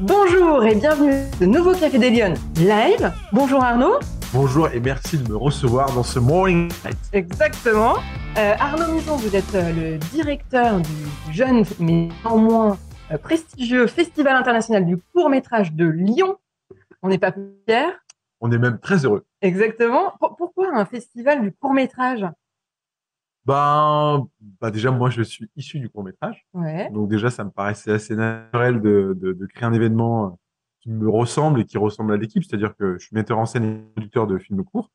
Bonjour 0.00 0.64
et 0.64 0.74
bienvenue 0.74 1.24
de 1.40 1.46
nouveau 1.46 1.72
Café 1.72 1.98
des 1.98 2.10
Lyonnes 2.10 2.36
live. 2.56 3.12
Bonjour 3.32 3.62
Arnaud. 3.62 3.98
Bonjour 4.32 4.68
et 4.68 4.80
merci 4.80 5.18
de 5.18 5.28
me 5.30 5.36
recevoir 5.36 5.92
dans 5.94 6.02
ce 6.02 6.18
Morning 6.18 6.68
Night. 6.84 6.98
Exactement. 7.12 7.94
Euh, 8.36 8.54
Arnaud 8.58 8.92
Mison, 8.92 9.16
vous 9.16 9.34
êtes 9.34 9.54
euh, 9.54 9.72
le 9.72 9.98
directeur 9.98 10.80
du 10.80 11.32
jeune 11.32 11.64
mais 11.80 12.08
néanmoins 12.24 12.76
euh, 13.10 13.16
prestigieux 13.18 13.86
Festival 13.86 14.36
international 14.36 14.84
du 14.84 14.98
court 15.14 15.30
métrage 15.30 15.72
de 15.72 15.86
Lyon. 15.86 16.36
On 17.02 17.08
n'est 17.08 17.18
pas 17.18 17.32
fiers. 17.32 17.86
On 18.40 18.50
est 18.52 18.58
même 18.58 18.78
très 18.78 19.04
heureux. 19.06 19.24
Exactement. 19.40 20.10
P- 20.20 20.26
pourquoi 20.36 20.66
un 20.74 20.84
festival 20.84 21.40
du 21.40 21.52
court 21.52 21.72
métrage 21.72 22.26
Ben, 23.46 24.26
bah 24.60 24.70
déjà, 24.70 24.90
moi, 24.90 25.08
je 25.10 25.22
suis 25.22 25.48
issu 25.56 25.78
du 25.78 25.88
court 25.88 26.02
métrage. 26.04 26.44
Ouais. 26.52 26.90
Donc 26.90 27.08
déjà, 27.08 27.30
ça 27.30 27.44
me 27.44 27.50
paraissait 27.50 27.92
assez 27.92 28.16
naturel 28.16 28.80
de, 28.80 29.16
de, 29.16 29.32
de 29.32 29.46
créer 29.46 29.64
un 29.66 29.72
événement 29.72 30.26
euh, 30.26 30.30
qui 30.80 30.90
me 30.90 31.08
ressemble 31.08 31.60
et 31.60 31.64
qui 31.64 31.78
ressemble 31.78 32.12
à 32.12 32.16
l'équipe. 32.16 32.42
C'est-à-dire 32.44 32.74
que 32.76 32.98
je 32.98 33.06
suis 33.06 33.14
metteur 33.14 33.38
en 33.38 33.46
scène 33.46 33.64
et 33.64 33.78
producteur 33.94 34.26
de 34.26 34.36
films 34.38 34.64
courts. 34.64 34.90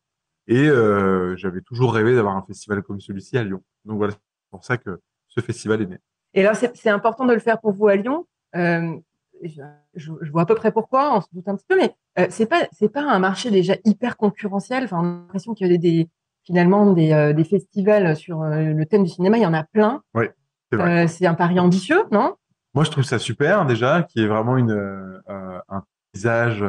Et 0.47 0.67
euh, 0.67 1.35
j'avais 1.37 1.61
toujours 1.61 1.93
rêvé 1.93 2.13
d'avoir 2.13 2.35
un 2.35 2.41
festival 2.41 2.81
comme 2.83 2.99
celui-ci 2.99 3.37
à 3.37 3.43
Lyon. 3.43 3.61
Donc 3.85 3.97
voilà, 3.97 4.11
c'est 4.13 4.49
pour 4.51 4.65
ça 4.65 4.77
que 4.77 4.99
ce 5.27 5.39
festival 5.39 5.81
est 5.83 5.85
né. 5.85 5.97
Et 6.33 6.43
là, 6.43 6.53
c'est 6.53 6.89
important 6.89 7.25
de 7.25 7.33
le 7.33 7.39
faire 7.39 7.59
pour 7.59 7.71
vous 7.71 7.87
à 7.87 7.95
Lyon. 7.95 8.25
Euh, 8.55 8.97
je, 9.43 9.61
je- 9.95 10.11
je 10.21 10.31
vois 10.31 10.41
à 10.41 10.45
peu 10.45 10.55
près 10.55 10.71
pourquoi, 10.71 11.15
on 11.17 11.21
se 11.21 11.27
doute 11.31 11.47
un 11.47 11.55
petit 11.55 11.65
peu, 11.67 11.77
mais 11.77 11.95
euh, 12.19 12.27
c'est 12.29 12.45
pas 12.47 12.67
c'est 12.73 12.89
pas 12.89 13.01
un 13.03 13.19
marché 13.19 13.49
déjà 13.49 13.75
hyper 13.85 14.17
concurrentiel. 14.17 14.83
Enfin, 14.83 14.97
on 14.99 15.03
a 15.03 15.05
l'impression 15.21 15.53
qu'il 15.53 15.67
y 15.67 15.69
a 15.73 15.77
des, 15.77 15.77
des- 15.77 16.09
finalement 16.43 16.91
des, 16.93 17.11
euh, 17.13 17.33
des 17.33 17.43
festivals 17.43 18.15
sur 18.15 18.41
euh, 18.41 18.73
le 18.73 18.85
thème 18.85 19.03
du 19.03 19.09
cinéma, 19.09 19.37
il 19.37 19.41
y 19.43 19.45
en 19.45 19.53
a 19.53 19.63
plein. 19.63 20.01
c'est 20.15 20.77
vrai. 20.77 21.03
Euh, 21.03 21.07
c'est 21.07 21.25
un 21.25 21.33
pari 21.33 21.59
ambitieux, 21.59 22.03
non? 22.11 22.35
Moi, 22.73 22.83
je 22.85 22.91
trouve 22.91 23.03
ça 23.03 23.19
super 23.19 23.65
déjà, 23.65 24.03
qu'il 24.03 24.21
y 24.21 24.25
ait 24.25 24.27
vraiment 24.29 24.55
une, 24.57 25.21
un 25.27 25.83
paysage, 26.13 26.63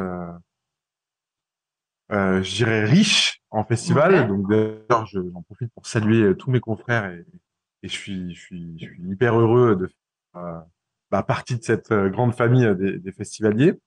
euh, 2.11 2.43
je 2.43 2.55
dirais, 2.55 2.83
riche 2.83 3.41
en 3.51 3.63
festival. 3.63 4.13
Ouais. 4.13 4.27
Donc 4.27 4.49
d'ailleurs, 4.49 5.05
je- 5.05 5.19
j'en 5.33 5.41
profite 5.43 5.71
pour 5.73 5.85
saluer 5.87 6.35
tous 6.35 6.51
mes 6.51 6.59
confrères 6.59 7.05
et, 7.11 7.25
et 7.83 7.87
je, 7.87 7.93
suis, 7.93 8.35
je, 8.35 8.39
suis, 8.41 8.79
je 8.79 8.85
suis 8.85 9.03
hyper 9.03 9.39
heureux 9.39 9.75
de 9.75 9.87
faire 9.87 10.41
euh, 10.43 10.59
bah, 11.11 11.23
partie 11.23 11.55
de 11.57 11.63
cette 11.63 11.93
grande 11.93 12.33
famille 12.35 12.67
des, 12.75 12.99
des 12.99 13.11
festivaliers. 13.11 13.79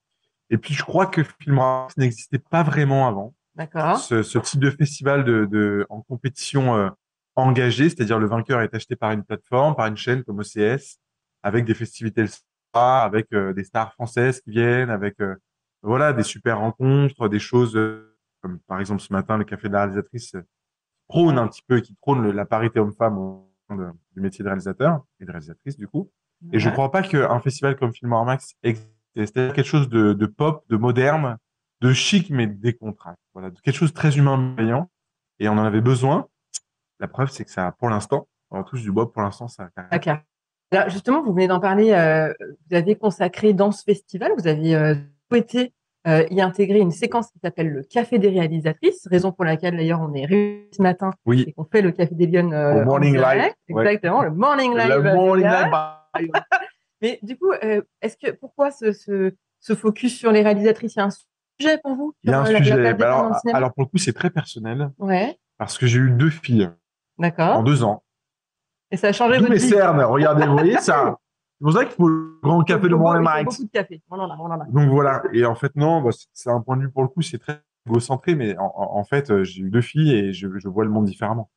Et 0.49 0.59
puis, 0.59 0.75
je 0.75 0.83
crois 0.85 1.07
que 1.07 1.23
Filmora 1.41 1.89
n'existait 1.97 2.39
pas 2.39 2.63
vraiment 2.63 3.09
avant. 3.09 3.35
D'accord. 3.57 3.97
Ce, 3.99 4.23
ce 4.23 4.39
type 4.39 4.61
de 4.61 4.71
festival 4.71 5.25
de, 5.25 5.47
de, 5.47 5.87
en 5.89 6.03
compétition 6.03 6.77
euh, 6.77 6.91
engagée, 7.37 7.89
c'est-à-dire 7.89 8.19
le 8.19 8.27
vainqueur 8.27 8.61
est 8.61 8.75
acheté 8.75 8.97
par 8.97 9.13
une 9.13 9.25
plateforme, 9.25 9.75
par 9.75 9.87
une 9.87 9.97
chaîne 9.97 10.23
comme 10.25 10.39
OCS, 10.41 10.99
avec 11.43 11.65
des 11.65 11.75
festivités 11.75 12.23
le 12.23 12.29
soir, 12.29 13.03
avec 13.05 13.27
euh, 13.33 13.53
des 13.55 13.65
stars 13.65 13.93
françaises 13.95 14.41
qui 14.41 14.51
viennent, 14.51 14.91
avec 14.91 15.21
euh, 15.21 15.35
voilà 15.83 16.13
des 16.13 16.23
super 16.23 16.59
rencontres, 16.59 17.29
des 17.29 17.39
choses 17.39 17.77
euh, 17.77 18.15
comme 18.43 18.59
par 18.67 18.79
exemple 18.81 19.01
ce 19.01 19.13
matin 19.13 19.39
le 19.39 19.45
café 19.45 19.69
de 19.69 19.73
la 19.73 19.81
réalisatrice 19.81 20.35
euh, 20.35 20.43
prône 21.09 21.39
un 21.39 21.49
petit 21.49 21.63
peu, 21.67 21.81
qui 21.81 21.95
prône 21.95 22.23
le- 22.23 22.33
la 22.33 22.45
parité 22.45 22.79
homme-femme 22.81 23.19
de- 23.71 23.91
du 24.15 24.21
métier 24.21 24.43
de 24.43 24.49
réalisateur 24.49 25.03
et 25.21 25.25
de 25.25 25.31
réalisatrice 25.31 25.77
du 25.79 25.89
coup. 25.89 26.11
Et 26.53 26.59
je 26.59 26.67
Ouais. 26.69 26.73
crois 26.75 26.91
pas 26.91 27.03
qu'un 27.03 27.41
festival 27.41 27.77
comme 27.77 27.93
Film 27.95 28.11
Max 28.25 28.55
existe. 28.63 28.91
C'est 29.17 29.33
quelque 29.33 29.63
chose 29.63 29.89
de, 29.89 30.13
de 30.13 30.27
pop, 30.27 30.63
de 30.69 30.77
moderne, 30.77 31.39
de 31.81 31.93
chic, 31.93 32.31
mais 32.31 32.47
décontracté. 32.47 33.21
Voilà, 33.35 33.51
de 33.51 33.59
quelque 33.61 33.75
chose 33.77 33.91
de 33.91 33.97
très 33.97 34.17
humain, 34.17 34.39
bienveillant. 34.39 34.91
Et 35.39 35.49
on 35.49 35.53
en 35.53 35.65
avait 35.65 35.81
besoin. 35.83 36.27
La 37.01 37.09
preuve, 37.09 37.31
c'est 37.31 37.45
que 37.45 37.51
ça, 37.51 37.75
pour 37.79 37.89
l'instant, 37.91 38.27
on 38.51 38.63
touche 38.63 38.83
du 38.83 38.91
bois, 38.93 39.13
pour 39.13 39.23
l'instant, 39.23 39.49
ça. 39.49 39.69
Clair. 40.01 40.23
Alors 40.73 40.89
justement, 40.89 41.23
vous 41.23 41.33
venez 41.33 41.47
d'en 41.49 41.61
parler. 41.61 41.93
euh, 41.93 42.33
vous 42.69 42.77
avez 42.77 42.97
consacré 42.97 43.53
dans 43.53 43.71
ce 43.71 43.83
festival, 43.85 44.33
vous 44.37 44.47
avez 44.49 44.75
euh, 44.75 44.95
souhaité 45.31 45.73
euh, 46.09 46.25
y 46.31 46.41
intégrer 46.41 46.79
une 46.81 46.91
séquence 46.91 47.31
qui 47.31 47.39
s'appelle 47.41 47.69
le 47.69 47.83
Café 47.83 48.19
des 48.19 48.29
réalisatrices, 48.29 49.07
raison 49.11 49.31
pour 49.33 49.45
laquelle 49.45 49.77
d'ailleurs 49.77 50.01
on 50.01 50.13
est 50.15 50.25
réunis 50.25 50.67
ce 50.73 50.83
matin 50.83 51.11
Oui. 51.25 51.45
et 51.47 51.53
qu'on 51.53 51.65
fait 51.65 51.83
le 51.83 51.93
Café 51.93 52.15
des 52.15 52.27
Lyonnes 52.27 52.53
euh, 52.55 52.85
morning 52.85 53.15
live, 53.17 53.53
ouais. 53.71 53.83
Exactement, 53.83 54.23
le 54.23 54.31
morning 54.31 54.77
live. 54.77 54.89
Le 54.89 55.15
morning 55.15 55.47
live, 55.47 56.33
Mais 57.03 57.19
du 57.23 57.37
coup, 57.37 57.53
euh, 57.63 57.83
est-ce 58.01 58.17
que 58.17 58.31
pourquoi 58.33 58.71
ce, 58.71 58.93
ce, 58.93 59.35
ce 59.61 59.75
focus 59.75 60.17
sur 60.17 60.33
les 60.33 60.43
réalisatrices? 60.43 60.95
Il 60.95 60.99
y 60.99 61.03
a 61.03 61.05
un 61.07 61.11
sujet 61.61 61.79
pour 61.83 61.95
vous? 61.97 62.15
Il 62.23 62.31
y 62.31 62.33
a 62.33 62.41
un 62.41 62.47
euh, 62.47 62.53
la- 62.53 62.59
sujet. 62.59 62.95
Bah 62.95 63.07
alors, 63.53 63.69
le 63.69 63.73
pour 63.75 63.83
le 63.85 63.87
coup, 63.87 63.99
c'est 63.99 64.13
très 64.13 64.31
personnel 64.31 64.91
Ouais, 64.99 65.39
parce 65.59 65.79
que 65.79 65.87
j'ai 65.87 65.99
eu 65.99 66.11
deux 66.11 66.31
filles 66.31 66.65
en 67.19 67.23
d'accord. 67.23 67.63
deux 67.65 67.83
ans. 67.85 68.03
Et 68.91 68.97
ça 68.97 69.09
a 69.09 69.13
changé 69.13 69.35
D'où 69.39 69.43
votre 69.43 69.53
mes 69.53 69.59
vie. 69.59 69.69
cernes. 69.69 70.01
Regardez, 70.03 70.47
vous 70.47 70.53
voyez 70.53 70.79
ça? 70.79 71.17
C'est 71.59 71.65
pour 71.65 71.73
ça 71.73 71.85
qu'il 71.85 71.95
faut 71.95 72.09
le 72.09 72.39
grand 72.43 72.63
café 72.63 72.89
faut 72.89 72.99
morning 72.99 73.25
light. 73.25 73.47
beaucoup 73.47 73.65
de 73.65 73.71
café. 73.71 74.03
On 74.11 74.19
en 74.19 74.31
a, 74.31 74.37
on 74.39 74.45
en 74.45 74.61
a. 74.61 74.65
Donc 74.67 74.91
voilà. 74.91 75.23
Et 75.33 75.45
en 75.47 75.55
fait, 75.55 75.75
non, 75.75 76.03
bah, 76.03 76.11
c'est- 76.33 76.51
un 76.51 76.61
point 76.61 76.77
de 76.77 76.83
vue 76.83 76.91
pour 76.91 77.03
le 77.03 77.09
coup, 77.09 77.23
c'est 77.23 77.39
très 77.39 77.63
égocentré, 77.87 78.35
mais 78.35 78.57
en, 78.59 78.65
en- 78.77 78.99
en 78.99 79.05
fait, 79.05 79.31
euh, 79.31 79.43
j'ai 79.43 79.63
eu 79.63 79.71
deux 79.71 79.81
filles 79.81 80.13
et 80.15 80.33
je, 80.33 80.49
je 80.59 80.69
vois 80.69 80.85
le 80.85 80.91
monde 80.91 81.07
différemment. 81.07 81.51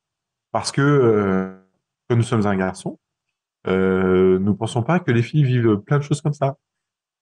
Parce 0.52 0.72
que, 0.72 0.80
euh, 0.80 1.54
comme 2.08 2.18
nous 2.18 2.24
sommes 2.24 2.46
un 2.46 2.56
garçon, 2.56 2.98
euh, 3.66 4.38
nous 4.38 4.54
pensons 4.56 4.82
pas 4.82 4.98
que 5.00 5.10
les 5.12 5.22
filles 5.22 5.44
vivent 5.44 5.76
plein 5.76 5.98
de 5.98 6.02
choses 6.02 6.22
comme 6.22 6.32
ça. 6.32 6.56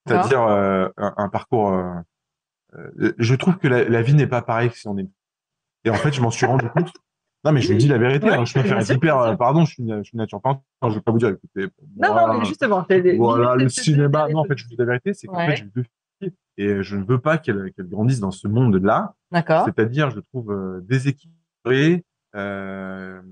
C'est-à-dire 0.06 0.42
euh, 0.42 0.88
un, 0.96 1.12
un 1.16 1.28
parcours. 1.28 1.68
Euh, 2.76 3.12
je 3.18 3.34
trouve 3.34 3.56
que 3.58 3.68
la, 3.68 3.88
la 3.88 4.02
vie 4.02 4.14
n'est 4.14 4.26
pas 4.26 4.42
pareille 4.42 4.70
si 4.74 4.86
on 4.88 4.96
est. 4.98 5.08
Et 5.84 5.90
en 5.90 5.94
fait, 5.94 6.12
je 6.12 6.20
m'en 6.20 6.30
suis 6.30 6.46
rendu 6.46 6.68
compte. 6.70 6.92
Non, 7.44 7.52
mais 7.52 7.60
je 7.60 7.72
vous 7.72 7.78
dis 7.78 7.86
la 7.88 7.98
vérité. 7.98 8.26
Ouais, 8.26 8.34
hein, 8.34 8.44
je 8.44 8.52
peux 8.52 8.62
faire 8.62 8.90
hyper. 8.90 9.18
euh, 9.18 9.36
pardon, 9.36 9.64
je 9.64 9.72
suis 9.74 9.82
une, 9.84 9.98
je 9.98 10.08
suis 10.08 10.18
nature 10.18 10.40
peinte. 10.42 10.60
Je 10.82 10.88
vais 10.88 11.00
pas 11.00 11.12
vous 11.12 11.18
dire. 11.18 11.28
Écoutez. 11.28 11.66
Non, 11.96 12.12
voilà. 12.12 12.26
non, 12.32 12.38
mais 12.40 12.44
justement. 12.44 12.84
des- 12.88 13.16
Voilà, 13.16 13.54
le 13.54 13.68
cinéma. 13.68 14.28
Non, 14.28 14.40
en 14.40 14.44
fait, 14.44 14.58
je 14.58 14.64
vous 14.64 14.70
dis 14.70 14.76
la 14.76 14.84
vérité, 14.86 15.14
c'est 15.14 15.28
qu'en 15.28 15.36
Ouais. 15.36 15.46
fait, 15.50 15.56
j'ai 15.56 15.64
eu 15.64 15.72
deux 15.74 15.82
filles 16.20 16.32
et 16.56 16.82
je 16.82 16.96
ne 16.96 17.04
veux 17.04 17.20
pas 17.20 17.38
qu'elles 17.38 17.72
qu'elles 17.74 17.88
grandissent 17.88 18.18
dans 18.20 18.32
ce 18.32 18.48
monde-là. 18.48 19.14
D'accord. 19.30 19.64
C'est-à-dire, 19.66 20.10
je 20.10 20.16
le 20.16 20.22
trouve 20.22 20.50
euh, 20.50 20.80
déséquilibré. 20.82 22.04
Euh, 22.34 23.22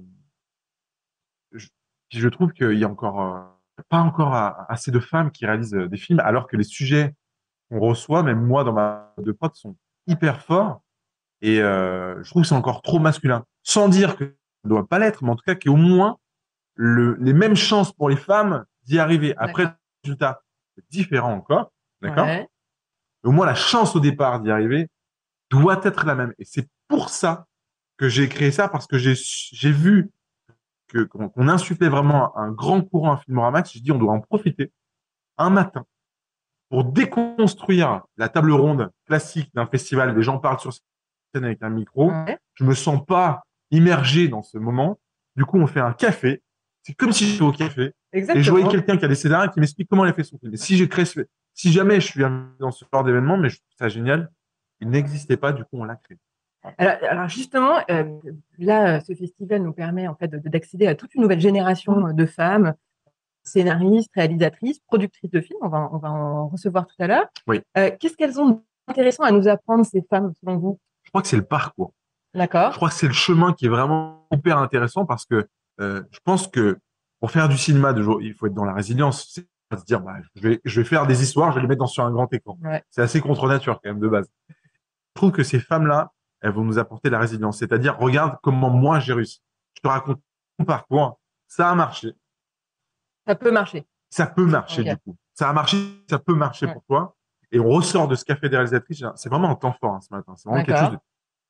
je, 1.53 1.67
puis 2.09 2.19
je 2.21 2.29
trouve 2.29 2.53
qu'il 2.53 2.79
y 2.79 2.85
a 2.85 2.89
encore 2.89 3.21
euh, 3.21 3.41
pas 3.89 3.99
encore 3.99 4.35
assez 4.69 4.91
de 4.93 5.01
femmes 5.01 5.31
qui 5.33 5.47
réalisent 5.47 5.73
des 5.73 5.97
films, 5.97 6.21
alors 6.21 6.47
que 6.47 6.57
les 6.57 6.65
sujets 6.65 7.15
qu'on 7.69 7.81
reçoit, 7.81 8.23
même 8.23 8.45
moi 8.45 8.65
dans 8.65 8.73
ma 8.73 9.13
de 9.19 9.33
potes, 9.33 9.57
sont 9.57 9.77
hyper 10.07 10.41
forts. 10.41 10.83
Et 11.43 11.61
euh, 11.61 12.23
je 12.23 12.31
trouve 12.31 12.43
que 12.43 12.49
c'est 12.49 12.55
encore 12.55 12.83
trop 12.83 12.99
masculin. 12.99 13.45
Sans 13.63 13.89
dire 13.89 14.17
que 14.17 14.25
ça 14.25 14.33
ne 14.65 14.71
doit 14.71 14.87
pas 14.87 14.99
l'être, 14.99 15.23
mais 15.23 15.31
en 15.31 15.37
tout 15.37 15.45
cas 15.45 15.55
qu'il 15.55 15.71
y 15.71 15.75
ait 15.75 15.77
au 15.77 15.81
moins 15.81 16.19
le, 16.75 17.17
les 17.21 17.33
mêmes 17.33 17.57
chances 17.57 17.93
pour 17.93 18.09
les 18.09 18.17
femmes 18.17 18.65
d'y 18.85 18.99
arriver. 18.99 19.35
Après, 19.37 19.65
le 19.65 19.71
résultat, 20.05 20.43
c'est 20.75 20.85
différent 20.91 21.33
encore. 21.33 21.73
D'accord? 22.03 22.27
Ouais. 22.27 22.47
au 23.25 23.33
moins 23.33 23.47
la 23.47 23.55
chance 23.55 23.97
au 23.97 24.01
départ 24.01 24.41
d'y 24.41 24.51
arriver 24.51 24.89
doit 25.51 25.81
être 25.83 26.05
la 26.05 26.15
même. 26.15 26.35
Et 26.39 26.45
c'est 26.45 26.69
pour 26.89 27.09
ça 27.09 27.47
que 27.97 28.09
j'ai 28.09 28.29
créé 28.29 28.51
ça, 28.51 28.69
parce 28.69 28.87
que 28.87 28.99
j'ai 28.99 29.73
vu 29.73 30.11
que 30.89 31.05
qu'on 31.05 31.29
qu'on 31.29 31.49
insufflait 31.49 31.89
vraiment 31.89 32.37
un 32.37 32.53
grand 32.53 32.83
courant 32.83 33.13
à 33.13 33.17
Filmoramax. 33.17 33.73
J'ai 33.73 33.81
dit 33.81 33.93
on 33.93 33.99
doit 33.99 34.13
en 34.13 34.21
profiter 34.21 34.73
un 35.39 35.51
matin 35.51 35.87
pour 36.69 36.85
déconstruire 36.85 38.03
la 38.17 38.29
table 38.29 38.53
ronde 38.53 38.91
classique 39.07 39.51
d'un 39.55 39.67
festival. 39.67 40.17
Les 40.17 40.23
gens 40.23 40.39
parlent 40.39 40.59
sur 40.61 40.73
scène 40.73 41.45
avec 41.45 41.63
un 41.63 41.71
micro. 41.71 42.11
Ouais. 42.11 42.39
Je 42.55 42.65
me 42.65 42.75
sens 42.75 43.05
pas 43.05 43.43
immergé 43.71 44.29
dans 44.29 44.43
ce 44.43 44.59
moment. 44.59 44.99
Du 45.37 45.45
coup, 45.45 45.59
on 45.59 45.67
fait 45.67 45.81
un 45.81 45.93
café. 45.93 46.43
C'est 46.83 46.95
comme 46.95 47.13
si 47.13 47.27
j'étais 47.27 47.43
au 47.45 47.53
café 47.53 47.83
et 47.83 47.93
je 48.13 48.19
Exactement. 48.19 48.51
voyais 48.51 48.69
quelqu'un 48.69 48.97
qui 48.97 49.05
a 49.05 49.09
des 49.09 49.15
scénarios 49.17 49.51
qui 49.51 49.61
m'explique 49.61 49.89
comment 49.89 50.05
il 50.05 50.09
a 50.09 50.13
fait 50.13 50.23
son 50.25 50.39
film. 50.39 50.55
Et 50.55 50.57
si 50.57 50.77
j'ai 50.77 50.89
créé 50.89 51.05
ce, 51.05 51.21
si 51.53 51.73
jamais 51.73 52.01
je 52.01 52.07
suis 52.07 52.23
dans 52.61 52.71
ce 52.71 52.85
genre 52.93 53.03
d'événement, 53.05 53.37
mais 53.37 53.49
je 53.49 53.57
trouve 53.57 53.73
ça 53.79 53.89
génial, 53.89 54.31
il 54.81 54.89
n'existait 54.91 55.37
pas, 55.37 55.53
du 55.53 55.63
coup, 55.65 55.71
on 55.81 55.85
l'a 55.85 55.97
créé. 55.97 56.17
Alors, 56.79 56.95
alors 57.11 57.29
justement, 57.29 57.79
euh, 57.91 58.05
là, 58.59 59.01
ce 59.01 59.15
festival 59.15 59.63
nous 59.63 59.73
permet 59.73 60.07
en 60.09 60.15
fait 60.17 60.29
de- 60.29 60.49
d'accéder 60.49 60.87
à 60.87 60.95
toute 60.95 61.15
une 61.15 61.23
nouvelle 61.23 61.41
génération 61.41 62.09
euh, 62.09 62.13
de 62.13 62.27
femmes, 62.27 62.75
scénaristes, 63.47 64.11
réalisatrices, 64.15 64.81
productrices 64.81 65.31
de 65.31 65.41
films. 65.41 65.59
On 65.63 65.69
va, 65.69 65.89
on 65.93 65.99
va 65.99 66.11
en 66.11 66.49
recevoir 66.49 66.87
tout 66.87 66.97
à 66.99 67.07
l'heure. 67.07 67.27
Oui. 67.47 67.61
Euh, 67.79 67.91
Qu'est-ce 67.99 68.17
qu'elles 68.17 68.41
ont 68.41 68.63
d'intéressant 68.87 69.25
à 69.25 69.31
nous 69.31 69.49
apprendre 69.49 69.85
ces 69.85 70.03
femmes, 70.03 70.33
selon 70.41 70.59
vous? 70.59 70.79
Je 71.05 71.11
crois 71.11 71.23
que 71.23 71.29
c'est 71.29 71.37
le 71.37 71.45
parcours. 71.45 71.93
Je 72.35 72.39
D'accord. 72.39 72.73
crois 72.73 72.89
que 72.89 72.95
c'est 72.95 73.07
le 73.07 73.15
chemin 73.15 73.53
qui 73.53 73.67
est 73.67 73.71
vraiment 73.71 74.27
hyper 74.33 74.59
intéressant 74.59 75.07
parce 75.07 75.25
que 75.25 75.49
euh, 75.81 76.03
je 76.11 76.19
pense 76.25 76.49
que 76.49 76.79
pour 77.21 77.31
faire 77.31 77.49
du 77.49 77.57
cinéma 77.57 77.93
de 77.93 78.03
jour, 78.03 78.21
il 78.21 78.35
faut 78.35 78.47
être 78.47 78.55
dans 78.55 78.65
la 78.65 78.75
résilience. 78.75 79.31
C'est 79.33 79.47
pas 79.69 79.79
se 79.79 79.85
dire, 79.85 80.01
bah, 80.01 80.17
je 80.35 80.43
vais, 80.43 80.61
je 80.65 80.81
vais 80.81 80.87
faire 80.87 81.07
des 81.07 81.23
histoires, 81.23 81.51
je 81.51 81.57
vais 81.57 81.63
les 81.63 81.69
mettre 81.69 81.81
dans, 81.81 81.87
sur 81.87 82.05
un 82.05 82.11
grand 82.11 82.31
écran. 82.33 82.59
Ouais. 82.63 82.83
C'est 82.91 83.03
assez 83.03 83.21
contre 83.21 83.49
nature 83.49 83.81
quand 83.83 83.91
même 83.91 84.01
de 84.01 84.09
base. 84.09 84.29
Je 84.49 84.55
trouve 85.15 85.33
que 85.33 85.43
ces 85.43 85.61
femmes-là, 85.61 86.13
elles 86.43 86.53
vont 86.53 86.65
nous 86.65 86.79
apporter 86.79 87.09
la 87.09 87.19
résilience. 87.19 87.59
C'est-à-dire, 87.59 87.97
regarde 87.99 88.37
comment 88.43 88.71
moi 88.71 89.01
j'ai 89.01 89.15
réussi. 89.15 89.41
Je 89.75 89.81
te 89.81 89.89
raconte 89.89 90.21
mon 90.59 90.65
parcours. 90.67 91.19
Ça 91.49 91.71
a 91.71 91.75
marché. 91.75 92.13
Ça 93.27 93.35
peut 93.35 93.51
marcher. 93.51 93.87
Ça 94.11 94.27
peut 94.27 94.47
marcher 94.47 94.85
du 94.85 94.97
coup. 94.99 95.17
Ça 95.35 95.49
a 95.51 95.53
marché, 95.53 95.77
ça 96.09 96.19
peut 96.19 96.35
marcher 96.35 96.67
Ouais. 96.67 96.73
pour 96.73 96.85
toi. 96.85 97.17
Et 97.53 97.61
on 97.61 97.69
ressort 97.69 98.09
de 98.09 98.15
ce 98.15 98.25
café 98.25 98.49
des 98.49 98.57
réalisatrices. 98.57 99.03
C'est 99.17 99.29
vraiment 99.29 99.51
un 99.51 99.55
temps 99.55 99.73
fort 99.81 99.95
hein, 99.95 100.01
ce 100.01 100.13
matin. 100.15 100.35
C'est 100.37 100.49
vraiment 100.49 100.65
quelque 100.65 100.79
chose 100.79 100.91
de 100.93 100.99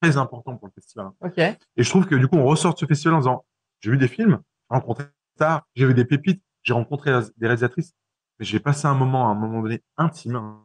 très 0.03 0.17
important 0.19 0.57
pour 0.57 0.69
le 0.69 0.73
festival. 0.73 1.09
Ok. 1.23 1.39
Et 1.39 1.57
je 1.83 1.89
trouve 1.91 2.07
que 2.07 2.15
du 2.15 2.29
coup, 2.29 2.37
on 2.37 2.45
ressort 2.45 2.75
de 2.75 2.79
ce 2.79 2.87
festival 2.87 3.15
en 3.15 3.19
disant, 3.19 3.45
j'ai 3.81 3.91
vu 3.91 3.97
des 3.97 4.09
films, 4.09 4.41
j'ai 4.71 4.75
rencontré 4.77 5.05
des 5.05 5.11
stars, 5.37 5.63
j'ai 5.75 5.87
vu 5.87 5.95
des 5.95 6.05
pépites, 6.05 6.43
j'ai 6.63 6.73
rencontré 6.75 7.13
des 7.37 7.47
réalisatrices, 7.47 7.95
mais 8.39 8.45
j'ai 8.45 8.61
passé 8.61 8.87
un 8.87 8.95
moment, 8.95 9.29
à 9.29 9.31
un 9.33 9.35
moment 9.35 9.63
donné, 9.63 9.83
intime, 9.97 10.37
hein, 10.37 10.63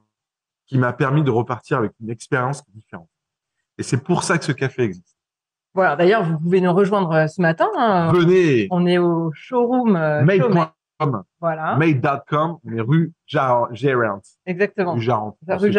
qui 0.65 0.77
m'a 0.77 0.91
permis 0.93 1.23
de 1.23 1.31
repartir 1.31 1.77
avec 1.77 1.93
une 2.01 2.09
expérience 2.09 2.63
différente. 2.69 3.09
Et 3.77 3.83
c'est 3.83 4.03
pour 4.03 4.23
ça 4.23 4.37
que 4.37 4.43
ce 4.45 4.51
café 4.51 4.83
existe. 4.83 5.17
Voilà, 5.73 5.95
d'ailleurs, 5.95 6.23
vous 6.25 6.37
pouvez 6.37 6.59
nous 6.59 6.73
rejoindre 6.73 7.11
euh, 7.13 7.27
ce 7.27 7.41
matin. 7.41 7.69
hein. 7.77 8.11
Venez, 8.11 8.67
On 8.71 8.85
est 8.85 8.97
au 8.97 9.31
showroom 9.33 9.95
euh, 9.95 10.23
Voilà, 11.39 11.75
made.com, 11.77 12.57
est 12.75 12.81
rue 12.81 13.13
Gérant, 13.27 13.67
exactement. 14.45 14.93
rue 14.93 15.01
Jarente. 15.01 15.37
Rue 15.47 15.71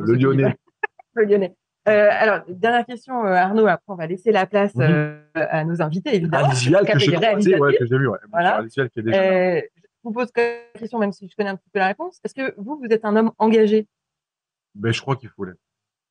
Le 0.00 0.14
Lyonnais. 0.14 0.56
Le 1.14 1.24
Lyonnais. 1.24 1.54
Euh, 1.88 2.08
alors, 2.12 2.40
dernière 2.48 2.84
question, 2.84 3.24
euh, 3.24 3.32
Arnaud. 3.32 3.66
Après, 3.66 3.84
on 3.88 3.94
va 3.96 4.06
laisser 4.06 4.32
la 4.32 4.46
place 4.46 4.74
Mhm. 4.74 4.82
euh, 4.82 5.22
à 5.34 5.64
nos 5.64 5.80
invités, 5.80 6.14
évidemment. 6.14 6.48
Vial, 6.50 6.84
que 6.86 6.92
ouais, 6.92 7.76
j'ai 7.80 7.86
vu, 7.96 8.06
ouais. 8.06 8.18
Voilà. 8.30 8.62
Qui 8.68 8.80
est 8.80 9.02
déjà 9.02 9.30
là. 9.30 9.60
Je 9.60 10.04
vous 10.04 10.12
pose 10.12 10.28
la 10.36 10.42
question, 10.78 10.98
même 10.98 11.12
si 11.12 11.28
je 11.28 11.34
connais 11.36 11.50
un 11.50 11.56
petit 11.56 11.70
peu 11.72 11.78
la 11.78 11.88
réponse. 11.88 12.20
Est-ce 12.24 12.34
que 12.34 12.54
vous, 12.58 12.78
vous 12.78 12.86
êtes 12.90 13.04
un 13.04 13.16
homme 13.16 13.32
engagé? 13.38 13.86
Ben, 14.74 14.92
je 14.92 15.00
crois 15.00 15.16
qu'il 15.16 15.28
faut 15.30 15.44
l'être. 15.44 15.58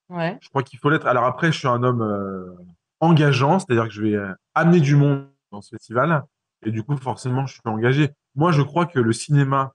Ouais. 0.10 0.38
Je 0.42 0.50
crois 0.50 0.64
qu'il 0.64 0.80
faut 0.80 0.90
l'être. 0.90 1.08
Alors 1.08 1.26
après, 1.26 1.52
je 1.52 1.58
suis 1.60 1.68
un 1.68 1.82
homme 1.84 2.58
engageant, 3.00 3.60
c'est-à-dire 3.60 3.86
que 3.86 3.94
je 3.94 4.02
vais 4.02 4.18
amener 4.56 4.80
du 4.80 4.96
monde 4.96 5.28
dans 5.52 5.62
ce 5.62 5.70
festival. 5.76 6.24
Et 6.66 6.72
du 6.72 6.84
coup, 6.84 6.98
forcément, 6.98 7.46
je 7.46 7.54
suis 7.54 7.62
engagé. 7.66 8.12
Moi, 8.36 8.52
je 8.52 8.62
crois 8.62 8.86
que 8.86 9.00
le 9.00 9.14
cinéma, 9.14 9.74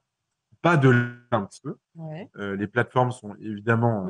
pas 0.61 0.77
de 0.77 0.89
là 0.89 1.09
un 1.31 1.45
petit 1.45 1.61
peu. 1.61 1.75
Ouais. 1.95 2.29
Euh, 2.37 2.55
les 2.55 2.67
plateformes 2.67 3.11
sont 3.11 3.35
évidemment 3.39 4.09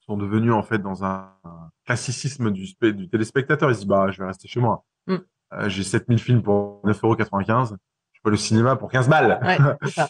sont 0.00 0.16
devenues 0.16 0.52
en 0.52 0.62
fait 0.62 0.78
dans 0.78 1.04
un, 1.04 1.32
un 1.44 1.70
classicisme 1.84 2.50
du, 2.50 2.66
du 2.92 3.08
téléspectateur. 3.08 3.70
Il 3.70 3.74
se 3.74 3.80
dit 3.80 3.86
bah 3.86 4.10
je 4.10 4.18
vais 4.18 4.26
rester 4.26 4.48
chez 4.48 4.60
moi. 4.60 4.84
Mm. 5.06 5.16
Euh, 5.54 5.68
J'ai 5.68 5.82
7000 5.82 6.18
films 6.18 6.42
pour 6.42 6.82
9,95€. 6.84 7.76
Je 8.12 8.20
fais 8.22 8.30
le 8.30 8.36
cinéma 8.36 8.76
pour 8.76 8.90
15 8.90 9.08
balles. 9.08 9.40
Ouais, 9.42 9.88
ça. 9.90 10.08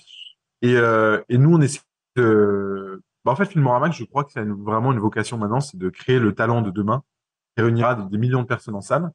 Et, 0.63 0.77
euh, 0.77 1.21
et 1.29 1.39
nous, 1.39 1.57
on 1.57 1.61
essaie 1.61 1.81
de... 2.17 3.03
Bah, 3.25 3.33
en 3.33 3.37
fait, 3.37 3.47
Filmorama, 3.47 3.91
je 3.91 4.05
crois 4.05 4.25
que 4.25 4.33
c'est 4.33 4.45
vraiment 4.45 4.93
une 4.93 4.99
vocation 4.99 5.39
maintenant, 5.39 5.61
c'est 5.61 5.77
de 5.77 5.89
créer 5.89 6.19
le 6.19 6.35
talent 6.35 6.63
de 6.63 6.71
demain, 6.71 7.03
qui 7.57 7.63
réunira 7.63 7.95
des, 7.95 8.05
des 8.05 8.19
millions 8.19 8.43
de 8.43 8.47
personnes 8.47 8.75
en 8.75 8.81
salle. 8.81 9.11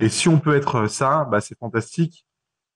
Et 0.00 0.08
si 0.08 0.28
on 0.28 0.38
peut 0.38 0.54
être 0.56 0.86
ça, 0.88 1.24
bah, 1.30 1.40
c'est 1.40 1.58
fantastique. 1.58 2.26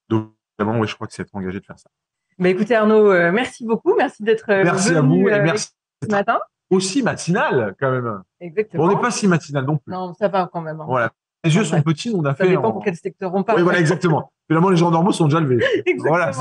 Donc, 0.09 0.33
vraiment, 0.59 0.79
ouais, 0.81 0.87
je 0.87 0.95
crois 0.95 1.07
que 1.07 1.13
c'est 1.13 1.23
être 1.23 1.35
engagé 1.35 1.61
de 1.61 1.65
faire 1.65 1.79
ça. 1.79 1.91
Bah, 2.39 2.49
écoutez, 2.49 2.75
Arnaud, 2.75 3.11
euh, 3.11 3.31
merci 3.33 3.67
beaucoup. 3.67 3.95
Merci 3.97 4.23
d'être 4.23 4.51
euh, 4.51 4.65
Merci 4.65 4.95
à 4.95 5.03
venu 5.03 5.23
vous 5.23 5.29
et 5.29 5.35
euh, 5.35 5.43
merci 5.43 5.71
ce 6.03 6.09
matin. 6.09 6.39
aussi 6.71 7.03
matinal, 7.03 7.75
quand 7.79 7.91
même. 7.91 8.23
Exactement. 8.41 8.85
On 8.85 8.89
n'est 8.89 9.01
pas 9.01 9.11
si 9.11 9.29
matinal 9.29 9.65
non 9.67 9.77
plus. 9.77 9.93
Non, 9.93 10.15
ça 10.15 10.29
va 10.29 10.49
quand 10.51 10.63
même. 10.63 10.81
hein. 10.81 10.87
Voilà. 10.87 11.11
Les 11.45 11.55
yeux 11.55 11.65
sont 11.65 11.81
petits, 11.83 12.13
on 12.15 12.25
a 12.25 12.31
Ça 12.31 12.37
fait. 12.45 12.49
dépend 12.49 12.69
en- 12.69 12.73
pour 12.73 12.85
quel 12.85 12.97
secteur 12.97 13.35
on 13.35 13.43
parle. 13.43 13.59
Oui, 13.59 13.65
voilà, 13.65 13.79
exactement. 13.81 14.33
Finalement, 14.49 14.71
les 14.71 14.77
gens 14.77 14.91
normaux 14.91 15.13
sont 15.13 15.27
déjà 15.27 15.41
levés. 15.41 15.59
Exactement. 15.87 16.09
Voilà. 16.09 16.33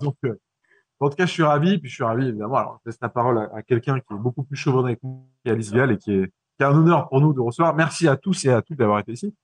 Donc, 0.00 0.16
euh, 0.24 0.38
en 1.00 1.08
tout 1.10 1.16
cas, 1.16 1.26
je 1.26 1.30
suis 1.32 1.42
ravi, 1.42 1.78
puis 1.78 1.88
je 1.88 1.94
suis 1.94 2.04
ravi, 2.04 2.28
évidemment. 2.28 2.56
Alors, 2.56 2.80
je 2.84 2.90
laisse 2.90 2.98
la 3.00 3.08
parole 3.08 3.38
à, 3.38 3.50
à 3.56 3.62
quelqu'un 3.62 3.94
qui 4.00 4.12
est 4.14 4.16
beaucoup 4.16 4.42
plus 4.44 4.56
chevronné 4.56 4.96
que 4.96 5.00
nous, 5.04 5.24
qui 5.42 5.48
est 5.48 5.52
Alice 5.52 5.72
Vial, 5.72 5.90
et 5.92 5.98
qui 5.98 6.12
est, 6.12 6.26
qui 6.26 6.62
est 6.62 6.64
un 6.64 6.72
honneur 6.74 7.08
pour 7.08 7.20
nous 7.20 7.32
de 7.32 7.40
recevoir. 7.40 7.74
Merci 7.74 8.06
à 8.08 8.16
tous 8.16 8.44
et 8.44 8.50
à 8.52 8.62
toutes 8.62 8.78
d'avoir 8.78 8.98
été 9.00 9.12
ici. 9.12 9.34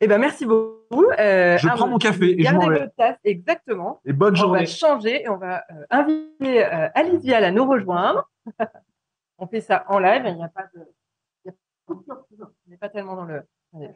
Eh 0.00 0.06
ben, 0.06 0.18
merci 0.18 0.46
beaucoup. 0.46 1.04
Euh, 1.18 1.56
Je 1.58 1.68
prends 1.68 1.88
mon 1.88 1.98
café 1.98 2.32
et 2.32 2.38
je 2.38 2.44
gardez 2.44 2.66
m'en 2.66 2.72
vais. 2.72 2.80
votre 2.80 2.94
tasse, 2.94 3.18
exactement. 3.24 4.00
Et 4.04 4.12
bonne 4.12 4.34
On 4.34 4.36
journée. 4.36 4.60
va 4.60 4.66
changer 4.66 5.22
et 5.22 5.28
on 5.28 5.36
va 5.36 5.64
euh, 5.70 5.84
inviter 5.90 6.64
euh, 6.64 6.88
Alice 6.94 7.20
Vial 7.22 7.44
à 7.44 7.50
nous 7.50 7.64
rejoindre. 7.68 8.30
on 9.38 9.46
fait 9.46 9.60
ça 9.60 9.84
en 9.88 9.98
live. 9.98 10.22
Il 10.26 10.36
n'y 10.36 10.44
a 10.44 10.48
pas 10.48 10.64
de. 10.74 10.80
il 11.44 12.42
a. 12.42 12.44
On 12.44 12.70
n'est 12.70 12.76
pas 12.76 12.88
tellement 12.88 13.16
dans 13.16 13.24
le. 13.24 13.42
Allez. 13.74 13.90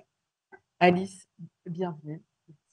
Alice, 0.81 1.29
bienvenue. 1.67 2.23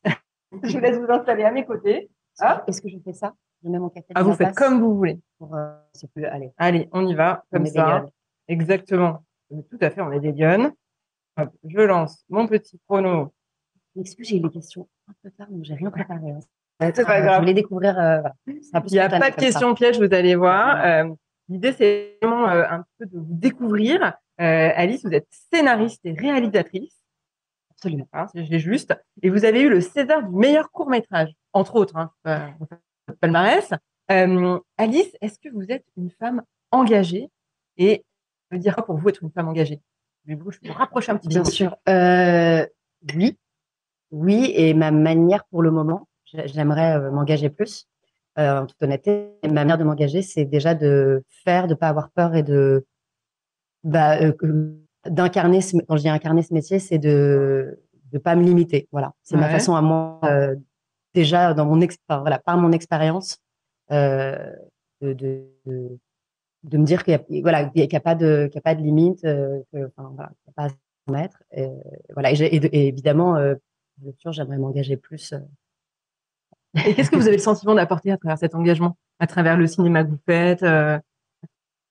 je 0.64 0.74
vous 0.74 0.80
laisse 0.80 0.98
vous 0.98 1.12
installer 1.12 1.44
à 1.44 1.52
mes 1.52 1.66
côtés. 1.66 2.10
Ah. 2.40 2.64
Est-ce 2.68 2.82
que 2.82 2.90
je 2.90 2.98
fais 3.04 3.14
ça? 3.14 3.34
Je 3.64 3.70
mets 3.70 3.78
mon 3.80 3.90
café 3.90 4.08
Ah, 4.16 4.24
vous 4.24 4.34
faites 4.34 4.56
comme 4.56 4.80
vous 4.82 4.96
voulez. 4.96 5.20
pour, 5.38 5.56
euh, 5.56 5.74
plus, 6.16 6.26
allez, 6.26 6.52
Allez, 6.58 6.90
on 6.92 7.06
y 7.06 7.14
va, 7.14 7.44
on 7.52 7.58
comme 7.58 7.66
est 7.68 7.72
des 7.72 7.78
ça. 7.78 8.06
Exactement. 8.48 9.24
Tout 9.70 9.78
à 9.82 9.90
fait, 9.92 10.02
on 10.02 10.12
est 10.12 10.20
des 10.20 10.32
lionnes. 10.32 10.72
Hop, 11.38 11.50
je 11.68 11.80
lance 11.80 12.24
mon 12.30 12.48
petit 12.48 12.80
chrono. 12.88 13.34
Excuse, 14.00 14.28
j'ai 14.30 14.38
eu 14.38 14.40
des 14.42 14.50
questions 14.50 14.88
un 15.10 15.14
peu 15.24 15.32
tard, 15.32 15.48
donc 15.50 15.64
j'ai 15.64 15.74
rien 15.76 15.92
préparé. 15.92 16.32
hein. 16.32 16.40
C'est 16.96 17.06
pas 17.06 17.20
Euh, 17.20 17.22
grave. 17.24 17.36
Je 17.36 17.40
voulais 17.42 17.54
découvrir. 17.54 17.98
euh, 18.00 18.22
voilà. 18.22 18.34
Il 18.88 18.92
n'y 18.92 19.00
a 19.00 19.10
pas 19.10 19.18
de 19.18 19.22
comme 19.22 19.32
ça. 19.32 19.32
question 19.36 19.74
piège, 19.76 20.00
vous 20.00 20.14
allez 20.14 20.36
voir. 20.36 20.84
Euh, 20.84 21.10
L'idée, 21.50 21.74
c'est 21.74 22.18
vraiment 22.22 22.48
euh, 22.50 22.64
un 22.70 22.86
peu 22.98 23.06
de 23.06 23.18
vous 23.20 23.26
découvrir. 23.30 24.14
Alice, 24.38 25.04
vous 25.06 25.12
êtes 25.12 25.28
scénariste 25.30 26.02
et 26.06 26.14
réalisatrice. 26.14 26.98
Absolument. 27.72 28.08
Hein, 28.14 28.26
si 28.34 28.46
j'ai 28.46 28.58
juste. 28.60 28.94
Et 29.22 29.30
vous 29.30 29.46
avez 29.46 29.62
eu 29.62 29.70
le 29.70 29.82
César 29.82 30.24
du 30.24 30.34
meilleur 30.36 30.72
court 30.72 30.90
métrage, 30.90 31.32
entre 31.54 31.76
autres. 31.76 31.96
Hein, 31.98 32.56
palmarès. 33.20 33.70
Alice, 34.08 35.12
est-ce 35.22 35.38
que 35.40 35.50
vous 35.50 35.66
êtes 35.70 35.86
une 35.98 36.10
femme 36.12 36.42
engagée? 36.72 37.30
Et 37.78 38.04
ça 38.50 38.56
veut 38.56 38.60
dire 38.62 38.74
quoi 38.76 38.86
pour 38.86 38.98
vous 38.98 39.10
être 39.10 39.22
une 39.24 39.32
femme 39.32 39.48
engagée? 39.50 39.80
Je 40.28 40.36
vous 40.36 40.74
rapprocher 40.74 41.12
un 41.12 41.18
petit 41.18 41.28
Bien 41.28 41.44
peu. 41.44 41.50
sûr. 41.50 41.76
Euh, 41.90 42.66
oui. 43.16 43.38
Oui, 44.12 44.52
et 44.56 44.74
ma 44.74 44.92
manière 44.92 45.46
pour 45.46 45.62
le 45.62 45.72
moment, 45.72 46.08
j'ai- 46.26 46.48
j'aimerais 46.48 46.98
euh, 46.98 47.12
m'engager 47.12 47.50
plus. 47.50 47.88
Euh, 48.40 48.60
en 48.62 48.66
toute 48.66 48.82
honnêteté, 48.82 49.32
ma 49.44 49.52
manière 49.54 49.78
de 49.78 49.84
m'engager, 49.84 50.22
c'est 50.22 50.46
déjà 50.46 50.74
de 50.76 51.24
faire, 51.44 51.68
de 51.68 51.74
pas 51.74 51.90
avoir 51.90 52.10
peur 52.12 52.36
et 52.36 52.44
de 52.44 52.86
bah, 53.84 54.22
euh, 54.22 54.34
d'incarner. 55.10 55.62
ce- 55.62 55.78
Quand 55.88 55.98
je 55.98 56.02
dis 56.04 56.10
incarner 56.10 56.42
ce 56.44 56.54
métier, 56.54 56.80
c'est 56.80 56.98
de 57.00 57.80
de 58.12 58.18
pas 58.20 58.36
me 58.36 58.44
limiter. 58.44 58.88
Voilà, 58.92 59.14
c'est 59.24 59.38
ma 59.38 59.48
façon 59.50 59.74
à 59.74 59.82
moi 59.82 60.20
euh, 60.26 60.54
déjà 61.14 61.54
dans 61.54 61.66
mon 61.66 61.80
voilà, 62.10 62.40
par 62.40 62.58
mon 62.58 62.74
expérience, 62.74 63.38
de, 65.02 65.14
de, 65.14 65.46
de 65.66 65.98
de 66.64 66.78
me 66.78 66.86
dire 66.86 67.04
qu'il 67.04 67.14
y 67.14 67.16
a, 67.16 67.42
voilà, 67.42 67.66
qu'il 67.66 67.88
n'y 67.88 67.96
a 67.96 68.00
pas 68.00 68.16
de, 68.16 68.48
qu'il 68.52 68.60
a 68.60 68.62
pas 68.62 68.76
de 68.76 68.82
limite, 68.82 69.24
euh, 69.26 69.62
que, 69.74 69.88
enfin, 69.98 70.12
voilà, 70.16 70.30
qu'il 70.30 70.48
n'y 70.48 70.52
a 70.52 70.54
pas 70.56 70.64
à 70.66 70.70
se 70.70 71.12
mettre. 71.12 71.44
Et, 71.52 71.68
voilà, 72.14 72.32
et, 72.32 72.36
j'ai- 72.36 72.56
et 72.56 72.60
de- 72.60 72.70
et 72.72 72.88
évidemment, 72.88 73.36
euh, 73.38 73.56
j'aimerais 74.32 74.58
m'engager 74.58 74.98
plus. 74.98 75.34
euh. 75.34 75.40
Et 76.86 76.94
qu'est-ce 76.96 77.10
que 77.12 77.16
vous 77.18 77.28
avez 77.28 77.36
le 77.38 77.42
sentiment 77.42 77.76
d'apporter 77.76 78.12
à 78.12 78.18
travers 78.18 78.38
cet 78.38 78.56
engagement, 78.56 78.98
à 79.20 79.28
travers 79.28 79.58
le 79.58 79.68
cinéma 79.68 80.04
que 80.04 80.10
vous 80.12 80.20
faites, 80.26 80.64
euh, 80.64 80.98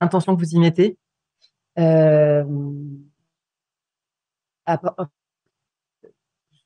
l'intention 0.01 0.35
que 0.37 0.41
vous 0.41 0.55
y 0.55 0.59
mettez? 0.59 0.97
Euh, 1.79 2.45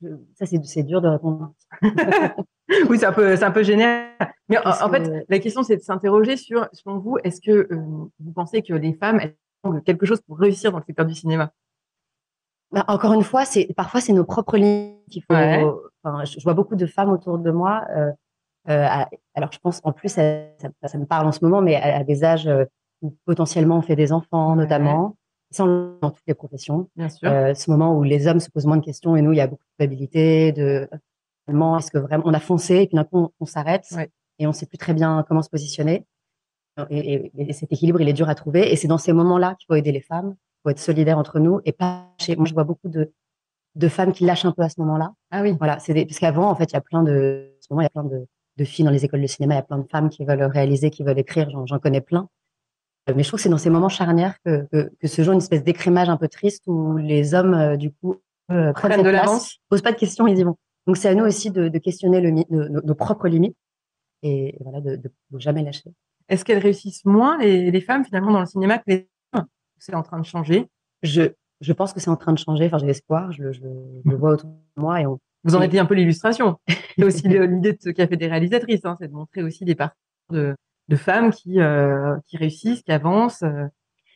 je- 0.00 0.08
ça, 0.34 0.46
c'est, 0.46 0.62
c'est 0.64 0.82
dur 0.82 1.00
de 1.00 1.08
répondre. 1.08 1.52
Oui, 2.90 2.98
c'est 2.98 3.06
un 3.06 3.12
peu, 3.12 3.36
c'est 3.36 3.44
un 3.44 3.50
peu 3.50 3.62
général. 3.62 4.06
Mais 4.48 4.58
en, 4.58 4.88
que- 4.88 4.90
fait, 5.04 5.24
la 5.28 5.38
question, 5.38 5.62
c'est 5.62 5.76
de 5.76 5.82
s'interroger 5.82 6.36
sur, 6.36 6.69
selon 6.72 6.98
vous, 6.98 7.19
est-ce 7.24 7.40
que 7.40 7.50
euh, 7.50 7.66
vous 8.19 8.32
pensez 8.34 8.62
que 8.62 8.74
les 8.74 8.94
femmes, 8.94 9.20
elles 9.20 9.36
ont 9.64 9.81
quelque 9.81 10.06
chose 10.06 10.20
pour 10.22 10.38
réussir 10.38 10.72
dans 10.72 10.78
le 10.78 10.84
secteur 10.84 11.06
du 11.06 11.14
cinéma? 11.14 11.52
Bah, 12.72 12.84
encore 12.88 13.12
une 13.12 13.22
fois, 13.22 13.44
c'est 13.44 13.69
parfois 13.76 14.00
c'est 14.00 14.12
nos 14.12 14.24
propres 14.24 14.56
limites 14.56 14.98
qu'il 15.10 15.22
faut. 15.22 15.34
Ouais. 15.34 15.64
Enfin, 16.02 16.24
je, 16.24 16.38
je 16.38 16.43
vois 16.44 16.54
beaucoup 16.54 16.74
de 16.76 16.86
femmes 16.86 17.10
autour 17.10 17.38
de 17.38 17.50
moi. 17.50 17.84
euh, 17.96 18.10
euh, 18.69 18.86
à- 18.88 19.08
alors, 19.34 19.52
je 19.52 19.58
pense 19.58 19.81
en 19.84 19.93
plus, 19.93 20.08
ça, 20.08 20.22
ça- 20.58 20.88
ça 20.88 20.98
me 20.98 21.06
parle 21.06 21.26
en 21.26 21.32
ce 21.32 21.44
moment, 21.44 21.60
mais 21.62 21.76
à, 21.76 21.98
à 21.98 22.04
des 22.04 22.24
âges 22.24 22.48
où 23.02 23.14
potentiellement 23.26 23.78
on 23.78 23.82
fait 23.82 23.96
des 23.96 24.12
enfants, 24.12 24.50
Ouais. 24.52 24.56
notamment. 24.56 25.16
Ça, 25.50 25.64
le 25.66 25.70
voit 25.72 25.98
dans 26.00 26.10
toutes 26.10 26.24
les 26.26 26.34
professions. 26.34 26.88
Bien 26.96 27.08
sûr. 27.08 27.28
Ce 27.54 27.70
moment 27.70 27.96
où 27.96 28.02
les 28.02 28.26
hommes 28.26 28.40
se 28.40 28.50
posent 28.50 28.66
moins 28.66 28.78
de 28.78 28.84
questions 28.84 29.14
et 29.14 29.22
nous, 29.22 29.32
il 29.32 29.36
y 29.36 29.40
a 29.40 29.46
beaucoup 29.46 29.62
de 29.62 29.69
culpabilité, 29.76 30.50
de 30.52 30.88
vraiment, 31.46 31.79
est-ce 31.79 31.91
que 31.91 31.98
vraiment 31.98 32.24
on 32.27 32.34
a 32.34 32.41
foncé 32.41 32.77
et 32.77 32.86
puis 32.86 32.96
d'un 32.96 33.05
coup 33.05 33.19
on, 33.19 33.31
on 33.41 33.46
s'arrête 33.46 33.86
Ouais. 33.96 34.10
et 34.39 34.46
on 34.46 34.53
sait 34.53 34.67
plus 34.67 34.79
très 34.79 34.94
bien 34.94 35.24
comment 35.29 35.43
se 35.43 35.51
positionner. 35.51 36.06
Et, 36.91 37.15
et- 37.15 37.32
et 37.36 37.53
cet 37.53 37.72
équilibre, 37.72 38.01
il 38.01 38.08
est 38.08 38.13
dur 38.15 38.29
à 38.29 38.34
trouver. 38.34 38.72
Et 38.72 38.77
c'est 38.77 38.89
dans 38.89 38.98
ces 38.98 39.13
moments-là 39.13 39.55
qu'il 39.58 39.67
faut 39.69 39.74
aider 39.77 39.93
les 39.93 40.01
femmes, 40.01 40.34
il 40.36 40.60
faut 40.65 40.70
être 40.70 40.81
solidaire 40.81 41.19
entre 41.19 41.39
nous 41.39 41.60
et 41.65 41.72
pas 41.72 42.08
lâcher. 42.19 42.34
Moi, 42.36 42.46
je 42.46 42.55
vois 42.55 42.65
beaucoup 42.65 42.89
de, 42.89 43.13
de 43.77 43.89
femmes 43.89 44.13
qui 44.13 44.24
lâchent 44.24 44.44
un 44.44 44.51
peu 44.53 44.63
à 44.63 44.69
ce 44.69 44.81
moment-là. 44.81 45.13
Ah 45.31 45.43
oui. 45.43 45.55
Voilà, 45.58 45.79
c'est 45.79 45.94
des- 45.94 46.05
parce 46.05 46.19
qu'avant, 46.19 46.51
en 46.51 46.55
fait, 46.56 46.65
il 46.65 46.74
y 46.74 46.77
a 46.77 46.81
plein 46.81 47.03
de, 47.05 47.53
en 47.58 47.63
ce 47.63 47.67
moment, 47.70 47.81
il 47.82 47.84
y 47.84 47.86
a 47.86 47.91
plein 47.91 48.03
de, 48.05 48.27
de 48.56 48.65
filles 48.65 48.84
dans 48.84 48.91
les 48.91 49.05
écoles 49.05 49.22
de 49.22 49.27
cinéma, 49.29 49.55
il 49.55 49.58
y 49.58 49.60
a 49.60 49.65
plein 49.65 49.79
de 49.79 49.86
femmes 49.89 50.08
qui 50.10 50.24
veulent 50.24 50.43
réaliser, 50.43 50.91
qui 50.91 51.05
veulent 51.05 51.19
écrire. 51.19 51.48
J'en, 51.51 51.65
j'en 51.67 51.79
connais 51.79 52.01
plein. 52.01 52.29
Euh, 53.08 53.13
Mais 53.15 53.22
je 53.22 53.29
trouve 53.29 53.39
que 53.39 53.43
c'est 53.43 53.48
dans 53.48 53.58
ces 53.58 53.70
moments 53.70 53.89
charnières 53.89 54.34
que, 54.44 54.67
que, 54.72 54.91
que 54.98 55.06
se 55.06 55.22
joue 55.22 55.31
une 55.32 55.39
espèce 55.39 55.63
d'écrémage 55.63 56.08
un 56.08 56.17
peu 56.17 56.27
triste 56.27 56.65
où 56.67 56.96
les 56.96 57.34
hommes, 57.34 57.55
euh, 57.55 57.77
du 57.77 57.93
coup, 57.93 58.17
euh, 58.51 58.72
prennent 58.72 58.93
Prennent 58.93 59.03
de 59.05 59.10
place, 59.10 59.27
l'avance. 59.27 59.58
posent 59.69 59.82
pas 59.82 59.93
de 59.93 59.96
questions, 59.98 60.27
ils 60.27 60.39
y 60.39 60.43
vont. 60.43 60.56
Donc 60.86 60.96
c'est 60.96 61.08
à 61.08 61.14
nous 61.14 61.24
aussi 61.24 61.50
de, 61.50 61.69
de 61.69 61.79
questionner 61.79 62.20
le, 62.20 62.31
nos, 62.50 62.94
propres 62.94 63.29
limites 63.29 63.56
et 64.22 64.56
voilà, 64.60 64.81
de, 64.81 64.96
de 64.96 65.38
jamais 65.38 65.62
lâcher. 65.62 65.93
Est-ce 66.29 66.44
qu'elles 66.44 66.58
réussissent 66.58 67.05
moins, 67.05 67.38
les, 67.38 67.70
les 67.70 67.81
femmes, 67.81 68.05
finalement, 68.05 68.32
dans 68.32 68.41
le 68.41 68.46
cinéma 68.46 68.79
que 68.79 68.84
les 68.86 69.08
hommes? 69.34 69.46
C'est 69.79 69.94
en 69.94 70.03
train 70.03 70.19
de 70.19 70.24
changer? 70.24 70.69
Je, 71.03 71.32
je 71.60 71.72
pense 71.72 71.93
que 71.93 72.00
c'est 72.00 72.10
en 72.10 72.17
train 72.17 72.32
de 72.32 72.38
changer. 72.38 72.67
Enfin, 72.67 72.79
j'ai 72.79 72.86
l'espoir. 72.86 73.32
Je, 73.32 73.53
je, 73.53 73.60
je 73.60 74.10
le 74.10 74.17
vois 74.17 74.32
autour 74.32 74.50
de 74.50 74.81
moi 74.82 75.00
et 75.00 75.06
on, 75.06 75.19
Vous 75.44 75.55
en 75.55 75.60
êtes 75.60 75.74
un 75.74 75.84
peu 75.84 75.94
l'illustration. 75.94 76.58
C'est 76.96 77.05
aussi 77.05 77.29
l'idée 77.29 77.72
de 77.72 77.79
ce 77.81 77.91
qu'a 77.91 78.06
fait 78.06 78.17
des 78.17 78.29
réalisatrices, 78.29 78.84
hein, 78.84 78.94
c'est 79.00 79.08
de 79.08 79.12
montrer 79.12 79.43
aussi 79.43 79.64
des 79.64 79.74
parcours 79.74 79.96
de, 80.31 80.55
de 80.86 80.96
femmes 80.96 81.32
qui, 81.32 81.60
euh, 81.60 82.17
qui 82.29 82.36
réussissent, 82.36 82.82
qui 82.82 82.93
avancent. 82.93 83.43
euh. 83.43 83.67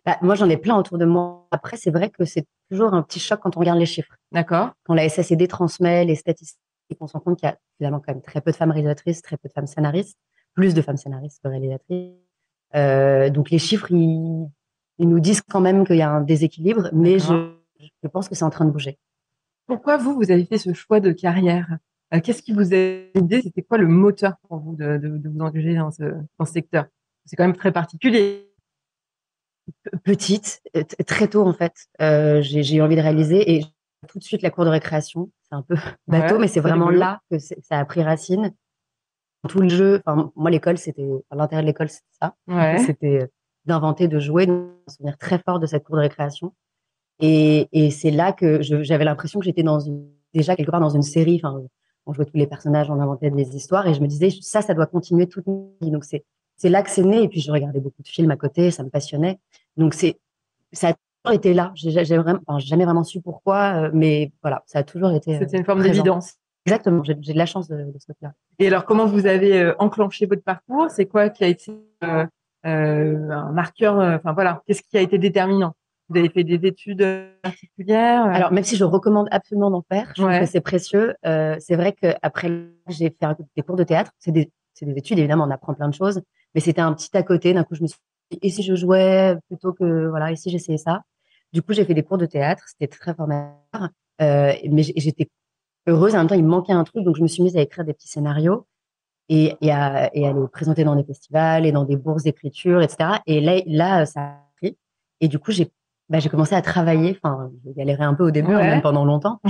Bah, 0.06 0.16
moi, 0.22 0.36
j'en 0.36 0.48
ai 0.48 0.56
plein 0.56 0.76
autour 0.76 0.96
de 0.96 1.04
moi. 1.04 1.48
Après, 1.50 1.76
c'est 1.76 1.90
vrai 1.90 2.08
que 2.08 2.24
c'est 2.24 2.46
toujours 2.68 2.94
un 2.94 3.02
petit 3.02 3.20
choc 3.20 3.40
quand 3.40 3.56
on 3.56 3.60
regarde 3.60 3.78
les 3.78 3.86
chiffres. 3.86 4.16
D'accord 4.32 4.72
Quand 4.84 4.94
la 4.94 5.08
SSCD 5.08 5.48
transmet 5.48 6.04
les 6.04 6.14
statistiques, 6.14 6.60
on 7.00 7.06
se 7.06 7.12
rend 7.12 7.20
compte 7.20 7.38
qu'il 7.38 7.48
y 7.48 7.52
a 7.52 7.58
finalement 7.76 8.00
quand 8.00 8.12
même 8.12 8.22
très 8.22 8.40
peu 8.40 8.50
de 8.50 8.56
femmes 8.56 8.70
réalisatrices, 8.70 9.22
très 9.22 9.36
peu 9.36 9.48
de 9.48 9.52
femmes 9.52 9.66
scénaristes, 9.66 10.18
plus 10.54 10.74
de 10.74 10.82
femmes 10.82 10.96
scénaristes 10.96 11.40
que 11.42 11.48
réalisatrices. 11.48 12.14
donc 13.34 13.50
les 13.50 13.58
chiffres, 13.58 13.90
ils, 13.90 14.48
ils, 14.98 15.08
nous 15.08 15.20
disent 15.20 15.42
quand 15.42 15.60
même 15.60 15.86
qu'il 15.86 15.96
y 15.96 16.02
a 16.02 16.10
un 16.10 16.20
déséquilibre, 16.20 16.88
mais 16.92 17.18
je, 17.18 17.52
je 18.02 18.08
pense 18.08 18.28
que 18.28 18.34
c'est 18.34 18.44
en 18.44 18.50
train 18.50 18.64
de 18.64 18.70
bouger. 18.70 18.98
Pourquoi 19.66 19.96
vous, 19.98 20.14
vous 20.14 20.30
avez 20.30 20.44
fait 20.44 20.58
ce 20.58 20.72
choix 20.72 21.00
de 21.00 21.12
carrière? 21.12 21.78
Qu'est-ce 22.22 22.42
qui 22.42 22.52
vous 22.52 22.72
a 22.72 22.76
aidé? 22.76 23.42
C'était 23.42 23.62
quoi 23.62 23.76
le 23.76 23.86
moteur 23.86 24.36
pour 24.48 24.58
vous 24.58 24.74
de, 24.74 24.96
de, 24.96 25.18
de 25.18 25.28
vous 25.28 25.40
engager 25.40 25.74
dans 25.74 25.90
ce, 25.90 26.04
dans 26.38 26.46
ce 26.46 26.52
secteur? 26.52 26.86
C'est 27.26 27.36
quand 27.36 27.44
même 27.44 27.56
très 27.56 27.70
particulier. 27.70 28.47
Petite, 30.04 30.62
très 31.06 31.28
tôt 31.28 31.46
en 31.46 31.52
fait, 31.52 31.72
euh, 32.00 32.40
j'ai 32.42 32.76
eu 32.76 32.82
envie 32.82 32.96
de 32.96 33.00
réaliser 33.00 33.56
et 33.56 33.64
tout 34.08 34.18
de 34.18 34.24
suite 34.24 34.42
la 34.42 34.50
cour 34.50 34.64
de 34.64 34.70
récréation. 34.70 35.30
C'est 35.48 35.54
un 35.54 35.62
peu 35.62 35.74
bateau, 36.06 36.38
mais 36.38 36.48
c'est 36.48 36.60
vraiment 36.60 36.90
là 36.90 37.20
que 37.30 37.38
ça 37.38 37.78
a 37.78 37.84
pris 37.84 38.02
racine. 38.02 38.52
Tout 39.48 39.60
le 39.60 39.68
jeu, 39.68 40.02
enfin 40.04 40.32
moi 40.34 40.50
l'école 40.50 40.78
c'était, 40.78 41.06
l'intérêt 41.30 41.62
de 41.62 41.66
l'école 41.66 41.88
c'était 41.88 42.06
ça, 42.20 42.34
ouais. 42.48 42.78
c'était 42.78 43.28
d'inventer, 43.64 44.08
de 44.08 44.18
jouer, 44.18 44.48
un 44.48 44.70
souvenir 44.88 45.16
très 45.16 45.38
fort 45.38 45.60
de 45.60 45.66
cette 45.66 45.84
cour 45.84 45.96
de 45.96 46.00
récréation. 46.00 46.54
Et, 47.20 47.68
et 47.72 47.90
c'est 47.90 48.10
là 48.10 48.32
que 48.32 48.62
j'avais 48.62 49.04
l'impression 49.04 49.38
que 49.40 49.44
j'étais 49.44 49.62
dans 49.62 49.80
une, 49.80 50.08
déjà 50.34 50.56
quelque 50.56 50.70
part 50.70 50.80
dans 50.80 50.90
une 50.90 51.02
série. 51.02 51.40
Enfin, 51.42 51.62
on 52.06 52.12
jouait 52.12 52.24
tous 52.24 52.36
les 52.36 52.46
personnages, 52.46 52.90
on 52.90 53.00
inventait 53.00 53.30
des 53.30 53.54
histoires, 53.54 53.86
et 53.86 53.94
je 53.94 54.00
me 54.00 54.06
disais 54.06 54.30
ça, 54.40 54.62
ça 54.62 54.74
doit 54.74 54.86
continuer 54.86 55.28
toute 55.28 55.46
ma 55.46 55.54
vie. 55.80 55.90
Donc 55.90 56.04
c'est 56.04 56.24
c'est 56.56 56.68
là 56.68 56.82
que 56.82 56.90
c'est 56.90 57.04
né. 57.04 57.22
Et 57.22 57.28
puis 57.28 57.40
je 57.40 57.50
regardais 57.50 57.80
beaucoup 57.80 58.02
de 58.02 58.08
films 58.08 58.30
à 58.30 58.36
côté, 58.36 58.70
ça 58.70 58.82
me 58.82 58.90
passionnait. 58.90 59.38
Donc 59.78 59.94
c'est 59.94 60.18
ça 60.72 60.88
a 60.88 60.92
toujours 60.92 61.34
été 61.34 61.54
là. 61.54 61.72
J'ai 61.74 62.16
vraiment, 62.18 62.40
enfin, 62.46 62.58
jamais 62.58 62.84
vraiment 62.84 63.04
su 63.04 63.20
pourquoi, 63.20 63.84
euh, 63.84 63.90
mais 63.94 64.32
voilà, 64.42 64.62
ça 64.66 64.80
a 64.80 64.82
toujours 64.82 65.12
été. 65.12 65.36
Euh, 65.36 65.38
C'était 65.40 65.56
une 65.56 65.64
forme 65.64 65.82
d'évidence. 65.82 66.34
Exactement. 66.66 67.02
J'ai 67.02 67.14
de 67.14 67.38
la 67.38 67.46
chance 67.46 67.68
de, 67.68 67.76
de 67.76 67.98
ce 67.98 68.06
côté-là. 68.06 68.32
Et 68.58 68.66
alors, 68.66 68.84
comment 68.84 69.06
vous 69.06 69.26
avez 69.26 69.58
euh, 69.58 69.74
enclenché 69.78 70.26
votre 70.26 70.42
parcours? 70.42 70.90
C'est 70.90 71.06
quoi 71.06 71.30
qui 71.30 71.44
a 71.44 71.46
été 71.46 71.72
un 72.02 73.52
marqueur 73.52 73.96
Enfin 73.96 74.32
voilà, 74.34 74.62
qu'est-ce 74.66 74.82
qui 74.82 74.98
a 74.98 75.00
été 75.00 75.16
déterminant? 75.16 75.74
Vous 76.08 76.18
avez 76.18 76.30
fait 76.30 76.44
des 76.44 76.66
études 76.66 77.06
particulières 77.42 78.24
Alors, 78.24 78.50
même 78.50 78.64
si 78.64 78.76
je 78.76 78.84
recommande 78.84 79.28
absolument 79.30 79.70
d'en 79.70 79.82
faire, 79.82 80.12
je 80.16 80.22
trouve 80.22 80.38
que 80.38 80.46
c'est 80.46 80.62
précieux. 80.62 81.14
Euh, 81.26 81.56
c'est 81.60 81.76
vrai 81.76 81.92
qu'après, 81.92 82.50
j'ai 82.88 83.10
fait 83.10 83.26
des 83.56 83.62
cours 83.62 83.76
de 83.76 83.84
théâtre. 83.84 84.10
C'est 84.18 84.32
des, 84.32 84.50
des, 84.80 84.98
études, 84.98 85.18
évidemment, 85.18 85.44
on 85.44 85.50
apprend 85.50 85.74
plein 85.74 85.88
de 85.88 85.94
choses. 85.94 86.22
Mais 86.54 86.62
c'était 86.62 86.80
un 86.80 86.94
petit 86.94 87.14
à 87.14 87.22
côté. 87.22 87.52
D'un 87.52 87.62
coup, 87.62 87.74
je 87.74 87.82
me 87.82 87.88
suis 87.88 87.98
et 88.30 88.50
si 88.50 88.62
je 88.62 88.74
jouais 88.74 89.36
plutôt 89.48 89.72
que, 89.72 90.08
voilà, 90.08 90.30
et 90.32 90.36
si 90.36 90.50
j'essayais 90.50 90.78
ça? 90.78 91.02
Du 91.52 91.62
coup, 91.62 91.72
j'ai 91.72 91.84
fait 91.84 91.94
des 91.94 92.02
cours 92.02 92.18
de 92.18 92.26
théâtre. 92.26 92.64
C'était 92.66 92.88
très 92.88 93.14
formateur. 93.14 93.88
Euh, 94.20 94.52
mais 94.70 94.82
j'étais 94.82 95.28
heureuse. 95.86 96.14
En 96.14 96.18
même 96.18 96.26
temps, 96.26 96.34
il 96.34 96.44
me 96.44 96.48
manquait 96.48 96.72
un 96.72 96.84
truc. 96.84 97.04
Donc, 97.04 97.16
je 97.16 97.22
me 97.22 97.26
suis 97.26 97.42
mise 97.42 97.56
à 97.56 97.62
écrire 97.62 97.84
des 97.84 97.94
petits 97.94 98.08
scénarios 98.08 98.66
et, 99.28 99.54
et, 99.60 99.72
à, 99.72 100.14
et 100.14 100.26
à 100.26 100.32
les 100.32 100.48
présenter 100.48 100.84
dans 100.84 100.96
des 100.96 101.04
festivals 101.04 101.64
et 101.64 101.72
dans 101.72 101.84
des 101.84 101.96
bourses 101.96 102.24
d'écriture, 102.24 102.82
etc. 102.82 103.20
Et 103.26 103.40
là, 103.40 103.60
là, 103.66 104.06
ça 104.06 104.20
a 104.20 104.36
pris. 104.56 104.76
Et 105.20 105.28
du 105.28 105.38
coup, 105.38 105.52
j'ai 105.52 105.70
bah, 106.08 106.20
j'ai 106.20 106.28
commencé 106.30 106.54
à 106.54 106.62
travailler. 106.62 107.18
Enfin, 107.22 107.50
j'ai 107.64 107.74
galéré 107.74 108.02
un 108.02 108.14
peu 108.14 108.24
au 108.24 108.30
début, 108.30 108.52
hein, 108.52 108.62
même 108.62 108.82
pendant 108.82 109.04
longtemps. 109.04 109.40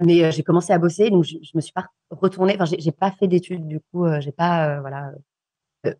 Mais 0.00 0.24
euh, 0.24 0.30
j'ai 0.30 0.42
commencé 0.42 0.72
à 0.72 0.78
bosser, 0.78 1.10
donc 1.10 1.24
je, 1.24 1.36
je, 1.42 1.50
me 1.54 1.60
suis 1.60 1.72
pas 1.72 1.86
retournée. 2.10 2.56
Enfin, 2.58 2.64
j'ai 2.78 2.92
pas 2.92 3.10
fait 3.10 3.28
d'études, 3.28 3.66
du 3.66 3.80
coup, 3.80 4.06
euh, 4.06 4.20
j'ai 4.20 4.32
pas, 4.32 4.68
euh, 4.68 4.80
voilà. 4.80 5.10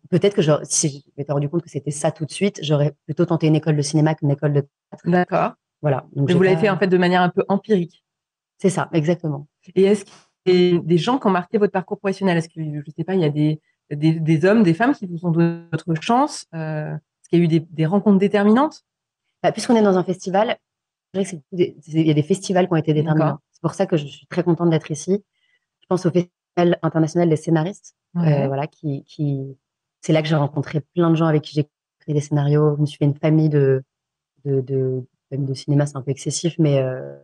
Peut-être 0.09 0.35
que 0.35 0.41
si 0.63 1.03
je 1.05 1.11
m'étais 1.17 1.31
rendu 1.31 1.47
compte 1.49 1.63
que 1.63 1.69
c'était 1.69 1.91
ça 1.91 2.11
tout 2.11 2.25
de 2.25 2.31
suite, 2.31 2.59
j'aurais 2.61 2.93
plutôt 3.05 3.25
tenté 3.25 3.47
une 3.47 3.55
école 3.55 3.77
de 3.77 3.81
cinéma 3.81 4.13
qu'une 4.15 4.31
école 4.31 4.53
de 4.53 4.61
théâtre. 4.61 5.03
D'accord. 5.09 5.53
Voilà. 5.81 6.05
Donc, 6.13 6.29
vous 6.31 6.41
l'avez 6.41 6.57
fait 6.57 6.69
en 6.69 6.77
fait 6.77 6.87
de 6.87 6.97
manière 6.97 7.21
un 7.21 7.29
peu 7.29 7.45
empirique. 7.47 8.03
C'est 8.57 8.69
ça, 8.69 8.89
exactement. 8.91 9.47
Et 9.75 9.83
est-ce 9.83 10.03
qu'il 10.45 10.73
y 10.73 10.75
a 10.75 10.79
des 10.79 10.97
gens 10.97 11.17
qui 11.17 11.27
ont 11.27 11.31
marqué 11.31 11.57
votre 11.57 11.71
parcours 11.71 11.97
professionnel? 11.97 12.37
Est-ce 12.37 12.49
que 12.49 12.61
je 12.61 12.91
sais 12.91 13.05
pas, 13.05 13.15
il 13.15 13.21
y 13.21 13.25
a 13.25 13.29
des, 13.29 13.61
des, 13.89 14.19
des 14.19 14.45
hommes, 14.45 14.63
des 14.63 14.73
femmes 14.73 14.93
qui 14.93 15.07
vous 15.07 15.25
ont 15.25 15.31
donné 15.31 15.63
votre 15.71 15.93
chance 16.01 16.45
Est-ce 16.51 17.29
qu'il 17.29 17.39
y 17.39 17.41
a 17.41 17.45
eu 17.45 17.47
des, 17.47 17.61
des 17.61 17.85
rencontres 17.85 18.19
déterminantes? 18.19 18.83
Bah, 19.41 19.53
puisqu'on 19.53 19.77
est 19.77 19.81
dans 19.81 19.97
un 19.97 20.03
festival, 20.03 20.57
il 21.13 21.41
y 21.53 22.11
a 22.11 22.13
des 22.13 22.23
festivals 22.23 22.67
qui 22.67 22.73
ont 22.73 22.77
été 22.77 22.93
déterminants. 22.93 23.39
C'est 23.51 23.61
pour 23.61 23.73
ça 23.73 23.85
que 23.85 23.97
je 23.97 24.05
suis 24.05 24.27
très 24.27 24.43
contente 24.43 24.69
d'être 24.69 24.91
ici. 24.91 25.23
Je 25.81 25.85
pense 25.87 26.05
au 26.05 26.11
Festival 26.11 26.77
international 26.81 27.29
des 27.29 27.35
scénaristes, 27.35 27.95
euh, 28.17 28.47
voilà, 28.47 28.67
qui, 28.67 29.03
qui 29.05 29.57
c'est 30.01 30.13
là 30.13 30.21
que 30.21 30.27
j'ai 30.27 30.35
rencontré 30.35 30.81
plein 30.81 31.09
de 31.09 31.15
gens 31.15 31.25
avec 31.25 31.43
qui 31.43 31.55
j'ai 31.55 31.67
écrit 32.01 32.13
des 32.13 32.21
scénarios. 32.21 32.75
Je 32.75 32.81
me 32.81 32.85
suis 32.85 32.97
fait 32.97 33.05
une 33.05 33.15
famille 33.15 33.49
de 33.49 33.83
de, 34.45 34.61
de, 34.61 35.03
de 35.31 35.53
cinéma, 35.53 35.85
c'est 35.85 35.97
un 35.97 36.01
peu 36.01 36.11
excessif, 36.11 36.55
mais 36.59 36.81
euh, 36.81 37.17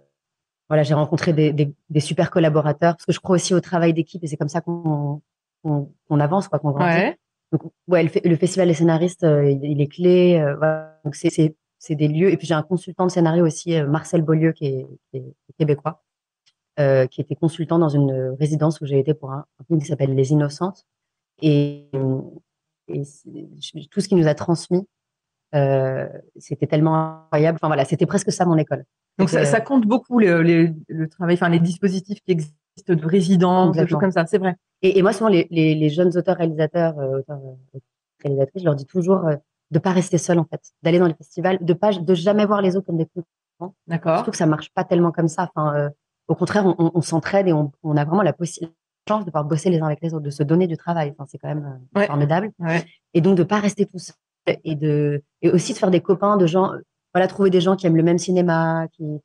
voilà, 0.67 0.83
j'ai 0.83 0.93
rencontré 0.93 1.31
des, 1.31 1.53
des, 1.53 1.73
des, 1.89 1.99
super 2.01 2.29
collaborateurs 2.29 2.95
parce 2.95 3.05
que 3.05 3.13
je 3.13 3.19
crois 3.19 3.35
aussi 3.35 3.53
au 3.53 3.61
travail 3.61 3.93
d'équipe 3.93 4.21
et 4.23 4.27
c'est 4.27 4.37
comme 4.37 4.49
ça 4.49 4.61
qu'on 4.61 5.21
qu'on 5.63 6.19
avance, 6.19 6.47
quoi, 6.47 6.59
qu'on 6.59 6.71
grandit. 6.71 6.95
Ouais. 6.95 7.17
Donc, 7.51 7.61
ouais, 7.87 8.03
le, 8.03 8.29
le, 8.29 8.35
festival 8.35 8.67
des 8.67 8.75
scénaristes, 8.75 9.23
euh, 9.23 9.49
il, 9.49 9.81
est 9.81 9.87
clé. 9.87 10.39
Euh, 10.39 10.55
voilà. 10.57 10.99
Donc, 11.03 11.15
c'est 11.15 11.55
c'est 11.85 11.95
des 11.95 12.07
lieux. 12.07 12.31
Et 12.31 12.37
puis 12.37 12.47
j'ai 12.47 12.53
un 12.53 12.63
consultant 12.63 13.05
de 13.05 13.11
scénario 13.11 13.45
aussi, 13.45 13.75
euh, 13.75 13.87
Marcel 13.87 14.21
Beaulieu, 14.23 14.51
qui 14.51 14.65
est, 14.65 14.87
qui 15.11 15.17
est 15.17 15.33
québécois, 15.57 16.03
euh, 16.79 17.05
qui 17.07 17.21
était 17.21 17.35
consultant 17.35 17.79
dans 17.79 17.89
une 17.89 18.35
résidence 18.39 18.81
où 18.81 18.85
j'ai 18.85 18.99
été 18.99 19.13
pour 19.13 19.31
un, 19.31 19.45
film 19.67 19.79
qui 19.79 19.87
s'appelle 19.87 20.15
Les 20.15 20.31
Innocentes. 20.31 20.85
Et, 21.41 21.89
et 22.87 23.03
tout 23.91 24.01
ce 24.01 24.07
qu'il 24.07 24.17
nous 24.17 24.27
a 24.27 24.35
transmis, 24.35 24.87
euh, 25.53 26.07
c'était 26.37 26.67
tellement 26.67 27.23
incroyable. 27.23 27.57
Enfin 27.57 27.67
voilà, 27.67 27.85
c'était 27.85 28.05
presque 28.05 28.31
ça 28.31 28.45
mon 28.45 28.57
école. 28.57 28.85
Donc 29.17 29.29
ça, 29.29 29.45
ça, 29.45 29.61
compte 29.61 29.85
beaucoup 29.85 30.19
le, 30.19 30.43
le, 30.43 30.73
le, 30.89 31.07
travail, 31.07 31.35
enfin 31.35 31.47
les 31.47 31.59
dispositifs 31.59 32.19
qui 32.21 32.31
existent 32.33 32.53
de 32.89 33.05
résidence, 33.05 33.77
des 33.77 33.87
choses 33.87 33.99
comme 33.99 34.11
ça, 34.11 34.25
c'est 34.25 34.37
vrai. 34.37 34.55
Et, 34.81 34.99
et, 34.99 35.01
moi 35.01 35.13
souvent 35.13 35.29
les, 35.29 35.47
les, 35.51 35.73
les 35.73 35.89
jeunes 35.89 36.17
auteurs 36.17 36.35
réalisateurs, 36.35 36.99
euh, 36.99 37.19
auteurs 37.19 37.39
réalisatrices, 38.21 38.61
je 38.61 38.65
leur 38.65 38.75
dis 38.75 38.85
toujours 38.85 39.21
de 39.71 39.79
pas 39.79 39.91
rester 39.91 40.17
seul 40.17 40.39
en 40.39 40.45
fait, 40.45 40.61
d'aller 40.83 40.99
dans 40.99 41.07
les 41.07 41.13
festivals, 41.13 41.57
de 41.61 41.73
pas 41.73 41.93
de 41.93 42.13
jamais 42.13 42.45
voir 42.45 42.61
les 42.61 42.75
autres 42.75 42.85
comme 42.85 42.97
des 42.97 43.05
concurrents. 43.05 43.75
D'accord. 43.87 44.17
Surtout 44.17 44.31
que 44.31 44.37
ça 44.37 44.45
marche 44.45 44.71
pas 44.73 44.83
tellement 44.83 45.11
comme 45.11 45.27
ça. 45.27 45.49
Enfin, 45.53 45.75
euh, 45.75 45.89
au 46.27 46.35
contraire, 46.35 46.65
on, 46.65 46.91
on, 46.93 47.01
s'entraide 47.01 47.47
et 47.47 47.53
on, 47.53 47.71
on, 47.83 47.97
a 47.97 48.05
vraiment 48.05 48.23
la 48.23 48.33
chance 49.07 49.25
de 49.25 49.29
pouvoir 49.29 49.45
bosser 49.45 49.69
les 49.69 49.79
uns 49.79 49.85
avec 49.85 50.01
les 50.01 50.13
autres, 50.13 50.25
de 50.25 50.29
se 50.29 50.43
donner 50.43 50.67
du 50.67 50.77
travail. 50.77 51.11
Enfin, 51.11 51.25
c'est 51.29 51.37
quand 51.37 51.47
même 51.47 51.79
euh, 51.97 52.05
formidable. 52.05 52.51
Ouais. 52.59 52.83
Et 53.13 53.21
donc 53.21 53.37
de 53.37 53.43
pas 53.43 53.59
rester 53.59 53.85
tout 53.85 53.99
seul 53.99 54.15
et 54.63 54.75
de 54.75 55.23
et 55.41 55.49
aussi 55.49 55.73
de 55.73 55.77
faire 55.77 55.91
des 55.91 56.01
copains, 56.01 56.37
de 56.37 56.45
gens, 56.45 56.71
voilà, 57.13 57.27
trouver 57.27 57.49
des 57.49 57.61
gens 57.61 57.75
qui 57.75 57.87
aiment 57.87 57.97
le 57.97 58.03
même 58.03 58.19
cinéma, 58.19 58.87
qui 58.93 59.03
euh, 59.03 59.19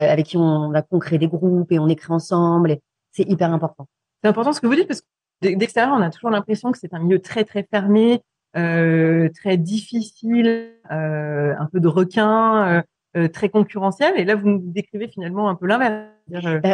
avec 0.00 0.26
qui 0.26 0.36
on 0.36 0.70
va 0.70 0.82
créer 1.00 1.18
des 1.18 1.28
groupes 1.28 1.72
et 1.72 1.78
on 1.78 1.88
écrit 1.88 2.12
ensemble. 2.12 2.78
C'est 3.12 3.28
hyper 3.28 3.52
important. 3.52 3.86
C'est 4.22 4.28
important 4.28 4.52
ce 4.52 4.60
que 4.60 4.66
vous 4.66 4.74
dites 4.74 4.88
parce 4.88 5.02
que 5.02 5.54
d'extérieur, 5.54 5.94
on 5.96 6.02
a 6.02 6.10
toujours 6.10 6.30
l'impression 6.30 6.72
que 6.72 6.78
c'est 6.78 6.94
un 6.94 6.98
milieu 6.98 7.18
très 7.20 7.44
très 7.44 7.66
fermé, 7.70 8.22
euh, 8.56 9.28
très 9.34 9.56
difficile, 9.56 10.72
euh, 10.90 11.54
un 11.58 11.66
peu 11.66 11.80
de 11.80 11.88
requin, 11.88 12.82
euh, 13.16 13.28
très 13.28 13.48
concurrentiel. 13.48 14.14
Et 14.16 14.24
là, 14.24 14.34
vous 14.34 14.48
nous 14.48 14.60
décrivez 14.62 15.08
finalement 15.08 15.48
un 15.48 15.54
peu 15.54 15.66
l'inverse. 15.66 16.06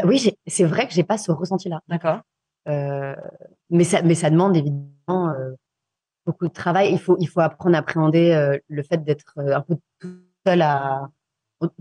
oui, 0.05 0.33
c'est 0.47 0.65
vrai 0.65 0.87
que 0.87 0.93
j'ai 0.93 1.05
pas 1.05 1.19
ce 1.19 1.33
ressenti-là. 1.33 1.81
D'accord. 1.89 2.21
Mais 2.67 3.85
ça, 3.85 4.03
mais 4.03 4.15
ça 4.15 4.31
demande 4.31 4.57
évidemment 4.57 5.35
beaucoup 6.27 6.47
de 6.47 6.53
travail. 6.53 6.93
Il 6.93 6.99
faut, 6.99 7.17
il 7.19 7.29
faut 7.29 7.41
apprendre 7.41 7.77
à 7.77 7.79
appréhender 7.81 8.59
le 8.69 8.83
fait 8.83 9.03
d'être 9.05 9.35
un 9.39 9.61
peu 9.61 9.77
tout 9.99 10.21
seul 10.47 10.63
à, 10.63 11.09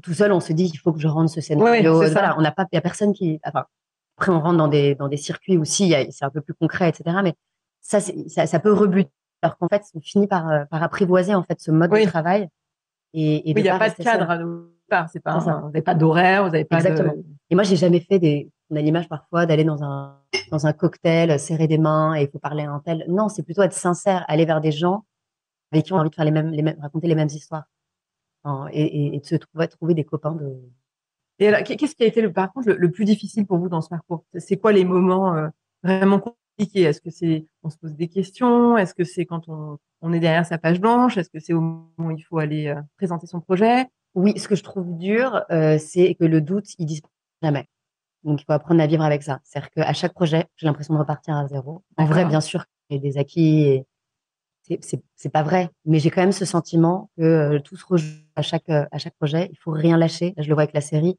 tout 0.01 0.13
seul, 0.13 0.31
on 0.31 0.39
se 0.39 0.53
dit 0.53 0.69
il 0.73 0.77
faut 0.77 0.93
que 0.93 1.00
je 1.00 1.07
rende 1.07 1.29
ce 1.29 1.41
scénario. 1.41 2.01
voilà, 2.11 2.38
on 2.38 2.41
n'a 2.41 2.51
pas, 2.51 2.65
il 2.71 2.75
y 2.75 2.77
a 2.77 2.81
personne 2.81 3.13
qui, 3.13 3.39
enfin, 3.43 3.65
après 4.17 4.31
on 4.31 4.39
rentre 4.39 4.57
dans 4.57 4.67
des 4.67 4.95
dans 4.95 5.07
des 5.07 5.17
circuits 5.17 5.57
aussi, 5.57 5.93
c'est 6.11 6.25
un 6.25 6.29
peu 6.29 6.41
plus 6.41 6.53
concret, 6.53 6.89
etc. 6.89 7.17
Mais 7.23 7.33
ça, 7.81 8.00
ça, 8.00 8.45
ça 8.45 8.59
peut 8.59 8.73
rebuter 8.73 9.11
alors 9.41 9.57
qu'en 9.57 9.67
fait, 9.67 9.83
on 9.95 10.01
finit 10.01 10.27
par, 10.27 10.50
euh, 10.50 10.65
par 10.65 10.83
apprivoiser 10.83 11.33
en 11.33 11.43
fait 11.43 11.59
ce 11.59 11.71
mode 11.71 11.91
de 11.91 12.05
travail. 12.05 12.47
Et, 13.13 13.38
et 13.38 13.50
il 13.50 13.61
n'y 13.61 13.69
a 13.69 13.77
pas 13.77 13.89
de 13.89 13.95
cadre 13.95 14.29
à 14.29 14.39
part. 14.88 15.09
C'est 15.09 15.19
pas, 15.19 15.38
vous 15.39 15.67
n'avez 15.67 15.81
pas 15.81 15.95
d'horaire, 15.95 16.43
vous 16.43 16.51
n'avez 16.51 16.65
pas 16.65 16.77
Exactement. 16.77 17.13
Et 17.50 17.55
moi, 17.55 17.63
j'ai 17.63 17.75
jamais 17.75 18.00
fait 18.00 18.19
des. 18.19 18.50
On 18.72 18.75
a 18.78 18.82
l'image 18.82 19.10
parfois 19.10 19.46
d'aller 19.46 19.63
dans 19.63 19.84
un 19.84 20.18
dans 20.50 20.66
un 20.66 20.74
cocktail, 20.74 21.40
serrer 21.40 21.68
des 21.68 21.78
mains 21.78 22.16
et 22.16 22.24
il 22.24 22.30
faut 22.30 22.40
parler 22.40 22.63
à 22.63 22.72
un 22.72 22.80
tel. 22.80 23.06
Non, 23.08 23.30
c'est 23.30 23.44
plutôt 23.44 23.62
être 23.62 23.74
sincère, 23.74 24.25
aller 24.28 24.46
vers 24.46 24.62
des 24.62 24.72
gens 24.72 25.06
avec 25.72 25.86
qui 25.86 25.94
on 25.94 25.98
a 25.98 26.00
envie 26.00 26.10
de 26.10 26.16
faire 26.16 26.25
les 26.25 26.32
mêmes, 26.32 26.50
les 26.51 26.62
mêmes 26.62 26.80
raconter 26.82 27.08
les 27.08 27.16
mêmes 27.16 27.30
histoires 27.30 27.66
et, 28.72 29.16
et, 29.16 29.20
de 29.20 29.25
se 29.25 29.36
trouver 29.36 29.68
trouver 29.68 29.94
des 29.94 30.04
copains 30.04 30.34
de. 30.34 30.58
Et 31.40 31.48
alors, 31.48 31.63
qu'est-ce 31.63 31.96
qui 31.96 32.04
a 32.04 32.08
été 32.08 32.22
le 32.22 32.32
par 32.32 32.51
contre 32.51 32.72
le, 32.72 32.92
plus 32.92 33.06
difficile 33.06 33.46
pour 33.46 33.58
vous 33.58 33.70
dans 33.70 33.82
ce 33.82 33.90
parcours? 33.90 34.25
C'est 34.38 34.58
quoi 34.58 34.72
les 34.72 34.86
moments 34.86 35.36
euh, 35.36 35.48
vraiment 35.84 36.22
est-ce 36.75 37.01
que 37.01 37.10
c'est 37.10 37.46
on 37.63 37.70
se 37.70 37.78
pose 37.78 37.96
des 37.96 38.08
questions? 38.08 38.78
Est-ce 38.78 38.94
que 38.94 39.04
c'est 39.04 39.25
quand 39.25 39.50
on, 39.50 39.80
on, 40.01 40.13
est 40.13 40.20
derrière 40.20 40.46
sa 40.46 40.58
page 40.58 40.80
blanche? 40.80 41.18
Est-ce 41.18 41.30
que 41.30 41.40
c'est 41.40 41.54
au 41.54 41.62
moment 41.62 41.92
où 41.98 42.12
il 42.12 42.22
faut 42.22 42.38
aller 42.38 42.68
euh, 42.68 42.80
présenter 42.98 43.28
son 43.28 43.42
projet? 43.42 43.88
Oui, 44.13 44.38
ce 44.38 44.48
que 44.48 44.56
je 44.56 44.63
trouve 44.63 44.98
dur, 44.98 45.44
euh, 45.51 45.78
c'est 45.80 46.16
que 46.16 46.25
le 46.25 46.42
doute, 46.42 46.68
il 46.78 46.86
disparaît 46.86 47.13
jamais. 47.42 47.68
Donc 48.24 48.42
il 48.42 48.46
faut 48.46 48.54
apprendre 48.54 48.82
à 48.82 48.88
vivre 48.88 49.04
avec 49.04 49.24
ça. 49.24 49.40
C'est-à-dire 49.44 49.70
qu'à 49.72 49.94
chaque 49.94 50.13
projet, 50.13 50.46
j'ai 50.56 50.68
l'impression 50.68 50.94
de 50.94 51.00
repartir 51.00 51.36
à 51.36 51.48
zéro. 51.48 51.84
En 51.98 52.06
vrai, 52.06 52.25
bien 52.25 52.42
sûr, 52.42 52.66
il 52.90 52.98
y 52.98 53.00
a 53.00 53.01
des 53.01 53.18
acquis. 53.18 53.62
Et 53.63 53.86
c'est 54.82 55.30
pas 55.30 55.44
vrai, 55.44 55.70
mais 55.86 56.00
j'ai 56.00 56.12
quand 56.12 56.22
même 56.22 56.32
ce 56.32 56.46
sentiment 56.46 57.10
que 57.18 57.24
euh, 57.24 57.60
tout 57.60 57.75
se 57.75 57.86
rejoue 57.86 58.22
à 58.36 58.42
chaque 58.42 58.70
à 58.70 58.98
chaque 58.98 59.16
projet. 59.16 59.50
Il 59.51 59.58
faut 59.58 59.72
rien 59.72 59.98
lâcher. 59.98 60.34
je 60.38 60.48
le 60.48 60.54
vois 60.54 60.63
avec 60.63 60.74
la 60.74 60.82
série. 60.82 61.18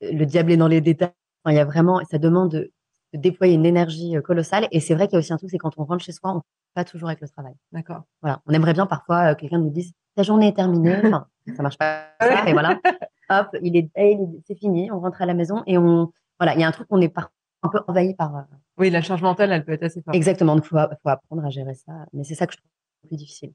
Le 0.00 0.24
diable 0.24 0.52
est 0.52 0.56
dans 0.56 0.68
les 0.68 0.80
détails. 0.80 1.12
Enfin, 1.44 1.54
il 1.54 1.56
y 1.56 1.60
a 1.60 1.64
vraiment, 1.64 2.00
ça 2.10 2.18
demande 2.18 2.68
déployer 3.12 3.54
une 3.54 3.66
énergie 3.66 4.14
colossale. 4.24 4.68
Et 4.72 4.80
c'est 4.80 4.94
vrai 4.94 5.06
qu'il 5.06 5.14
y 5.14 5.16
a 5.16 5.18
aussi 5.20 5.32
un 5.32 5.36
truc, 5.36 5.50
c'est 5.50 5.58
quand 5.58 5.78
on 5.78 5.84
rentre 5.84 6.02
chez 6.02 6.12
soi, 6.12 6.32
on 6.34 6.42
pas 6.74 6.84
toujours 6.84 7.08
avec 7.08 7.20
le 7.20 7.28
travail. 7.28 7.54
D'accord. 7.72 8.02
Voilà. 8.20 8.42
On 8.46 8.52
aimerait 8.52 8.72
bien 8.72 8.86
parfois 8.86 9.34
que 9.34 9.42
quelqu'un 9.42 9.58
nous 9.58 9.70
dise 9.70 9.92
ta 10.16 10.22
journée 10.22 10.48
est 10.48 10.56
terminée. 10.56 10.96
Enfin, 11.04 11.26
ça 11.56 11.62
marche 11.62 11.78
pas. 11.78 12.08
Et 12.46 12.52
voilà. 12.52 12.80
Hop, 13.30 13.48
il 13.62 13.76
est, 13.76 13.90
c'est 14.46 14.54
fini. 14.54 14.90
On 14.90 15.00
rentre 15.00 15.22
à 15.22 15.26
la 15.26 15.34
maison 15.34 15.62
et 15.66 15.78
on, 15.78 16.12
voilà, 16.38 16.54
il 16.54 16.60
y 16.60 16.64
a 16.64 16.68
un 16.68 16.72
truc 16.72 16.88
qu'on 16.88 17.00
est 17.00 17.12
un 17.62 17.68
peu 17.68 17.80
envahi 17.86 18.14
par. 18.14 18.46
Oui, 18.76 18.90
la 18.90 19.02
charge 19.02 19.22
mentale, 19.22 19.52
elle 19.52 19.64
peut 19.64 19.72
être 19.72 19.84
assez 19.84 20.02
forte. 20.02 20.16
Exactement. 20.16 20.56
Donc, 20.56 20.64
faut, 20.64 20.76
faut 20.76 21.08
apprendre 21.08 21.44
à 21.44 21.50
gérer 21.50 21.74
ça. 21.74 21.92
Mais 22.12 22.24
c'est 22.24 22.34
ça 22.34 22.46
que 22.46 22.52
je 22.52 22.58
trouve 22.58 22.70
le 23.04 23.08
plus 23.08 23.16
difficile. 23.16 23.52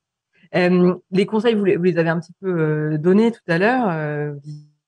Euh, 0.56 0.96
les 1.12 1.26
conseils, 1.26 1.56
vous 1.56 1.66
les, 1.66 1.76
vous 1.76 1.84
les, 1.84 1.98
avez 1.98 2.10
un 2.10 2.20
petit 2.20 2.34
peu 2.40 2.48
euh, 2.48 2.98
donnés 2.98 3.32
tout 3.32 3.42
à 3.48 3.58
l'heure 3.58 3.90
euh, 3.90 4.34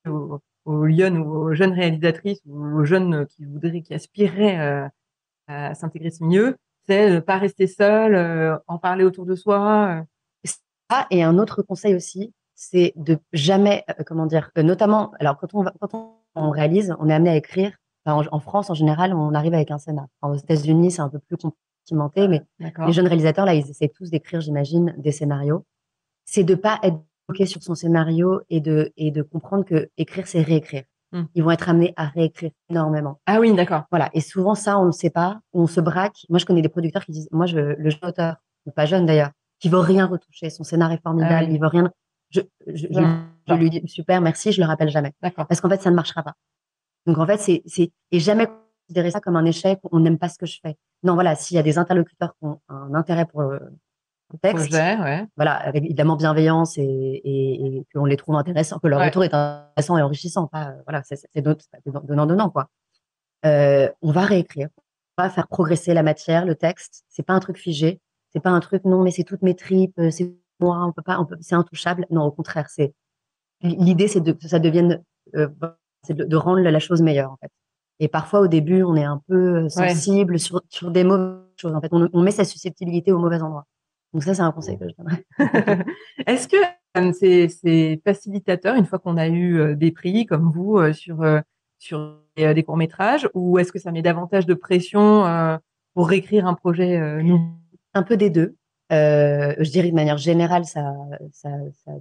aux, 0.07 0.39
aux 0.65 0.85
Lyon 0.85 1.17
ou 1.17 1.49
aux 1.49 1.53
jeunes 1.53 1.73
réalisatrices 1.73 2.41
ou 2.45 2.79
aux 2.79 2.85
jeunes 2.85 3.27
qui 3.27 3.45
voudraient, 3.45 3.81
qui 3.81 3.93
aspireraient 3.93 4.89
à 5.47 5.75
s'intégrer 5.75 6.11
ce 6.11 6.23
milieu. 6.23 6.55
C'est 6.87 7.11
ne 7.11 7.19
pas 7.19 7.37
rester 7.37 7.67
seul, 7.67 8.59
en 8.67 8.77
parler 8.79 9.03
autour 9.03 9.25
de 9.25 9.35
soi. 9.35 10.03
Ah, 10.93 11.07
et 11.09 11.23
un 11.23 11.37
autre 11.37 11.61
conseil 11.61 11.95
aussi, 11.95 12.33
c'est 12.61 12.93
de 12.95 13.17
jamais, 13.33 13.83
comment 14.05 14.27
dire, 14.27 14.51
notamment, 14.55 15.11
alors 15.19 15.35
quand 15.39 15.55
on, 15.55 15.63
va, 15.63 15.73
quand 15.81 16.15
on, 16.35 16.51
réalise, 16.51 16.95
on 16.99 17.09
est 17.09 17.13
amené 17.13 17.31
à 17.31 17.35
écrire. 17.35 17.71
en, 18.05 18.21
en, 18.31 18.39
France, 18.39 18.69
en 18.69 18.75
général, 18.75 19.15
on 19.15 19.33
arrive 19.33 19.55
avec 19.55 19.71
un 19.71 19.79
scénario. 19.79 20.07
aux 20.21 20.35
États-Unis, 20.35 20.91
c'est 20.91 21.01
un 21.01 21.09
peu 21.09 21.17
plus 21.17 21.37
compliqué, 21.37 22.27
mais 22.27 22.43
les 22.85 22.93
jeunes 22.93 23.07
réalisateurs, 23.07 23.45
là, 23.45 23.55
ils 23.55 23.67
essaient 23.67 23.89
tous 23.89 24.11
d'écrire, 24.11 24.41
j'imagine, 24.41 24.93
des 24.99 25.11
scénarios. 25.11 25.65
C'est 26.25 26.43
de 26.43 26.53
pas 26.53 26.79
être 26.83 26.97
bloqué 27.27 27.47
sur 27.47 27.63
son 27.63 27.73
scénario 27.73 28.41
et 28.51 28.61
de, 28.61 28.93
et 28.95 29.09
de 29.09 29.23
comprendre 29.23 29.65
que 29.65 29.89
écrire, 29.97 30.27
c'est 30.27 30.43
réécrire. 30.43 30.83
Hmm. 31.11 31.23
Ils 31.33 31.43
vont 31.43 31.51
être 31.51 31.67
amenés 31.67 31.95
à 31.97 32.05
réécrire 32.05 32.51
énormément. 32.69 33.19
Ah 33.25 33.39
oui, 33.39 33.53
d'accord. 33.55 33.85
Voilà. 33.89 34.11
Et 34.13 34.21
souvent, 34.21 34.53
ça, 34.53 34.77
on 34.77 34.85
ne 34.85 34.91
sait 34.91 35.09
pas. 35.09 35.41
On 35.51 35.65
se 35.65 35.81
braque. 35.81 36.25
Moi, 36.29 36.37
je 36.37 36.45
connais 36.45 36.61
des 36.61 36.69
producteurs 36.69 37.03
qui 37.03 37.11
disent, 37.11 37.27
moi, 37.31 37.47
je, 37.47 37.57
le 37.57 37.89
jeune 37.89 38.07
auteur, 38.07 38.35
pas 38.75 38.85
jeune 38.85 39.07
d'ailleurs, 39.07 39.31
qui 39.59 39.67
veut 39.67 39.79
rien 39.79 40.05
retoucher. 40.05 40.51
Son 40.51 40.63
scénario 40.63 40.97
est 40.97 41.01
formidable. 41.01 41.47
Ah 41.47 41.51
il 41.51 41.59
veut 41.59 41.67
rien. 41.67 41.91
Je, 42.31 42.41
je, 42.67 42.87
je, 43.47 43.53
lui 43.53 43.69
dis 43.69 43.87
super, 43.87 44.21
merci. 44.21 44.51
Je 44.51 44.61
le 44.61 44.67
rappelle 44.67 44.89
jamais. 44.89 45.13
D'accord. 45.21 45.47
Parce 45.47 45.61
qu'en 45.61 45.69
fait, 45.69 45.81
ça 45.81 45.91
ne 45.91 45.95
marchera 45.95 46.23
pas. 46.23 46.33
Donc 47.05 47.17
en 47.17 47.25
fait, 47.25 47.37
c'est, 47.37 47.91
et 48.11 48.19
jamais 48.19 48.47
considérer 48.87 49.11
ça 49.11 49.19
comme 49.19 49.35
un 49.35 49.45
échec. 49.45 49.79
On 49.91 49.99
n'aime 49.99 50.17
pas 50.17 50.29
ce 50.29 50.37
que 50.37 50.45
je 50.45 50.59
fais. 50.61 50.75
Non, 51.03 51.15
voilà. 51.15 51.35
S'il 51.35 51.55
y 51.55 51.59
a 51.59 51.63
des 51.63 51.77
interlocuteurs 51.77 52.33
qui 52.39 52.45
ont 52.45 52.59
un 52.69 52.93
intérêt 52.93 53.25
pour 53.25 53.41
le, 53.41 53.59
texte, 54.41 54.69
Projet, 54.69 54.97
ouais. 54.97 55.27
voilà, 55.35 55.55
avec 55.55 55.83
évidemment 55.83 56.15
bienveillance 56.15 56.77
et, 56.77 56.83
et, 56.83 57.65
et 57.65 57.85
qu'on 57.93 58.05
les 58.05 58.15
trouve 58.15 58.35
intéressants, 58.35 58.79
que 58.79 58.87
leur 58.87 59.01
retour 59.01 59.25
est 59.25 59.33
intéressant 59.33 59.97
et 59.97 60.01
enrichissant. 60.01 60.47
Pas, 60.47 60.75
voilà, 60.85 61.03
c'est, 61.03 61.17
c'est 61.33 61.41
donnant 61.41 62.25
donnant 62.25 62.49
quoi. 62.49 62.69
Euh, 63.45 63.89
on 64.01 64.11
va 64.11 64.21
réécrire, 64.21 64.69
on 65.17 65.23
va 65.23 65.29
faire 65.29 65.47
progresser 65.47 65.93
la 65.93 66.03
matière, 66.03 66.45
le 66.45 66.55
texte. 66.55 67.03
C'est 67.09 67.23
pas 67.23 67.33
un 67.33 67.39
truc 67.39 67.57
figé. 67.57 67.99
C'est 68.31 68.39
pas 68.39 68.51
un 68.51 68.61
truc 68.61 68.85
non, 68.85 69.03
mais 69.03 69.11
c'est 69.11 69.25
toutes 69.25 69.41
mes 69.41 69.55
tripes, 69.55 69.99
c'est 70.09 70.33
moi, 70.61 70.85
on 70.85 70.91
peut 70.91 71.01
pas, 71.01 71.19
on 71.19 71.25
peut, 71.25 71.37
c'est 71.41 71.55
intouchable. 71.55 72.05
Non, 72.09 72.23
au 72.23 72.31
contraire, 72.31 72.69
c'est 72.69 72.93
l'idée, 73.61 74.07
c'est 74.07 74.21
de, 74.21 74.31
que 74.31 74.47
ça 74.47 74.59
devienne, 74.59 75.03
euh, 75.35 75.49
c'est 76.03 76.15
de, 76.15 76.35
rendre 76.35 76.61
la 76.61 76.79
chose 76.79 77.01
meilleure 77.01 77.31
en 77.31 77.37
fait. 77.37 77.51
Et 77.99 78.07
parfois, 78.07 78.39
au 78.41 78.47
début, 78.47 78.83
on 78.83 78.95
est 78.95 79.03
un 79.03 79.21
peu 79.27 79.69
sensible 79.69 80.39
sur, 80.39 80.61
sur 80.69 80.89
des 80.89 81.03
mauvaises 81.03 81.37
choses. 81.57 81.75
En 81.75 81.81
fait, 81.81 81.89
on, 81.91 82.09
on, 82.13 82.21
met 82.21 82.31
sa 82.31 82.45
susceptibilité 82.45 83.11
au 83.11 83.19
mauvais 83.19 83.39
endroit. 83.41 83.65
Donc 84.13 84.23
ça, 84.23 84.33
c'est 84.33 84.41
un 84.41 84.51
conseil 84.51 84.77
que 84.77 84.85
je 84.89 84.95
donnerais. 84.97 85.25
Est-ce 86.25 86.47
que 86.47 86.57
euh, 86.97 87.13
c'est 87.13 88.01
facilitateur 88.03 88.75
une 88.75 88.85
fois 88.85 88.99
qu'on 88.99 89.17
a 89.17 89.27
eu 89.27 89.59
euh, 89.59 89.75
des 89.75 89.91
prix 89.91 90.25
comme 90.25 90.51
vous 90.51 90.77
euh, 90.77 90.93
sur 90.93 91.23
sur 91.77 92.19
des 92.37 92.63
courts 92.63 92.77
métrages, 92.77 93.27
ou 93.33 93.57
est-ce 93.57 93.71
que 93.71 93.79
ça 93.79 93.91
met 93.91 94.01
davantage 94.03 94.45
de 94.45 94.53
pression 94.53 95.25
pour 95.95 96.07
réécrire 96.07 96.45
un 96.45 96.53
projet 96.53 96.95
Un 97.93 98.03
peu 98.03 98.17
des 98.17 98.29
deux. 98.29 98.55
Je 98.91 99.69
dirais 99.71 99.89
de 99.89 99.95
manière 99.95 100.17
générale, 100.17 100.65
ça 100.65 100.93
ça 101.31 101.49
ça 101.85 101.91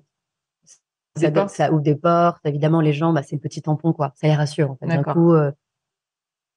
ça, 1.16 1.48
ça, 1.48 1.72
ouvre 1.72 1.82
des 1.82 1.96
portes. 1.96 2.40
Évidemment, 2.44 2.80
les 2.80 2.92
gens, 2.92 3.12
bah, 3.12 3.22
c'est 3.22 3.34
le 3.34 3.40
petit 3.40 3.62
tampon, 3.62 3.92
quoi. 3.92 4.12
Ça 4.14 4.28
les 4.28 4.34
rassure. 4.34 4.70
En 4.70 4.76
fait. 4.76 4.86
D'un 4.86 5.02
coup, 5.02 5.34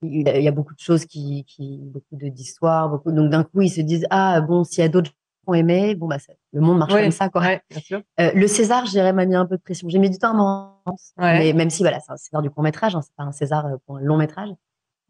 il 0.03 0.21
y 0.21 0.47
a 0.47 0.51
beaucoup 0.51 0.73
de 0.73 0.79
choses 0.79 1.05
qui, 1.05 1.43
qui 1.45 1.79
beaucoup 1.81 2.15
d'histoires, 2.15 2.89
beaucoup. 2.89 3.11
Donc 3.11 3.29
d'un 3.29 3.43
coup, 3.43 3.61
ils 3.61 3.69
se 3.69 3.81
disent 3.81 4.05
ah 4.09 4.41
bon, 4.41 4.63
s'il 4.63 4.83
y 4.83 4.85
a 4.85 4.89
d'autres 4.89 5.11
ont 5.45 5.53
aimé, 5.53 5.95
bon 5.95 6.07
bah 6.07 6.17
le 6.51 6.61
monde 6.61 6.77
marche 6.77 6.93
comme 6.93 7.11
ça, 7.11 7.29
quoi. 7.29 7.41
Ouais, 7.41 7.61
bien 7.69 7.79
sûr. 7.79 8.01
Euh, 8.19 8.31
le 8.33 8.47
César, 8.47 8.85
je 8.85 8.91
dirais, 8.91 9.13
m'a 9.13 9.25
mis 9.25 9.35
un 9.35 9.45
peu 9.45 9.57
de 9.57 9.61
pression. 9.61 9.89
J'ai 9.89 9.99
mis 9.99 10.09
du 10.09 10.17
temps 10.17 10.31
à 10.31 10.33
m'en 10.33 10.95
mais 11.17 11.53
même 11.53 11.69
si 11.69 11.83
voilà, 11.83 11.99
c'est 11.99 12.11
un 12.11 12.17
César 12.17 12.41
du 12.41 12.49
court 12.49 12.63
métrage, 12.63 12.95
hein, 12.95 13.01
c'est 13.01 13.15
pas 13.15 13.23
un 13.23 13.31
César 13.31 13.65
euh, 13.65 13.77
pour 13.85 13.97
un 13.97 14.01
long 14.01 14.17
métrage. 14.17 14.49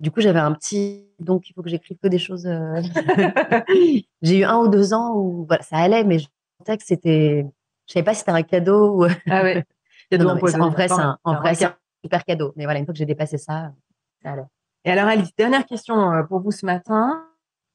Du 0.03 0.11
coup, 0.11 0.19
j'avais 0.19 0.39
un 0.39 0.51
petit, 0.51 1.07
donc 1.19 1.49
il 1.49 1.53
faut 1.53 1.63
que 1.63 1.69
j'écrive 1.69 1.97
que 1.97 2.09
des 2.09 2.19
choses. 2.19 2.45
Euh... 2.45 2.81
J'ai 4.21 4.39
eu 4.39 4.43
un 4.43 4.57
ou 4.57 4.67
deux 4.67 4.93
ans 4.93 5.15
où 5.15 5.45
voilà, 5.47 5.63
ça 5.63 5.77
allait, 5.77 6.03
mais 6.03 6.19
je 6.19 6.27
sentais 6.57 6.77
que 6.77 6.83
c'était, 6.83 7.45
je 7.87 7.93
savais 7.93 8.03
pas 8.03 8.13
si 8.13 8.19
c'était 8.19 8.31
un 8.31 8.43
cadeau 8.43 9.01
ou. 9.01 9.07
Ah 9.29 9.43
ouais. 9.43 9.63
non, 10.11 10.31
en 10.31 10.35
vrai, 10.35 10.89
c'est 10.89 10.99
un, 10.99 11.17
en 11.23 11.35
vrai, 11.35 11.55
c'est 11.55 11.65
un 11.65 11.75
super 12.03 12.25
cadeau. 12.25 12.51
Mais 12.57 12.65
voilà, 12.65 12.79
une 12.79 12.85
fois 12.85 12.93
que 12.93 12.97
j'ai 12.97 13.05
dépassé 13.05 13.37
ça, 13.37 13.71
ça 14.21 14.33
allait. 14.33 14.43
Et 14.83 14.91
alors 14.91 15.05
Alice, 15.05 15.33
dernière 15.37 15.65
question 15.65 16.11
euh, 16.11 16.23
pour 16.23 16.41
vous 16.41 16.51
ce 16.51 16.65
matin, 16.65 17.25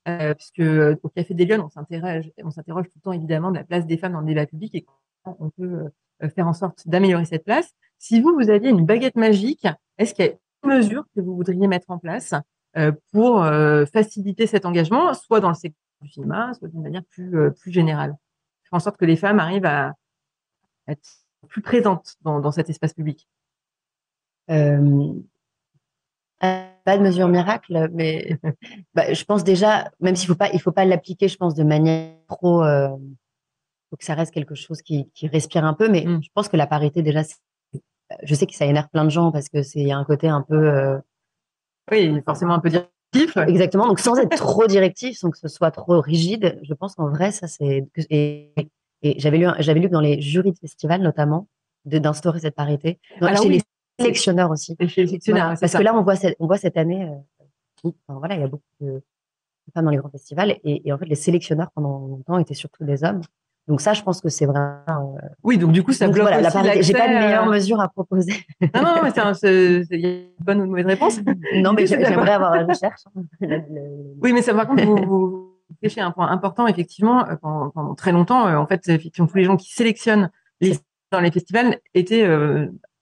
euh, 0.07 0.35
puisque 0.35 0.61
euh, 0.61 0.97
au 1.03 1.09
Café 1.09 1.33
des 1.33 1.47
Lyonnes, 1.47 1.63
on 1.63 1.71
s'interroge, 1.71 2.31
on 2.45 2.51
s'interroge 2.51 2.87
tout 2.89 2.99
le 2.99 3.01
temps 3.01 3.13
évidemment 3.13 3.51
de 3.51 3.57
la 3.57 3.65
place 3.65 3.87
des 3.87 3.97
femmes 3.97 4.13
dans 4.13 4.21
le 4.21 4.27
débat 4.27 4.45
public 4.45 4.75
et 4.75 4.87
comment 5.23 5.37
on 5.41 5.51
peut 5.51 5.91
euh, 6.23 6.29
faire 6.31 6.47
en 6.47 6.53
sorte 6.53 6.87
d'améliorer 6.89 7.25
cette 7.25 7.45
place. 7.45 7.73
Si 7.99 8.21
vous, 8.21 8.35
vous 8.35 8.51
aviez 8.51 8.71
une 8.71 8.85
baguette 8.85 9.17
magique, 9.17 9.67
est-ce 9.99 10.15
qu'il 10.15 10.25
y 10.25 10.29
a 10.29 10.33
une 10.65 10.71
mesure 10.71 11.05
que 11.15 11.21
vous 11.21 11.37
voudriez 11.37 11.67
mettre 11.67 11.91
en 11.91 11.99
place 11.99 12.35
euh, 12.77 12.93
pour 13.13 13.45
faciliter 13.93 14.47
cet 14.47 14.67
engagement, 14.67 15.15
soit 15.15 15.41
dans 15.41 15.49
le 15.49 15.55
secteur 15.55 15.81
du 16.03 16.09
cinéma, 16.09 16.53
soit 16.55 16.69
d'une 16.69 16.83
manière 16.83 17.05
plus, 17.11 17.53
plus 17.61 17.73
générale? 17.73 18.15
Faire 18.65 18.77
en 18.77 18.81
sorte 18.81 18.97
que 18.97 19.05
les 19.05 19.17
femmes 19.17 19.41
arrivent 19.41 19.67
à 19.67 19.95
être 20.87 21.09
plus 21.49 21.63
présentes 21.63 22.17
dans, 22.23 22.41
dans 22.41 22.51
cet 22.51 22.71
espace 22.71 22.95
public? 22.95 23.29
Euh, 24.51 25.13
pas 26.41 26.97
de 26.97 27.03
mesure 27.03 27.29
miracle, 27.29 27.89
mais 27.93 28.39
bah, 28.95 29.13
je 29.13 29.25
pense 29.25 29.45
déjà, 29.45 29.91
même 30.01 30.17
s'il 30.17 30.29
faut 30.29 30.37
pas, 30.37 30.51
il 30.53 30.61
faut 30.61 30.73
pas 30.73 30.85
l'appliquer, 30.85 31.29
je 31.29 31.37
pense 31.37 31.55
de 31.55 31.65
manière 31.65 32.15
trop, 32.29 32.63
euh, 32.63 32.89
faut 33.91 33.97
que 33.97 34.05
ça 34.05 34.15
reste 34.15 34.33
quelque 34.33 34.55
chose 34.55 34.83
qui, 34.83 35.11
qui 35.15 35.27
respire 35.27 35.65
un 35.65 35.75
peu, 35.75 35.89
mais 35.89 36.05
mm. 36.05 36.23
je 36.23 36.29
pense 36.35 36.49
que 36.49 36.57
la 36.57 36.67
parité 36.67 37.03
déjà, 37.03 37.23
je 38.23 38.35
sais 38.35 38.47
que 38.47 38.55
ça 38.55 38.67
énerve 38.67 38.89
plein 38.89 39.05
de 39.05 39.11
gens 39.11 39.33
parce 39.33 39.49
que 39.49 39.63
c'est 39.63 39.91
un 39.91 40.05
côté 40.05 40.29
un 40.29 40.43
peu, 40.43 40.69
euh, 40.69 40.99
oui, 41.91 42.21
forcément 42.25 42.55
un 42.55 42.61
peu 42.61 42.71
directif. 42.71 43.37
Exactement. 43.37 43.87
Donc 43.87 44.01
sans 44.01 44.17
être 44.17 44.37
trop 44.37 44.67
directif, 44.67 45.17
sans 45.19 45.31
que 45.31 45.39
ce 45.39 45.49
soit 45.49 45.71
trop 45.71 46.01
rigide, 46.01 46.59
je 46.63 46.75
pense 46.75 46.95
qu'en 46.95 47.09
vrai 47.09 47.31
ça 47.31 47.47
c'est 47.47 47.87
et, 48.11 48.53
et 49.03 49.19
j'avais 49.19 49.39
lu, 49.39 49.47
j'avais 49.61 49.81
lu 49.81 49.89
que 49.89 49.93
dans 49.93 50.01
les 50.01 50.21
jurys 50.21 50.53
de 50.53 50.59
festival 50.59 51.03
notamment 51.03 51.49
d'instaurer 51.85 52.41
cette 52.41 52.55
parité. 52.55 53.01
Alors, 53.21 53.43
chez 53.43 53.49
les 53.49 53.63
sélectionneurs 53.99 54.51
aussi. 54.51 54.77
parce 54.77 54.91
que 55.73 55.83
là, 55.83 55.95
on 55.95 56.03
voit 56.03 56.17
cette, 56.17 56.37
on 56.39 56.47
voit 56.47 56.59
cette 56.59 56.77
année, 56.77 57.09
euh, 57.85 57.91
voilà, 58.09 58.35
il 58.35 58.41
y 58.41 58.45
a 58.45 58.49
beaucoup 58.49 58.65
de 58.81 59.03
femmes 59.75 59.85
dans 59.85 59.91
les 59.91 59.97
grands 59.97 60.11
festivals 60.11 60.59
et, 60.65 60.93
en 60.93 60.99
fait, 60.99 61.07
les 61.07 61.15
sélectionneurs 61.15 61.71
pendant 61.75 61.99
longtemps 62.07 62.39
étaient 62.39 62.55
surtout 62.55 62.85
des 62.85 63.05
hommes. 63.05 63.21
Donc 63.69 63.81
ça, 63.81 63.93
je 63.93 64.03
pense 64.03 64.21
que 64.21 64.29
c'est 64.29 64.47
vraiment. 64.47 65.17
Euh, 65.23 65.29
oui, 65.45 65.59
donc 65.59 65.73
du 65.73 65.83
coup, 65.83 65.93
ça 65.93 66.09
bloque 66.09 66.27
voilà, 66.27 66.81
J'ai 66.81 66.93
pas 66.95 67.09
de 67.09 67.15
meilleure 67.15 67.47
euh, 67.47 67.53
mesure 67.53 67.81
à 67.81 67.89
proposer. 67.89 68.33
Non, 68.75 68.83
non, 68.83 69.03
mais 69.03 69.11
c'est 69.35 69.87
il 69.91 70.01
y 70.01 70.07
a 70.07 70.11
une 70.11 70.31
bonne 70.41 70.61
ou 70.61 70.65
une 70.65 70.71
mauvaise 70.71 70.87
réponse. 70.87 71.21
non, 71.55 71.75
mais 71.75 71.87
j'aimerais 71.87 72.33
avoir 72.33 72.57
la 72.57 72.65
recherche. 72.65 73.03
oui, 73.41 74.33
mais 74.33 74.43
ça, 74.43 74.55
par 74.55 74.67
contre, 74.67 74.85
vous, 74.85 74.97
vous 74.97 75.55
pêchez 75.81 76.01
un 76.01 76.11
point 76.11 76.29
important, 76.31 76.67
effectivement, 76.67 77.25
pendant, 77.43 77.71
pendant 77.71 77.95
très 77.95 78.13
longtemps, 78.13 78.53
en 78.57 78.67
fait, 78.67 78.89
effectivement, 78.89 79.29
tous 79.29 79.37
les 79.37 79.45
gens 79.45 79.57
qui 79.57 79.73
sélectionnent 79.73 80.31
les, 80.61 80.79
dans 81.13 81.21
les 81.21 81.31
festivals 81.31 81.79
étaient 81.95 82.27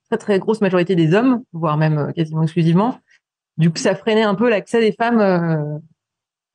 très 0.09 0.19
très 0.19 0.39
grosse 0.39 0.61
majorité 0.61 0.95
des 0.95 1.15
hommes, 1.15 1.43
voire 1.53 1.77
même 1.77 1.99
euh, 1.99 2.13
quasiment 2.13 2.43
exclusivement. 2.43 2.99
Du 3.57 3.71
coup, 3.71 3.79
ça 3.79 3.95
freinait 3.95 4.23
un 4.23 4.35
peu 4.35 4.49
l'accès 4.49 4.81
des 4.81 4.93
femmes 4.93 5.21
euh, 5.21 5.79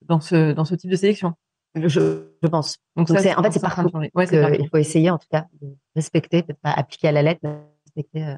dans 0.03 0.19
ce 0.19 0.53
dans 0.53 0.65
ce 0.65 0.75
type 0.75 0.91
de 0.91 0.95
sélection. 0.95 1.33
Je, 1.75 1.87
je 2.41 2.47
pense. 2.47 2.77
Donc, 2.95 3.07
Donc 3.07 3.19
ça, 3.19 3.39
en 3.39 3.43
fait, 3.43 3.51
c'est 3.51 3.61
partout. 3.61 3.89
Ouais, 4.13 4.27
il 4.59 4.69
faut 4.69 4.77
essayer, 4.77 5.09
en 5.09 5.17
tout 5.17 5.27
cas, 5.31 5.45
de 5.61 5.67
respecter, 5.95 6.43
peut-être 6.43 6.59
pas 6.59 6.71
appliquer 6.71 7.09
à 7.09 7.11
la 7.11 7.21
lettre, 7.21 7.39
mais 7.43 7.57
respecter 7.85 8.25
euh. 8.25 8.35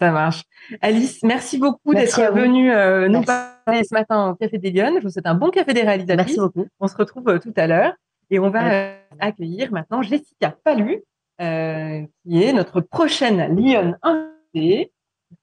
Ça 0.00 0.10
marche. 0.10 0.42
Alice, 0.80 1.22
merci 1.22 1.58
beaucoup 1.58 1.94
d'être 1.94 2.20
venue 2.32 2.72
euh, 2.72 3.08
nous 3.08 3.22
parler 3.22 3.84
ce 3.84 3.94
matin 3.94 4.30
au 4.30 4.34
Café 4.34 4.58
des 4.58 4.72
Lyonnes. 4.72 4.96
Je 4.98 5.04
vous 5.04 5.10
souhaite 5.10 5.28
un 5.28 5.36
bon 5.36 5.50
Café 5.50 5.72
des 5.74 5.82
réalisatrices. 5.82 6.36
Merci 6.36 6.40
beaucoup. 6.40 6.68
On 6.80 6.88
se 6.88 6.96
retrouve 6.96 7.28
euh, 7.28 7.38
tout 7.38 7.52
à 7.54 7.68
l'heure 7.68 7.94
et 8.30 8.40
on 8.40 8.50
va 8.50 8.96
accueillir 9.20 9.70
maintenant 9.70 10.02
Jessica 10.02 10.56
Palu, 10.64 11.04
euh, 11.40 12.02
qui 12.24 12.42
est 12.42 12.52
notre 12.52 12.80
prochaine 12.80 13.54
Lyon 13.54 13.94
invitée. 14.02 14.92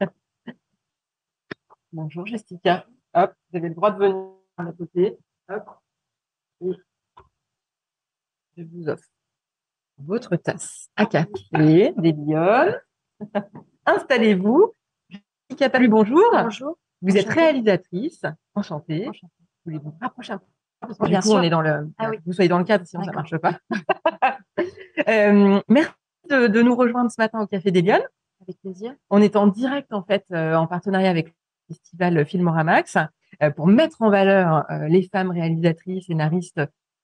Bonjour 1.94 2.26
Jessica. 2.26 2.86
Hop, 3.14 3.34
vous 3.50 3.58
avez 3.58 3.70
le 3.70 3.76
droit 3.76 3.92
de 3.92 4.00
venir 4.00 4.26
à 4.58 4.66
côté. 4.74 5.18
Hop. 5.50 5.70
Je 6.62 6.74
vous 8.64 8.90
offre 8.90 9.08
votre 9.98 10.36
tasse 10.36 10.90
à 10.96 11.06
café 11.06 11.94
des. 11.98 12.16
Installez-vous. 13.86 14.74
Bonjour. 15.90 16.22
Bonjour. 16.32 16.78
Vous 17.02 17.18
êtes 17.18 17.30
réalisatrice, 17.30 18.24
enchantée. 18.56 19.08
Enchantée. 19.08 19.34
Vous 19.66 19.72
voulez 19.72 19.78
vous 19.80 19.94
rapprocher 20.02 20.34
un 20.34 20.38
peu 20.38 20.46
parce 20.80 20.98
que 20.98 21.08
Bien 21.08 21.20
du 21.20 21.24
coup, 21.24 21.30
sûr. 21.30 21.40
on 21.40 21.42
est 21.42 21.50
dans 21.50 21.62
le. 21.62 21.90
Ah 21.98 22.10
oui. 22.10 22.18
Vous 22.26 22.34
soyez 22.34 22.48
dans 22.48 22.60
le 22.60 22.64
cadre, 22.64 22.86
sinon 22.86 23.04
ça 23.04 23.12
D'accord. 23.12 23.26
marche 23.32 23.38
pas. 23.38 23.60
Euh, 25.08 25.62
merci 25.70 25.92
de, 26.30 26.48
de 26.48 26.62
nous 26.62 26.76
rejoindre 26.76 27.10
ce 27.10 27.20
matin 27.20 27.42
au 27.42 27.48
Café 27.48 27.72
des. 27.72 27.90
Avec 27.90 28.60
plaisir. 28.62 28.94
On 29.10 29.22
est 29.22 29.38
en 29.38 29.48
direct 29.48 29.94
en 29.94 30.04
fait 30.04 30.26
euh, 30.34 30.56
en 30.56 30.68
partenariat 30.68 31.10
avec 31.10 31.28
le 31.28 31.74
festival 31.74 32.26
Filmoramax 32.26 32.98
pour 33.56 33.68
mettre 33.68 34.02
en 34.02 34.10
valeur 34.10 34.66
euh, 34.72 34.88
les 34.88 35.04
femmes 35.04 35.32
réalisatrices, 35.32 36.06
scénaristes 36.08 36.62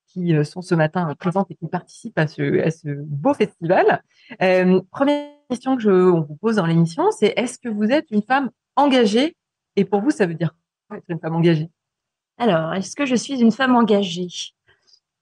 qui 0.08 0.36
euh, 0.36 0.44
sont 0.44 0.62
ce 0.62 0.76
matin 0.76 1.14
présentes 1.20 1.50
et 1.52 1.56
qui 1.56 1.68
participent 1.68 2.18
à 2.20 2.28
ce, 2.28 2.62
à 2.62 2.72
ce 2.72 2.90
beau 3.06 3.34
festival. 3.34 4.02
Euh, 4.42 4.82
première 4.92 5.30
question 5.50 5.76
que 5.76 5.82
je 5.82 5.90
on 5.92 6.22
vous 6.22 6.36
pose 6.36 6.56
dans 6.58 6.66
l'émission, 6.66 7.10
c'est 7.12 7.34
est-ce 7.38 7.58
que 7.60 7.70
vous 7.70 7.86
êtes 7.92 8.10
une 8.12 8.22
femme 8.24 8.50
engagée? 8.76 9.36
Et 9.76 9.86
pour 9.86 10.02
vous, 10.02 10.12
ça 10.12 10.26
veut 10.26 10.34
dire 10.36 10.56
quoi 10.88 10.98
être 10.98 11.06
une 11.10 11.20
femme 11.20 11.36
engagée? 11.36 11.70
Alors, 12.38 12.74
est-ce 12.74 12.96
que 12.96 13.06
je 13.06 13.16
suis 13.16 13.40
une 13.42 13.52
femme 13.52 13.76
engagée? 13.76 14.28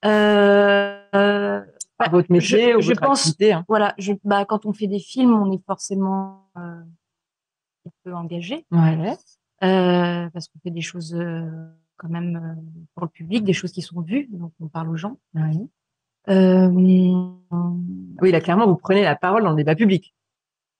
Euh, 0.04 1.00
euh, 1.14 1.60
Par 1.96 2.10
votre 2.10 2.30
métier 2.30 2.72
je- 2.72 2.76
ou 2.76 2.80
je 2.80 2.88
votre 2.88 3.00
pense- 3.00 3.20
activité 3.20 3.52
hein 3.52 3.64
Voilà, 3.68 3.94
je, 3.98 4.12
bah, 4.24 4.44
quand 4.44 4.66
on 4.66 4.72
fait 4.72 4.86
des 4.88 4.98
films, 4.98 5.32
on 5.34 5.50
est 5.52 5.64
forcément 5.64 6.50
euh, 6.56 6.60
un 7.86 7.90
peu 8.04 8.14
engagé 8.14 8.66
Ouais. 8.70 9.14
Euh, 9.64 10.28
parce 10.30 10.48
qu'on 10.48 10.58
fait 10.60 10.70
des 10.70 10.80
choses 10.82 11.14
euh, 11.14 11.50
quand 11.96 12.08
même 12.08 12.36
euh, 12.36 12.84
pour 12.94 13.04
le 13.04 13.08
public, 13.10 13.44
des 13.44 13.52
choses 13.52 13.72
qui 13.72 13.82
sont 13.82 14.00
vues, 14.00 14.28
donc 14.32 14.52
on 14.60 14.68
parle 14.68 14.90
aux 14.90 14.96
gens. 14.96 15.18
Euh, 16.28 16.68
Oui, 16.68 18.30
là 18.32 18.40
clairement, 18.40 18.66
vous 18.66 18.76
prenez 18.76 19.02
la 19.02 19.16
parole 19.16 19.42
dans 19.42 19.50
le 19.50 19.56
débat 19.56 19.74
public. 19.74 20.14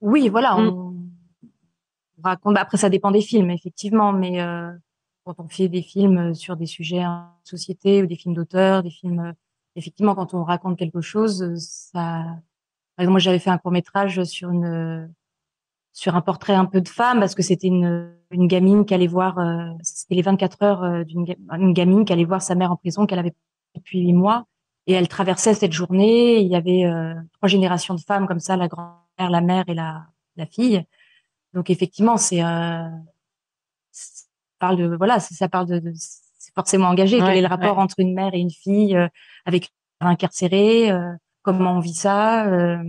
oui, 0.00 0.28
voilà, 0.28 0.54
Mm. 0.56 0.68
on, 0.68 0.96
on 2.18 2.22
raconte. 2.22 2.54
bah, 2.54 2.60
Après, 2.62 2.76
ça 2.78 2.88
dépend 2.90 3.10
des 3.10 3.20
films, 3.20 3.50
effectivement, 3.50 4.12
mais 4.12 4.40
euh, 4.40 4.70
quand 5.24 5.38
on 5.40 5.48
fait 5.48 5.68
des 5.68 5.82
films 5.82 6.34
sur 6.34 6.56
des 6.56 6.66
sujets 6.66 7.04
en 7.06 7.26
société 7.44 8.02
ou 8.02 8.06
des 8.06 8.16
films 8.16 8.34
d'auteur, 8.34 8.82
des 8.82 8.90
films, 8.90 9.34
effectivement, 9.76 10.14
quand 10.14 10.34
on 10.34 10.44
raconte 10.44 10.78
quelque 10.78 11.00
chose, 11.00 11.54
ça. 11.58 12.24
Par 12.96 13.02
exemple, 13.02 13.12
moi, 13.12 13.18
j'avais 13.20 13.38
fait 13.40 13.50
un 13.50 13.58
court 13.58 13.72
métrage 13.72 14.22
sur 14.24 14.50
une 14.50 15.12
sur 15.96 16.14
un 16.16 16.20
portrait 16.20 16.54
un 16.54 16.66
peu 16.66 16.80
de 16.82 16.88
femme 16.88 17.20
parce 17.20 17.34
que 17.34 17.42
c'était 17.42 17.68
une 17.68 18.12
une 18.30 18.48
gamine 18.48 18.84
qui 18.84 18.92
allait 18.94 19.06
voir, 19.06 19.38
euh, 19.38 19.68
c'était 19.82 20.16
les 20.16 20.22
24 20.22 20.62
heures 20.64 20.82
euh, 20.82 21.04
d'une 21.04 21.24
ga- 21.24 21.36
une 21.56 21.72
gamine 21.72 22.04
qui 22.04 22.12
allait 22.12 22.24
voir 22.24 22.42
sa 22.42 22.56
mère 22.56 22.72
en 22.72 22.76
prison 22.76 23.06
qu'elle 23.06 23.20
avait 23.20 23.34
depuis 23.76 24.00
huit 24.00 24.12
mois 24.12 24.44
et 24.88 24.92
elle 24.92 25.06
traversait 25.08 25.54
cette 25.54 25.72
journée. 25.72 26.40
Il 26.40 26.48
y 26.48 26.56
avait 26.56 26.84
euh, 26.84 27.14
trois 27.34 27.48
générations 27.48 27.94
de 27.94 28.00
femmes 28.00 28.26
comme 28.26 28.40
ça, 28.40 28.56
la 28.56 28.66
grand-mère, 28.68 29.30
la 29.30 29.40
mère 29.40 29.64
et 29.68 29.74
la 29.74 30.04
la 30.36 30.46
fille. 30.46 30.84
Donc 31.54 31.70
effectivement, 31.70 32.16
c'est 32.16 32.42
euh, 32.42 32.88
ça 33.92 34.24
parle 34.58 34.76
de 34.76 34.96
voilà, 34.96 35.20
ça 35.20 35.48
parle 35.48 35.66
de, 35.68 35.78
de- 35.78 35.92
c'est 35.94 36.52
forcément 36.54 36.88
engagé. 36.88 37.18
Quel 37.18 37.36
est 37.36 37.40
le 37.40 37.46
rapport 37.46 37.76
ouais. 37.76 37.82
entre 37.82 38.00
une 38.00 38.14
mère 38.14 38.34
et 38.34 38.38
une 38.40 38.50
fille 38.50 38.96
euh, 38.96 39.08
avec 39.44 39.70
un 40.00 40.08
incarcéré 40.08 40.90
euh, 40.90 41.12
Comment 41.42 41.76
on 41.76 41.80
vit 41.80 41.94
ça 41.94 42.46
euh, 42.46 42.82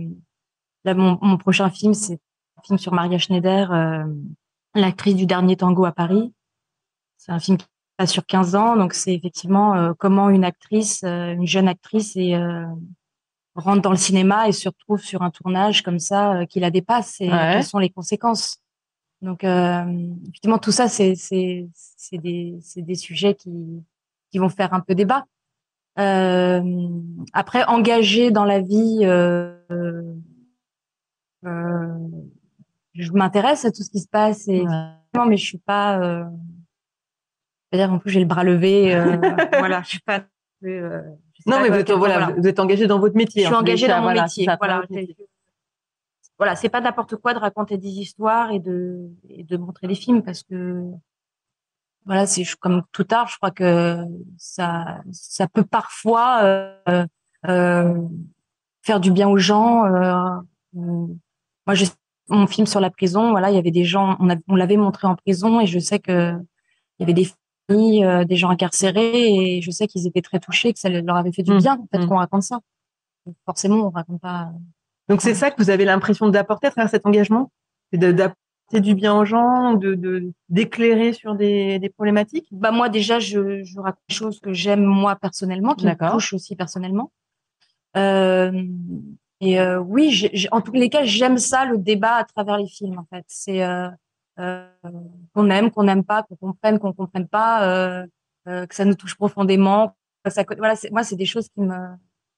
Là, 0.84 0.94
mon, 0.94 1.18
mon 1.20 1.36
prochain 1.36 1.68
film, 1.70 1.94
c'est 1.94 2.18
film 2.66 2.78
sur 2.78 2.92
Maria 2.92 3.18
Schneider, 3.18 3.72
euh, 3.72 4.04
l'actrice 4.74 5.16
du 5.16 5.26
dernier 5.26 5.56
tango 5.56 5.84
à 5.84 5.92
Paris. 5.92 6.32
C'est 7.16 7.32
un 7.32 7.38
film 7.38 7.58
qui 7.58 7.66
passe 7.96 8.12
sur 8.12 8.26
15 8.26 8.54
ans, 8.54 8.76
donc 8.76 8.92
c'est 8.92 9.14
effectivement 9.14 9.74
euh, 9.74 9.92
comment 9.98 10.28
une 10.28 10.44
actrice, 10.44 11.02
euh, 11.04 11.32
une 11.32 11.46
jeune 11.46 11.68
actrice, 11.68 12.16
et, 12.16 12.36
rentre 13.54 13.80
dans 13.80 13.90
le 13.90 13.96
cinéma 13.96 14.48
et 14.48 14.52
se 14.52 14.68
retrouve 14.68 15.00
sur 15.00 15.22
un 15.22 15.30
tournage 15.30 15.82
comme 15.82 15.98
ça 15.98 16.44
qui 16.44 16.60
la 16.60 16.70
dépasse 16.70 17.22
et 17.22 17.30
Ouais. 17.30 17.52
quelles 17.54 17.64
sont 17.64 17.78
les 17.78 17.88
conséquences. 17.88 18.58
Donc 19.22 19.44
effectivement 19.44 20.58
tout 20.58 20.72
ça 20.72 20.88
c'est 20.88 21.14
des 22.12 22.58
des 22.76 22.94
sujets 22.96 23.34
qui 23.34 23.82
qui 24.30 24.38
vont 24.38 24.50
faire 24.50 24.74
un 24.74 24.80
peu 24.80 24.94
débat. 24.94 25.24
Euh, 25.98 26.60
après 27.32 27.64
engagé 27.64 28.30
dans 28.30 28.44
la 28.44 28.60
vie, 28.60 29.00
euh, 29.02 29.54
euh, 31.46 31.94
je 32.98 33.12
m'intéresse 33.12 33.64
à 33.64 33.70
tout 33.70 33.82
ce 33.82 33.90
qui 33.90 34.00
se 34.00 34.08
passe 34.08 34.48
et 34.48 34.64
non, 35.14 35.26
mais 35.26 35.36
je 35.36 35.44
suis 35.44 35.58
pas. 35.58 35.98
Euh... 36.00 36.24
C'est-à-dire 37.70 37.92
en 37.92 37.98
plus 37.98 38.10
j'ai 38.10 38.20
le 38.20 38.26
bras 38.26 38.44
levé. 38.44 38.94
Euh, 38.94 39.16
voilà, 39.58 39.82
je 39.82 39.88
suis 39.88 40.00
pas. 40.00 40.24
Euh, 40.64 41.02
je 41.34 41.42
Non, 41.50 41.56
pas 41.56 41.62
mais 41.62 41.68
vous 41.70 41.76
êtes, 41.76 41.90
voilà, 41.90 42.30
vous 42.36 42.46
êtes 42.46 42.60
engagé 42.60 42.86
dans 42.86 42.98
votre 42.98 43.16
métier. 43.16 43.42
je 43.42 43.46
suis 43.46 43.54
engagée 43.54 43.88
dans 43.88 43.96
mon 43.96 44.02
voilà, 44.02 44.22
métier. 44.22 44.46
Voilà, 44.58 44.82
voilà, 46.38 46.54
c'est 46.56 46.68
pas 46.68 46.80
n'importe 46.80 47.16
quoi 47.16 47.32
de 47.34 47.38
raconter 47.38 47.78
des 47.78 47.88
histoires 47.88 48.50
et 48.52 48.60
de 48.60 49.08
et 49.28 49.42
de 49.42 49.56
montrer 49.56 49.86
des 49.86 49.94
films 49.94 50.22
parce 50.22 50.42
que 50.42 50.82
voilà, 52.04 52.26
c'est 52.26 52.44
je- 52.44 52.56
comme 52.56 52.82
tout 52.92 53.06
art, 53.10 53.28
je 53.28 53.36
crois 53.36 53.50
que 53.50 53.98
ça 54.36 55.00
ça 55.12 55.48
peut 55.48 55.64
parfois 55.64 56.42
euh, 56.44 57.06
euh, 57.48 57.94
faire 58.82 59.00
du 59.00 59.10
bien 59.10 59.28
aux 59.28 59.38
gens. 59.38 59.84
euh, 59.86 60.20
moi, 60.74 61.74
je 61.74 61.86
mon 62.28 62.46
film 62.46 62.66
sur 62.66 62.80
la 62.80 62.90
prison, 62.90 63.30
voilà, 63.30 63.50
il 63.50 63.54
y 63.54 63.58
avait 63.58 63.70
des 63.70 63.84
gens, 63.84 64.16
on, 64.20 64.30
a- 64.30 64.36
on 64.48 64.56
l'avait 64.56 64.76
montré 64.76 65.06
en 65.06 65.14
prison 65.16 65.60
et 65.60 65.66
je 65.66 65.78
sais 65.78 65.98
que 65.98 66.32
il 66.98 67.02
y 67.02 67.04
avait 67.04 67.12
des 67.14 67.28
familles, 67.68 68.04
euh, 68.04 68.24
des 68.24 68.36
gens 68.36 68.48
incarcérés 68.50 69.56
et 69.56 69.60
je 69.62 69.70
sais 69.70 69.86
qu'ils 69.86 70.06
étaient 70.06 70.22
très 70.22 70.40
touchés, 70.40 70.72
que 70.72 70.78
ça 70.78 70.88
leur 70.88 71.16
avait 71.16 71.32
fait 71.32 71.42
du 71.42 71.52
Mm. 71.52 71.58
bien 71.58 71.74
en 71.74 71.86
fait 71.90 72.04
Mm. 72.04 72.08
qu'on 72.08 72.16
raconte 72.18 72.42
ça. 72.42 72.60
Donc, 73.26 73.36
forcément, 73.44 73.86
on 73.86 73.90
raconte 73.90 74.20
pas. 74.20 74.50
Donc 75.08 75.20
c'est 75.20 75.34
ça 75.34 75.50
que 75.50 75.62
vous 75.62 75.70
avez 75.70 75.84
l'impression 75.84 76.28
d'apporter 76.28 76.66
à 76.68 76.70
travers 76.70 76.90
cet 76.90 77.06
engagement, 77.06 77.50
c'est 77.92 77.98
d'apporter 77.98 78.80
du 78.80 78.94
bien 78.96 79.14
aux 79.16 79.24
gens, 79.24 79.74
de 79.74 79.94
de- 79.94 80.32
d'éclairer 80.48 81.12
sur 81.12 81.36
des, 81.36 81.78
des 81.78 81.88
problématiques? 81.90 82.48
Bah 82.50 82.72
moi 82.72 82.88
déjà 82.88 83.20
je, 83.20 83.62
je 83.62 83.78
raconte 83.78 84.02
des 84.08 84.14
choses 84.14 84.40
que 84.40 84.52
j'aime 84.52 84.84
moi 84.84 85.14
personnellement, 85.16 85.74
qui 85.74 85.86
me 85.86 86.10
touchent 86.12 86.32
aussi 86.32 86.56
personnellement. 86.56 87.12
Euh, 87.96 88.50
et 89.40 89.60
euh, 89.60 89.78
oui, 89.78 90.10
j'ai- 90.10 90.30
j'ai- 90.32 90.48
en 90.52 90.60
tous 90.60 90.72
les 90.72 90.88
cas 90.88 91.04
j'aime 91.04 91.38
ça 91.38 91.64
le 91.64 91.78
débat 91.78 92.14
à 92.16 92.24
travers 92.24 92.56
les 92.58 92.66
films 92.68 92.98
en 92.98 93.04
fait. 93.04 93.24
C'est 93.28 93.62
euh, 93.64 93.88
euh, 94.38 94.68
qu'on 95.34 95.50
aime, 95.50 95.70
qu'on 95.70 95.84
n'aime 95.84 96.04
pas, 96.04 96.22
qu'on 96.22 96.36
comprenne, 96.36 96.78
qu'on 96.78 96.92
comprenne 96.92 97.28
pas, 97.28 97.68
euh, 97.68 98.06
euh, 98.48 98.66
que 98.66 98.74
ça 98.74 98.84
nous 98.84 98.94
touche 98.94 99.14
profondément. 99.16 99.96
Ça, 100.28 100.44
voilà, 100.58 100.76
c'est- 100.76 100.90
moi 100.90 101.04
c'est 101.04 101.16
des 101.16 101.26
choses 101.26 101.48
qui 101.48 101.60
me, 101.60 101.74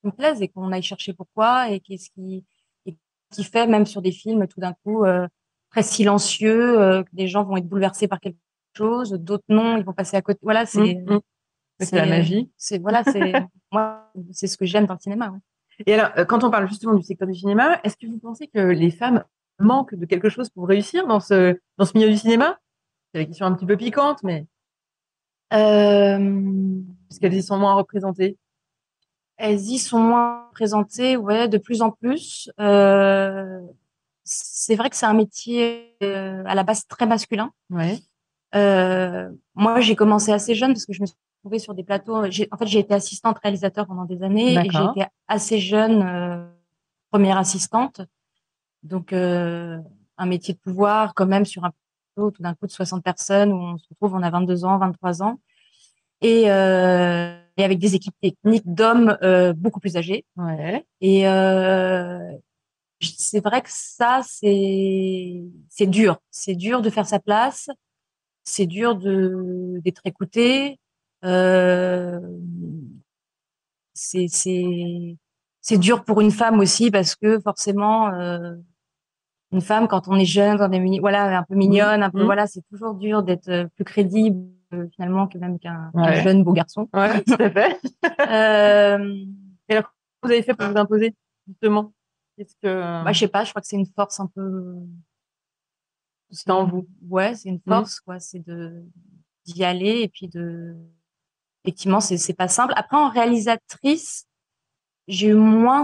qui 0.00 0.06
me 0.06 0.10
plaisent 0.12 0.42
et 0.42 0.48
qu'on 0.48 0.70
aille 0.72 0.82
chercher 0.82 1.12
pourquoi 1.14 1.70
et 1.70 1.80
qu'est-ce 1.80 2.10
qui, 2.10 2.44
et 2.86 2.96
qui 3.32 3.44
fait 3.44 3.66
même 3.66 3.86
sur 3.86 4.02
des 4.02 4.12
films 4.12 4.46
tout 4.46 4.60
d'un 4.60 4.74
coup 4.84 5.04
euh, 5.04 5.26
très 5.70 5.82
silencieux, 5.82 6.80
euh, 6.80 7.02
que 7.02 7.10
des 7.14 7.28
gens 7.28 7.44
vont 7.44 7.56
être 7.56 7.66
bouleversés 7.68 8.08
par 8.08 8.20
quelque 8.20 8.38
chose, 8.76 9.12
d'autres 9.12 9.44
non, 9.48 9.76
ils 9.76 9.84
vont 9.84 9.92
passer 9.92 10.16
à 10.16 10.22
côté. 10.22 10.38
Voilà, 10.42 10.66
c'est 10.66 10.94
Mm, 11.06 11.14
mm. 11.14 11.20
C'est 11.80 11.96
la 11.96 12.02
magie. 12.06 12.50
C'est 12.56 12.78
voilà, 12.78 13.04
c'est 13.04 13.32
moi, 13.72 14.10
c'est 14.32 14.46
ce 14.48 14.56
que 14.56 14.64
j'aime 14.66 14.86
dans 14.86 14.94
le 14.94 15.00
cinéma. 15.00 15.30
ouais. 15.30 15.38
Et 15.86 15.94
alors, 15.94 16.10
euh, 16.18 16.24
quand 16.24 16.44
on 16.44 16.50
parle 16.50 16.68
justement 16.68 16.94
du 16.94 17.02
secteur 17.02 17.28
du 17.28 17.34
cinéma, 17.34 17.80
est-ce 17.84 17.96
que 17.96 18.06
vous 18.06 18.18
pensez 18.18 18.48
que 18.48 18.58
les 18.58 18.90
femmes 18.90 19.24
manquent 19.58 19.94
de 19.94 20.06
quelque 20.06 20.28
chose 20.28 20.48
pour 20.50 20.66
réussir 20.68 21.06
dans 21.06 21.20
ce 21.20 21.58
dans 21.78 21.84
ce 21.84 21.96
milieu 21.96 22.10
du 22.10 22.16
cinéma? 22.16 22.58
C'est 23.14 23.22
une 23.22 23.26
question 23.28 23.46
un 23.46 23.54
petit 23.54 23.66
peu 23.66 23.76
piquante, 23.76 24.22
mais 24.22 24.46
Euh, 25.54 26.80
parce 27.08 27.18
qu'elles 27.20 27.34
y 27.34 27.42
sont 27.42 27.58
moins 27.58 27.74
représentées? 27.74 28.36
elles 29.40 29.60
y 29.60 29.78
sont 29.78 30.00
moins 30.00 30.48
présentées, 30.52 31.16
ouais, 31.16 31.46
de 31.46 31.58
plus 31.58 31.80
en 31.80 31.92
plus. 31.92 32.50
Euh, 32.58 33.60
c'est 34.24 34.74
vrai 34.74 34.90
que 34.90 34.96
c'est 34.96 35.06
un 35.06 35.14
métier 35.14 35.94
euh, 36.02 36.42
à 36.44 36.56
la 36.56 36.64
base 36.64 36.88
très 36.88 37.06
masculin. 37.06 37.52
Ouais. 37.70 38.00
Euh, 38.56 39.30
moi, 39.54 39.78
j'ai 39.80 39.94
commencé 39.94 40.32
assez 40.32 40.56
jeune 40.56 40.72
parce 40.72 40.86
que 40.86 40.92
je 40.92 41.02
me 41.02 41.06
suis 41.06 41.16
retrouvée 41.38 41.58
sur 41.58 41.74
des 41.74 41.84
plateaux. 41.84 42.16
En 42.16 42.56
fait, 42.56 42.66
j'ai 42.66 42.78
été 42.78 42.94
assistante 42.94 43.38
réalisateur 43.42 43.86
pendant 43.86 44.04
des 44.04 44.22
années 44.22 44.54
et 44.54 44.70
j'ai 44.70 44.84
été 44.84 45.06
assez 45.26 45.58
jeune 45.58 46.02
euh, 46.02 46.44
première 47.10 47.38
assistante. 47.38 48.00
Donc, 48.82 49.12
euh, 49.12 49.78
un 50.16 50.26
métier 50.26 50.54
de 50.54 50.58
pouvoir 50.58 51.14
quand 51.14 51.26
même 51.26 51.44
sur 51.44 51.64
un 51.64 51.70
plateau 51.70 52.30
tout 52.30 52.42
d'un 52.42 52.54
coup 52.54 52.66
de 52.66 52.72
60 52.72 53.02
personnes 53.02 53.52
où 53.52 53.56
on 53.56 53.78
se 53.78 53.86
retrouve, 53.90 54.14
on 54.14 54.22
a 54.22 54.30
22 54.30 54.64
ans, 54.64 54.78
23 54.78 55.22
ans. 55.22 55.40
Et, 56.20 56.50
euh, 56.50 57.40
et 57.56 57.64
avec 57.64 57.78
des 57.78 57.94
équipes 57.94 58.16
techniques 58.20 58.66
d'hommes 58.66 59.16
beaucoup 59.56 59.80
plus 59.80 59.96
âgés. 59.96 60.24
Ouais. 60.36 60.84
Et 61.00 61.24
c'est 63.00 63.40
vrai 63.40 63.62
que 63.62 63.68
ça, 63.70 64.22
c'est 64.24 65.42
c'est 65.68 65.86
dur. 65.86 66.18
C'est 66.30 66.56
dur 66.56 66.82
de 66.82 66.90
faire 66.90 67.06
sa 67.06 67.20
place. 67.20 67.68
C'est 68.42 68.66
dur 68.66 68.96
de 68.96 69.80
d'être 69.84 70.02
écouté. 70.04 70.78
Euh, 71.24 72.20
c'est 73.94 74.26
c'est 74.28 75.16
c'est 75.60 75.78
dur 75.78 76.04
pour 76.04 76.20
une 76.20 76.30
femme 76.30 76.60
aussi 76.60 76.90
parce 76.90 77.16
que 77.16 77.40
forcément, 77.40 78.12
euh, 78.14 78.54
une 79.52 79.60
femme 79.60 79.88
quand 79.88 80.08
on 80.08 80.16
est 80.16 80.24
jeune, 80.24 80.58
quand 80.58 80.68
on 80.68 80.72
est 80.72 80.98
voilà 81.00 81.38
un 81.38 81.42
peu 81.42 81.54
mignonne, 81.56 82.02
un 82.02 82.10
peu 82.10 82.20
Mhm. 82.20 82.24
voilà, 82.26 82.46
c'est 82.46 82.62
toujours 82.70 82.94
dur 82.94 83.22
d'être 83.22 83.48
euh, 83.48 83.66
plus 83.74 83.84
crédible 83.84 84.46
finalement 84.94 85.26
que 85.26 85.38
même 85.38 85.58
qu'un 85.58 85.90
jeune 86.22 86.44
beau 86.44 86.52
garçon. 86.52 86.88
Ouais, 86.92 87.22
tout 87.24 87.36
à 87.40 87.50
fait. 87.50 87.80
Euh, 88.28 89.24
vous 90.22 90.30
avez 90.30 90.42
fait 90.42 90.54
pour 90.54 90.68
vous 90.68 90.76
imposer 90.76 91.14
justement? 91.46 91.92
Qu'est-ce 92.36 92.54
que 92.62 92.68
Bah, 93.04 93.12
je 93.12 93.18
sais 93.20 93.28
pas, 93.28 93.44
je 93.44 93.50
crois 93.50 93.62
que 93.62 93.66
c'est 93.68 93.76
une 93.76 93.86
force 93.86 94.20
un 94.20 94.26
peu. 94.26 94.74
C'est 96.30 96.50
en 96.50 96.66
vous. 96.66 96.86
Ouais, 97.08 97.34
c'est 97.34 97.48
une 97.48 97.60
force, 97.66 98.00
quoi. 98.00 98.20
C'est 98.20 98.40
de 98.46 98.84
d'y 99.46 99.64
aller 99.64 100.02
et 100.02 100.08
puis 100.08 100.28
de. 100.28 100.76
Effectivement, 101.64 102.00
c'est 102.00 102.16
c'est 102.18 102.34
pas 102.34 102.48
simple. 102.48 102.72
Après, 102.76 102.96
en 102.96 103.08
réalisatrice, 103.08 104.26
j'ai 105.08 105.28
eu 105.28 105.34
moins. 105.34 105.82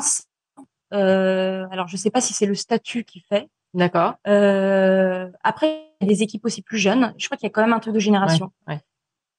Euh, 0.93 1.67
alors, 1.71 1.89
je 1.89 1.97
sais 1.97 2.11
pas 2.11 2.21
si 2.21 2.33
c'est 2.33 2.47
le 2.47 2.55
statut 2.55 3.05
qui 3.05 3.21
fait. 3.21 3.49
D'accord. 3.75 4.15
Euh, 4.29 5.29
après, 5.43 5.91
il 6.01 6.07
y 6.07 6.11
a 6.11 6.15
des 6.15 6.23
équipes 6.23 6.45
aussi 6.45 6.63
plus 6.63 6.79
jeunes. 6.79 7.13
Je 7.19 7.27
crois 7.27 7.37
qu'il 7.37 7.47
y 7.47 7.51
a 7.51 7.51
quand 7.51 7.63
même 7.63 7.73
un 7.73 7.81
truc 7.81 7.95
de 7.95 7.99
génération. 7.99 8.53
Ouais, 8.69 8.75
ouais. 8.75 8.81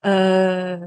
Euh, 0.06 0.86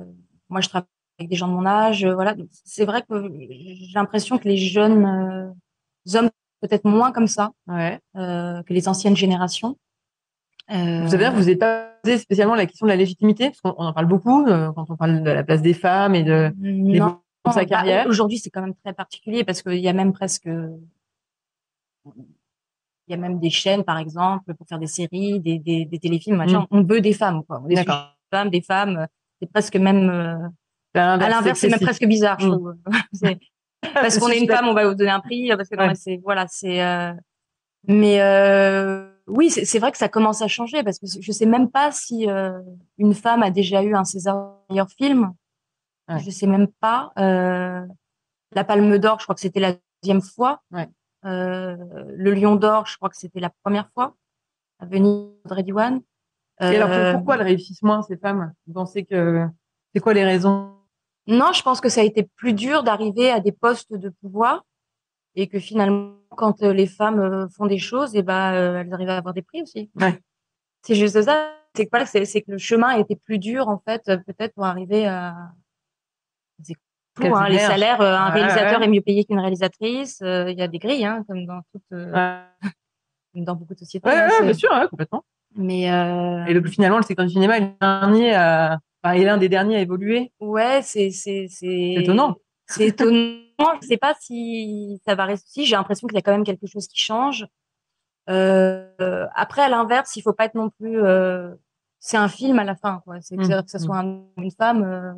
moi, 0.51 0.61
je 0.61 0.69
travaille 0.69 0.87
avec 1.19 1.31
des 1.31 1.37
gens 1.37 1.49
de 1.49 1.55
mon 1.55 1.65
âge. 1.65 2.05
Voilà, 2.07 2.35
Donc, 2.35 2.49
c'est 2.65 2.85
vrai 2.85 3.03
que 3.09 3.31
j'ai 3.41 3.93
l'impression 3.95 4.37
que 4.39 4.47
les 4.47 4.59
jeunes 4.59 5.07
euh, 5.07 6.19
hommes 6.19 6.31
peut-être 6.61 6.85
moins 6.85 7.11
comme 7.13 7.27
ça 7.29 7.53
Ouais. 7.67 8.01
que 8.15 8.73
les 8.73 8.89
anciennes 8.89 9.17
générations. 9.17 9.79
Euh, 10.71 11.01
Vous 11.03 11.09
savez, 11.11 11.31
vous 11.31 11.45
n'êtes 11.45 11.59
pas 11.59 11.87
posé 12.03 12.19
spécialement 12.19 12.55
la 12.55 12.67
question 12.67 12.87
de 12.87 12.91
la 12.91 12.97
légitimité, 12.97 13.47
parce 13.51 13.61
qu'on 13.61 13.75
on 13.79 13.87
en 13.87 13.93
parle 13.93 14.07
beaucoup 14.07 14.47
euh, 14.47 14.71
quand 14.73 14.91
on 14.91 14.97
parle 14.97 15.23
de 15.23 15.31
la 15.31 15.43
place 15.43 15.63
des 15.63 15.73
femmes 15.75 16.15
et 16.15 16.23
de 16.23 16.53
non, 16.61 17.21
de 17.47 17.51
sa 17.53 17.61
bah, 17.61 17.65
carrière. 17.65 18.07
Aujourd'hui, 18.07 18.39
c'est 18.39 18.51
quand 18.51 18.61
même 18.61 18.75
très 18.85 18.93
particulier 18.93 19.45
parce 19.45 19.63
qu'il 19.63 19.79
y 19.79 19.89
a 19.89 19.93
même 19.95 20.13
presque, 20.13 20.47
il 22.07 22.13
y 23.09 23.15
a 23.15 23.17
même 23.17 23.39
des 23.39 23.51
chaînes, 23.51 23.85
par 23.85 23.99
exemple, 23.99 24.55
pour 24.55 24.67
faire 24.67 24.79
des 24.79 24.87
séries, 24.87 25.41
des, 25.41 25.59
des, 25.59 25.85
des 25.87 25.99
téléfilms, 25.99 26.37
machin. 26.37 26.61
Mm. 26.63 26.67
On 26.71 26.83
veut 26.83 27.01
des 27.01 27.15
femmes, 27.15 27.43
quoi. 27.45 27.63
Des 27.67 27.77
femmes, 28.31 28.51
des 28.51 28.61
femmes. 28.63 29.07
C'est 29.41 29.51
presque 29.51 29.77
même, 29.77 30.11
euh, 30.11 30.49
à 30.95 31.17
l'inverse, 31.17 31.59
c'est 31.61 31.69
même 31.71 31.81
presque 31.81 32.05
bizarre, 32.07 32.39
je 32.41 32.47
Mm. 32.49 32.51
trouve. 32.53 32.75
Parce 33.95 34.19
qu'on 34.19 34.29
est 34.29 34.39
une 34.41 34.49
femme, 34.49 34.67
on 34.69 34.75
va 34.75 34.89
vous 34.89 34.95
donner 34.97 35.11
un 35.11 35.21
prix, 35.21 35.49
parce 35.57 35.69
que 35.69 35.77
non, 35.77 35.87
Ouais. 35.87 35.95
c'est 35.95 36.21
voilà, 36.25 36.47
c'est. 36.49 36.83
euh, 36.83 37.13
Mais 37.87 38.21
euh, 38.21 39.09
oui, 39.29 39.51
c'est 39.51 39.79
vrai 39.79 39.93
que 39.93 39.99
ça 39.99 40.09
commence 40.09 40.43
à 40.43 40.49
changer 40.49 40.83
parce 40.83 40.99
que 40.99 41.07
je 41.07 41.33
sais 41.33 41.47
même 41.47 41.71
pas 41.71 41.93
si 41.93 42.29
euh, 42.29 42.59
une 42.97 43.15
femme 43.15 43.43
a 43.43 43.51
déjà 43.51 43.83
eu 43.83 43.95
un 43.95 44.05
César 44.05 44.57
meilleur 44.71 44.89
film. 44.91 45.33
Ouais. 46.09 46.19
Je 46.21 46.31
sais 46.31 46.47
même 46.47 46.69
pas. 46.81 47.13
Euh, 47.19 47.85
la 48.53 48.65
Palme 48.65 48.99
d'Or, 48.99 49.21
je 49.21 49.25
crois 49.25 49.35
que 49.35 49.41
c'était 49.41 49.61
la 49.61 49.75
deuxième 50.03 50.23
fois. 50.23 50.63
Ouais. 50.73 50.89
Euh, 51.25 51.77
le 52.09 52.33
Lion 52.33 52.57
d'Or, 52.57 52.87
je 52.87 52.97
crois 52.97 53.09
que 53.09 53.17
c'était 53.17 53.41
la 53.41 53.51
première 53.63 53.91
fois. 53.93 54.15
À 54.79 54.87
Venise, 54.87 55.31
Audrey 55.45 55.63
Diwan. 55.63 56.01
Et 56.61 56.65
alors, 56.65 56.91
Euh, 56.91 57.15
pourquoi 57.15 57.37
elles 57.37 57.43
réussissent 57.43 57.83
moins, 57.83 58.03
ces 58.03 58.17
femmes? 58.17 58.53
Vous 58.67 58.73
pensez 58.73 59.05
que 59.05 59.47
c'est 59.95 60.01
quoi 60.01 60.15
les 60.15 60.25
raisons? 60.25 60.75
Non, 61.27 61.53
je 61.53 61.63
pense 61.63 61.81
que 61.81 61.89
ça 61.89 62.01
a 62.01 62.05
été 62.05 62.23
plus 62.37 62.55
dur 62.55 62.83
d'arriver 62.83 63.31
à 63.31 63.41
des 63.41 63.53
postes 63.53 63.93
de 63.93 64.09
pouvoir 64.09 64.65
et 65.35 65.47
que 65.47 65.59
finalement, 65.59 66.15
quand 66.37 66.63
euh, 66.63 66.73
les 66.73 66.87
femmes 66.87 67.21
euh, 67.21 67.49
font 67.49 67.67
des 67.67 67.79
choses, 67.79 68.15
et 68.17 68.23
ben, 68.23 68.53
euh, 68.55 68.81
elles 68.81 68.93
arrivent 68.93 69.09
à 69.09 69.17
avoir 69.17 69.35
des 69.35 69.43
prix 69.43 69.63
aussi. 69.63 69.91
Ouais. 70.01 70.19
C'est 70.83 70.95
juste 70.95 71.21
ça. 71.23 71.55
C'est 71.75 71.85
que, 71.85 71.91
voilà, 71.91 72.07
c'est 72.07 72.25
c'est 72.25 72.43
que 72.43 72.53
le 72.53 72.59
chemin 72.59 72.89
a 72.89 72.99
été 72.99 73.15
plus 73.15 73.39
dur, 73.39 73.69
en 73.69 73.79
fait, 73.79 74.03
peut-être 74.05 74.55
pour 74.55 74.65
arriver 74.65 75.07
à. 75.07 75.35
C'est 76.65 76.75
hein, 77.27 77.49
les 77.49 77.59
salaire. 77.59 77.99
salaires. 77.99 78.01
un 78.01 78.31
réalisateur 78.31 78.81
ouais. 78.81 78.87
est 78.87 78.91
mieux 78.91 79.01
payé 79.01 79.25
qu'une 79.25 79.41
réalisatrice. 79.41 80.21
Il 80.21 80.55
y 80.57 80.63
a 80.63 80.69
des 80.69 80.79
grilles, 80.79 81.05
hein, 81.05 81.25
comme 81.29 81.47
dans 81.47 81.61
toute, 81.73 81.99
dans 83.35 83.55
beaucoup 83.55 83.75
de 83.75 83.79
sociétés. 83.79 84.09
ouais, 84.09 84.17
hein, 84.17 84.43
bien 84.43 84.53
sûr, 84.53 84.71
ouais, 84.71 84.89
complètement. 84.89 85.25
Mais 85.55 85.91
euh, 85.91 86.45
Et 86.47 86.55
le, 86.55 86.63
finalement, 86.67 86.99
le 86.99 87.03
secteur 87.03 87.27
du 87.27 87.33
cinéma 87.33 87.59
est 87.59 87.61
le 87.61 87.71
dernier 87.81 88.35
à, 88.35 88.79
enfin, 89.03 89.15
est 89.15 89.25
l'un 89.25 89.39
des 89.39 89.49
derniers 89.49 89.77
à 89.77 89.81
évoluer. 89.81 90.33
Ouais, 90.41 90.81
c'est 90.83 91.11
c'est 91.11 91.47
c'est 91.49 91.95
C'est 91.97 92.03
étonnant. 92.03 92.37
C'est 92.67 92.87
étonnant. 92.89 93.41
Je 93.59 93.87
sais 93.87 93.97
pas 93.97 94.15
si 94.21 95.01
ça 95.07 95.15
va 95.15 95.25
rester. 95.25 95.65
J'ai 95.65 95.75
l'impression 95.77 96.07
qu'il 96.07 96.15
y 96.17 96.19
a 96.19 96.23
quand 96.23 96.33
même 96.33 96.45
quelque 96.45 96.67
chose 96.67 96.87
qui 96.87 97.01
change. 97.01 97.47
Euh, 98.31 99.27
après, 99.35 99.63
à 99.63 99.69
l'inverse, 99.69 100.15
il 100.17 100.23
faut 100.23 100.33
pas 100.33 100.45
être 100.45 100.55
non 100.55 100.71
plus. 100.71 101.03
euh, 101.03 101.55
c'est 101.99 102.17
un 102.17 102.29
film 102.29 102.59
à 102.61 102.65
la 102.65 102.77
fin, 102.77 103.01
quoi. 103.05 103.21
C'est 103.21 103.37
que, 103.37 103.43
Mm. 103.43 103.63
que 103.65 103.71
ça 103.71 103.79
soit 103.81 103.99
un- 103.99 104.23
une 104.37 104.51
femme. 104.53 104.85
Euh, 104.85 105.13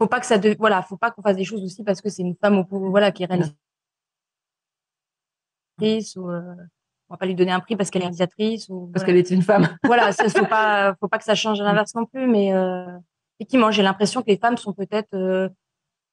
faut 0.00 0.06
pas 0.06 0.20
que 0.20 0.26
ça. 0.26 0.38
De, 0.38 0.54
voilà, 0.58 0.82
faut 0.82 0.96
pas 0.96 1.10
qu'on 1.10 1.22
fasse 1.22 1.36
des 1.36 1.44
choses 1.44 1.64
aussi 1.64 1.82
parce 1.82 2.00
que 2.00 2.08
c'est 2.08 2.22
une 2.22 2.36
femme 2.36 2.58
au 2.58 2.64
pouvoir, 2.64 2.90
voilà, 2.90 3.10
qui 3.10 3.24
est 3.24 3.26
réalisatrice 3.26 3.58
ou. 6.16 6.30
Euh, 6.30 6.54
on 7.10 7.14
va 7.14 7.18
pas 7.18 7.26
lui 7.26 7.34
donner 7.34 7.52
un 7.52 7.60
prix 7.60 7.74
parce 7.74 7.88
qu'elle 7.90 8.02
est 8.02 8.04
réalisatrice 8.04 8.68
ou. 8.68 8.90
Parce 8.92 9.04
voilà 9.04 9.06
qu'elle 9.06 9.16
est 9.16 9.30
une 9.30 9.42
femme. 9.42 9.66
voilà, 9.84 10.12
ça 10.12 10.28
faut 10.28 10.44
pas, 10.46 10.94
faut 11.00 11.08
pas 11.08 11.18
que 11.18 11.24
ça 11.24 11.34
change 11.34 11.60
à 11.60 11.64
l'inverse 11.64 11.94
non 11.94 12.04
plus, 12.04 12.26
mais 12.28 12.52
euh, 12.54 12.86
effectivement, 13.40 13.70
j'ai 13.70 13.82
l'impression 13.82 14.20
que 14.22 14.26
les 14.28 14.36
femmes 14.36 14.58
sont 14.58 14.74
peut-être 14.74 15.14
euh, 15.14 15.48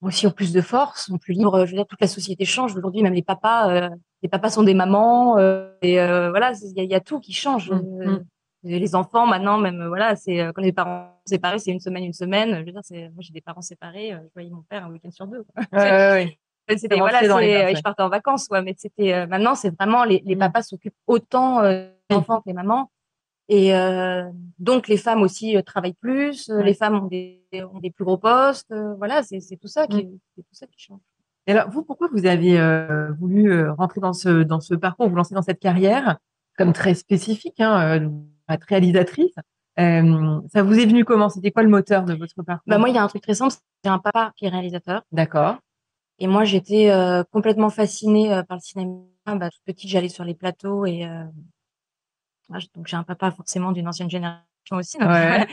aussi 0.02 0.28
ont 0.28 0.32
plus 0.32 0.54
de 0.54 0.62
force, 0.62 1.06
sont 1.08 1.18
plus 1.18 1.34
libres. 1.34 1.66
Je 1.66 1.72
veux 1.72 1.78
dire, 1.78 1.88
toute 1.88 2.02
la 2.02 2.08
société 2.08 2.46
change 2.46 2.76
aujourd'hui, 2.76 3.02
même 3.02 3.14
les 3.14 3.24
papas, 3.24 3.70
euh, 3.70 3.90
les 4.22 4.30
papas 4.30 4.50
sont 4.50 4.64
des 4.64 4.74
mamans, 4.74 5.38
euh, 5.38 5.70
et 5.82 6.00
euh, 6.00 6.30
voilà, 6.30 6.54
il 6.76 6.84
y 6.84 6.88
y 6.88 6.96
a 6.96 7.00
tout 7.00 7.20
qui 7.20 7.34
change. 7.34 7.72
Mm, 7.72 8.02
Euh, 8.02 8.20
Les 8.64 8.96
enfants 8.96 9.28
maintenant, 9.28 9.60
même 9.60 9.80
euh, 9.82 9.88
voilà, 9.90 10.16
c'est 10.16 10.42
euh, 10.42 10.52
quand 10.52 10.64
les 10.64 10.72
parents 10.74 11.06
sont 11.28 11.36
séparés, 11.36 11.60
c'est 11.60 11.70
une 11.72 11.80
semaine, 11.80 12.04
une 12.04 12.14
semaine. 12.14 12.50
Je 12.62 12.66
veux 12.66 12.72
dire, 12.72 12.82
c'est 12.84 13.10
moi 13.14 13.20
j'ai 13.20 13.32
des 13.32 13.42
parents 13.42 13.62
séparés, 13.62 14.14
euh, 14.14 14.18
je 14.24 14.34
voyais 14.34 14.50
mon 14.50 14.64
père 14.68 14.86
un 14.86 14.92
week-end 14.92 15.12
sur 15.12 15.28
deux. 15.28 15.46
Ouais, 15.72 15.80
ouais. 15.80 16.40
C'était 16.78 16.98
voilà, 16.98 17.20
euh, 17.22 17.76
je 17.76 17.82
partais 17.84 18.02
en 18.02 18.10
vacances, 18.10 18.48
ouais, 18.50 18.64
mais 18.64 18.74
c'était 18.76 19.14
euh, 19.14 19.28
maintenant 19.28 19.54
c'est 19.54 19.70
vraiment 19.80 20.04
les, 20.04 20.24
les 20.26 20.36
Mm. 20.36 20.40
papas 20.40 20.64
s'occupent 20.64 20.98
autant 21.06 21.62
euh, 21.62 21.90
des 22.10 22.16
enfants 22.16 22.38
que 22.42 22.48
les 22.48 22.54
mamans, 22.54 22.90
et 23.48 23.76
euh, 23.76 24.26
donc 24.60 24.88
les 24.88 24.98
femmes 24.98 25.22
aussi 25.22 25.56
euh, 25.58 25.62
travaillent 25.62 25.94
plus, 25.94 26.50
euh, 26.50 26.58
Ouais. 26.58 26.64
les 26.66 26.74
femmes 26.74 26.96
ont 27.04 27.08
des 27.08 27.42
ont 27.74 27.80
des 27.80 27.92
plus 27.92 28.04
gros 28.06 28.18
postes, 28.18 28.72
euh, 28.72 28.94
voilà, 28.96 29.24
c'est 29.24 29.40
c'est 29.40 29.56
tout 29.58 29.68
ça 29.68 29.88
qui 29.88 30.08
tout 30.36 30.44
ça 30.52 30.68
qui 30.68 30.80
change. 30.80 31.00
Et 31.48 31.52
alors, 31.52 31.70
vous, 31.70 31.84
pourquoi 31.84 32.08
vous 32.12 32.26
avez 32.26 32.60
euh, 32.60 33.12
voulu 33.20 33.70
rentrer 33.70 34.02
dans 34.02 34.14
ce, 34.14 34.42
dans 34.42 34.60
ce 34.60 34.74
parcours, 34.74 35.08
vous 35.10 35.16
lancer 35.16 35.36
dans 35.36 35.44
cette 35.44 35.60
carrière, 35.60 36.18
comme 36.58 36.74
très 36.74 36.96
spécifique, 36.96 37.60
hein, 37.60 38.00
euh, 38.02 38.10
être 38.50 38.64
réalisatrice 38.64 39.36
euh, 39.80 40.42
Ça 40.52 40.64
vous 40.64 40.80
est 40.80 40.88
venu 40.88 41.06
comment? 41.06 41.30
C'était 41.30 41.52
quoi 41.52 41.62
le 41.62 41.70
moteur 41.70 42.04
de 42.06 42.16
votre 42.16 42.42
parcours? 42.42 42.64
Bah 42.66 42.80
moi 42.80 42.90
il 42.90 42.96
y 42.96 42.98
a 42.98 43.04
un 43.04 43.08
truc 43.08 43.22
très 43.22 43.36
simple, 43.36 43.54
j'ai 43.84 43.92
un 43.92 44.00
papa 44.00 44.32
qui 44.36 44.46
est 44.46 44.50
réalisateur, 44.50 45.04
D'accord. 45.12 45.58
et 46.18 46.26
moi 46.28 46.46
j'étais 46.46 46.90
euh, 46.90 47.24
complètement 47.32 47.70
fascinée 47.70 48.34
euh, 48.34 48.42
par 48.42 48.58
le 48.58 48.62
cinéma. 48.62 49.02
Bah, 49.28 49.50
toute 49.50 49.64
petite 49.66 49.90
j'allais 49.90 50.10
sur 50.10 50.24
les 50.24 50.34
plateaux 50.36 50.86
et 50.86 51.06
donc 52.50 52.88
j'ai 52.88 52.96
un 52.96 53.04
papa 53.04 53.32
forcément 53.32 53.72
d'une 53.72 53.88
ancienne 53.88 54.10
génération 54.10 54.44
aussi, 54.74 54.98
donc, 54.98 55.10
Ouais. 55.10 55.48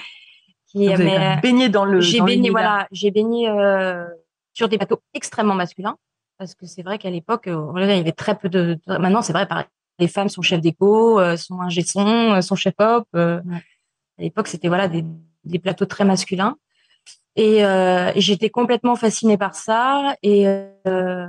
qui 0.66 0.88
vous 0.88 1.02
mais, 1.02 1.12
quand 1.14 1.18
même 1.18 1.40
baigné 1.40 1.68
dans 1.68 1.84
le. 1.84 2.00
j'ai 2.00 2.20
baigné 2.20 2.50
voilà 2.50 2.86
j'ai 2.92 3.10
baigné 3.10 3.48
euh, 3.48 4.06
sur 4.54 4.68
des 4.68 4.78
bateaux 4.78 5.00
extrêmement 5.14 5.54
masculins 5.54 5.96
parce 6.38 6.54
que 6.54 6.66
c'est 6.66 6.82
vrai 6.82 6.98
qu'à 6.98 7.10
l'époque 7.10 7.46
euh, 7.48 7.72
il 7.76 7.86
y 7.88 8.00
avait 8.00 8.12
très 8.12 8.36
peu 8.38 8.48
de 8.48 8.78
maintenant 8.86 9.22
c'est 9.22 9.32
vrai 9.32 9.46
pareil 9.46 9.66
les 9.98 10.08
femmes 10.08 10.28
sont 10.28 10.42
chefs 10.42 10.60
d'éco 10.60 11.20
euh, 11.20 11.36
sont 11.36 11.60
ingé 11.60 11.82
son 11.82 12.06
euh, 12.34 12.40
sont 12.40 12.56
chef 12.56 12.74
op 12.78 13.06
euh, 13.14 13.40
Ouais. 13.44 13.62
à 14.18 14.22
l'époque 14.22 14.48
c'était 14.48 14.68
voilà 14.68 14.88
des, 14.88 15.04
des 15.44 15.58
plateaux 15.58 15.86
très 15.86 16.04
masculins 16.04 16.56
et, 17.36 17.64
euh, 17.64 18.12
j'étais 18.16 18.50
complètement 18.50 18.96
fascinée 18.96 19.36
par 19.38 19.54
ça 19.54 20.14
et 20.22 20.46
euh, 20.86 21.26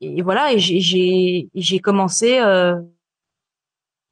et 0.00 0.22
voilà 0.22 0.52
et 0.52 0.58
j'ai 0.58 0.80
j'ai 0.80 1.48
et 1.54 1.60
j'ai 1.62 1.78
commencé 1.80 2.38
euh, 2.40 2.80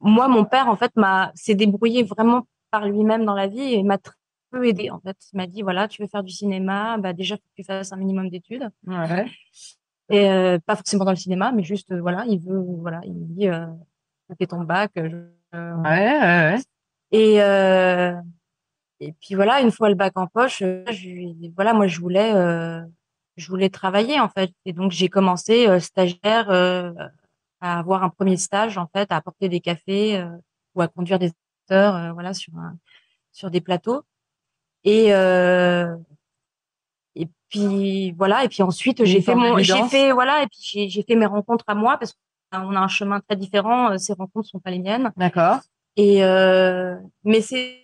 moi 0.05 0.27
mon 0.27 0.45
père 0.45 0.69
en 0.69 0.75
fait 0.77 0.91
m'a 0.95 1.31
s'est 1.35 1.55
débrouillé 1.55 2.03
vraiment 2.03 2.47
par 2.71 2.87
lui-même 2.87 3.25
dans 3.25 3.33
la 3.35 3.47
vie 3.47 3.73
et 3.73 3.83
m'a 3.83 3.97
très 3.97 4.15
peu 4.51 4.65
aidé 4.67 4.89
en 4.91 4.99
fait 4.99 5.17
il 5.33 5.37
m'a 5.37 5.47
dit 5.47 5.61
voilà 5.61 5.87
tu 5.87 6.01
veux 6.01 6.07
faire 6.07 6.23
du 6.23 6.31
cinéma 6.31 6.97
bah 6.97 7.11
déjà 7.13 7.35
faut 7.35 7.41
que 7.41 7.55
tu 7.61 7.63
fasses 7.65 7.91
un 7.91 7.97
minimum 7.97 8.29
d'études 8.29 8.69
Ouais. 8.87 9.25
et 10.09 10.29
euh, 10.29 10.59
pas 10.65 10.75
forcément 10.75 11.03
dans 11.05 11.11
le 11.11 11.17
cinéma 11.17 11.51
mais 11.51 11.63
juste 11.63 11.91
euh, 11.91 11.99
voilà 11.99 12.23
il 12.27 12.39
veut 12.39 12.63
voilà 12.79 13.01
il 13.03 13.13
me 13.13 13.25
dit 13.25 13.47
euh, 13.49 13.65
fais 14.37 14.47
ton 14.47 14.61
bac 14.61 14.91
euh, 14.97 15.09
je- 15.09 15.57
euh, 15.57 15.75
Ouais, 15.77 16.19
ouais, 16.19 16.53
ouais. 16.53 16.57
et 17.11 17.41
euh, 17.41 18.13
et 18.99 19.13
puis 19.13 19.35
voilà 19.35 19.61
une 19.61 19.71
fois 19.71 19.89
le 19.89 19.95
bac 19.95 20.13
en 20.17 20.27
poche 20.27 20.59
je 20.59 21.51
voilà 21.55 21.73
moi 21.73 21.87
je 21.87 21.99
voulais 21.99 22.33
euh, 22.33 22.81
je 23.37 23.47
voulais 23.49 23.69
travailler 23.69 24.19
en 24.19 24.29
fait 24.29 24.51
et 24.65 24.73
donc 24.73 24.91
j'ai 24.91 25.09
commencé 25.09 25.79
stagiaire 25.79 26.49
euh, 26.49 26.91
à 27.65 27.79
avoir 27.79 28.03
un 28.03 28.09
premier 28.09 28.37
stage 28.37 28.77
en 28.77 28.87
fait 28.93 29.11
à 29.11 29.15
apporter 29.17 29.49
des 29.49 29.59
cafés 29.59 30.17
euh, 30.17 30.29
ou 30.75 30.81
à 30.81 30.87
conduire 30.87 31.19
des 31.19 31.31
acteurs 31.63 31.95
euh, 31.95 32.11
voilà 32.13 32.33
sur 32.33 32.53
un, 32.57 32.77
sur 33.31 33.49
des 33.49 33.61
plateaux. 33.61 34.03
Et 34.83 35.13
euh, 35.13 35.95
et 37.15 37.27
puis 37.49 38.11
voilà 38.11 38.43
et 38.43 38.49
puis 38.49 38.61
ensuite 38.61 39.03
j'ai 39.05 39.21
fait 39.21 39.35
mon 39.35 39.57
j'ai 39.59 39.83
fait 39.89 40.11
voilà 40.11 40.43
et 40.43 40.47
puis 40.47 40.89
j'ai 40.89 41.03
fait 41.03 41.15
mes 41.15 41.25
rencontres 41.25 41.65
à 41.67 41.75
moi 41.75 41.97
parce 41.97 42.13
qu'on 42.51 42.75
a 42.75 42.79
un 42.79 42.87
chemin 42.87 43.19
très 43.21 43.35
différent 43.35 43.97
ces 43.97 44.13
rencontres 44.13 44.47
sont 44.49 44.59
pas 44.59 44.71
les 44.71 44.79
miennes. 44.79 45.11
D'accord. 45.17 45.59
et 45.95 46.19
mais 47.23 47.41
c'est 47.41 47.81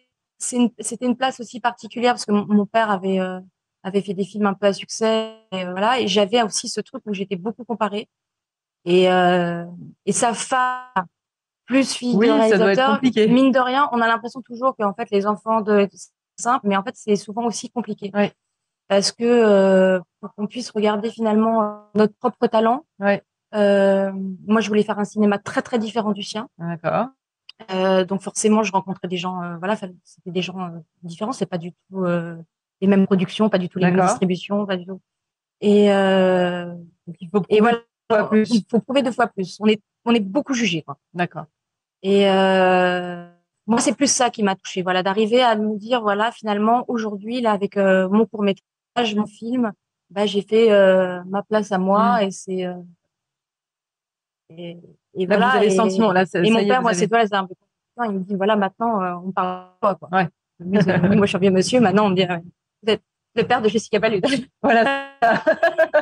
une- 0.53 0.71
c'était 0.79 1.05
une 1.05 1.15
place 1.15 1.39
aussi 1.39 1.59
particulière 1.59 2.13
parce 2.13 2.25
que 2.25 2.31
mon, 2.33 2.45
mon 2.45 2.65
père 2.65 2.89
avait 2.91 3.19
avait 3.83 4.01
fait 4.01 4.13
des 4.13 4.25
films 4.25 4.45
un 4.47 4.53
peu 4.53 4.67
à 4.67 4.73
succès 4.73 5.33
et 5.53 5.63
voilà 5.65 5.99
et 5.99 6.07
j'avais 6.07 6.41
aussi 6.43 6.67
ce 6.69 6.81
truc 6.81 7.01
où 7.07 7.13
j'étais 7.13 7.35
beaucoup 7.35 7.63
comparée 7.63 8.09
et 8.85 9.11
euh, 9.11 9.65
et 10.05 10.11
sa 10.11 10.33
femme 10.33 11.05
plus 11.65 11.93
fille 11.93 12.15
Oui, 12.15 12.27
de 12.27 12.31
réalisateur 12.33 12.99
mine 13.29 13.51
de 13.51 13.59
rien 13.59 13.87
on 13.91 14.01
a 14.01 14.07
l'impression 14.07 14.41
toujours 14.41 14.75
qu'en 14.75 14.93
fait 14.93 15.09
les 15.11 15.25
enfants 15.27 15.61
de 15.61 15.87
simple 16.37 16.67
mais 16.67 16.75
en 16.77 16.83
fait 16.83 16.95
c'est 16.95 17.15
souvent 17.15 17.45
aussi 17.45 17.69
compliqué 17.69 18.11
Ouais. 18.13 18.33
parce 18.87 19.11
que 19.11 19.23
euh, 19.23 19.99
pour 20.19 20.33
qu'on 20.35 20.47
puisse 20.47 20.71
regarder 20.71 21.09
finalement 21.11 21.61
euh, 21.61 21.67
notre 21.95 22.15
propre 22.15 22.47
talent 22.47 22.85
Ouais. 22.99 23.21
euh, 23.55 24.11
moi 24.47 24.61
je 24.61 24.67
voulais 24.67 24.83
faire 24.83 24.99
un 24.99 25.05
cinéma 25.05 25.37
très 25.37 25.61
très 25.61 25.79
différent 25.79 26.11
du 26.11 26.23
sien 26.23 26.47
D'accord. 26.57 27.07
Euh, 27.69 28.05
donc 28.05 28.21
forcément, 28.21 28.63
je 28.63 28.71
rencontrais 28.71 29.07
des 29.07 29.17
gens, 29.17 29.39
euh, 29.43 29.55
voilà, 29.57 29.75
c'était 29.75 29.93
des 30.31 30.41
gens 30.41 30.71
différents. 31.03 31.31
C'est 31.31 31.45
pas 31.45 31.59
du 31.59 31.73
tout 31.73 32.03
euh, 32.03 32.35
les 32.81 32.87
mêmes 32.87 33.05
productions, 33.05 33.49
pas 33.49 33.59
du 33.59 33.69
tout 33.69 33.77
les 33.77 33.91
mêmes 33.91 34.01
distributions, 34.01 34.65
pas 34.65 34.77
du 34.77 34.85
tout. 34.87 34.99
Et, 35.61 35.91
euh, 35.93 36.73
il 37.19 37.29
faut 37.29 37.43
et 37.49 37.59
voilà, 37.59 37.77
plus. 38.29 38.49
il 38.53 38.65
faut 38.69 38.79
prouver 38.79 39.01
deux 39.01 39.11
fois 39.11 39.27
plus. 39.27 39.57
On 39.59 39.67
est, 39.67 39.81
on 40.05 40.13
est 40.13 40.19
beaucoup 40.19 40.53
jugé. 40.53 40.85
D'accord. 41.13 41.45
Et 42.03 42.25
moi, 43.67 43.79
c'est 43.79 43.95
plus 43.95 44.11
ça 44.11 44.29
qui 44.29 44.43
m'a 44.43 44.55
touché, 44.55 44.81
voilà, 44.81 45.03
d'arriver 45.03 45.41
à 45.41 45.55
nous 45.55 45.77
dire, 45.77 46.01
voilà, 46.01 46.31
finalement, 46.31 46.83
aujourd'hui, 46.87 47.41
là, 47.41 47.51
avec 47.51 47.77
mon 47.77 48.25
court 48.25 48.43
métrage, 48.43 49.15
mon 49.15 49.27
film, 49.27 49.71
bah, 50.09 50.25
j'ai 50.25 50.41
fait 50.41 50.69
ma 51.25 51.43
place 51.43 51.71
à 51.71 51.77
moi, 51.77 52.17
mmh. 52.17 52.23
et 52.23 52.31
c'est 52.31 52.67
et, 54.57 54.77
et 55.13 55.25
là, 55.25 55.37
voilà. 55.37 55.51
Vous 55.51 55.57
avez 55.57 55.67
et, 55.67 55.69
sentiment, 55.75 56.11
là, 56.11 56.25
et 56.33 56.51
mon 56.51 56.67
père, 56.67 56.81
moi, 56.81 56.93
c'est 56.93 57.07
toi, 57.07 57.25
c'est 57.25 57.35
un 57.35 57.45
peu 57.45 57.53
il 58.05 58.11
me 58.11 58.19
dit, 58.19 58.35
voilà, 58.35 58.55
maintenant, 58.55 59.01
euh, 59.01 59.15
on 59.23 59.31
parle 59.31 59.67
pas, 59.79 59.95
quoi. 59.95 60.09
Ouais. 60.11 60.27
moi, 60.59 60.81
je 60.81 61.25
suis 61.25 61.37
un 61.37 61.39
vieux 61.39 61.51
monsieur, 61.51 61.79
maintenant, 61.79 62.05
on 62.05 62.09
me 62.09 62.15
dit, 62.15 62.25
vous 62.25 62.91
êtes 62.91 63.03
le 63.35 63.43
père 63.43 63.61
de 63.61 63.69
Jessica 63.69 63.99
Balud. 63.99 64.23
voilà. 64.61 65.11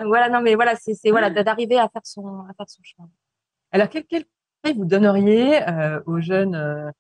voilà, 0.05 0.29
non, 0.29 0.41
mais 0.41 0.55
voilà, 0.55 0.75
c'est, 0.75 0.97
voilà, 1.09 1.29
d'arriver 1.29 1.77
à 1.77 1.89
faire 1.89 2.05
son, 2.05 2.41
à 2.41 2.53
faire 2.55 2.69
son 2.69 2.81
chemin. 2.83 3.09
Alors, 3.71 3.89
quel, 3.89 4.05
quel 4.05 4.25
conseil 4.63 4.77
vous 4.77 4.85
donneriez 4.85 5.67
euh, 5.67 6.01
aux 6.05 6.19
jeunes 6.19 6.55
euh, 6.55 6.91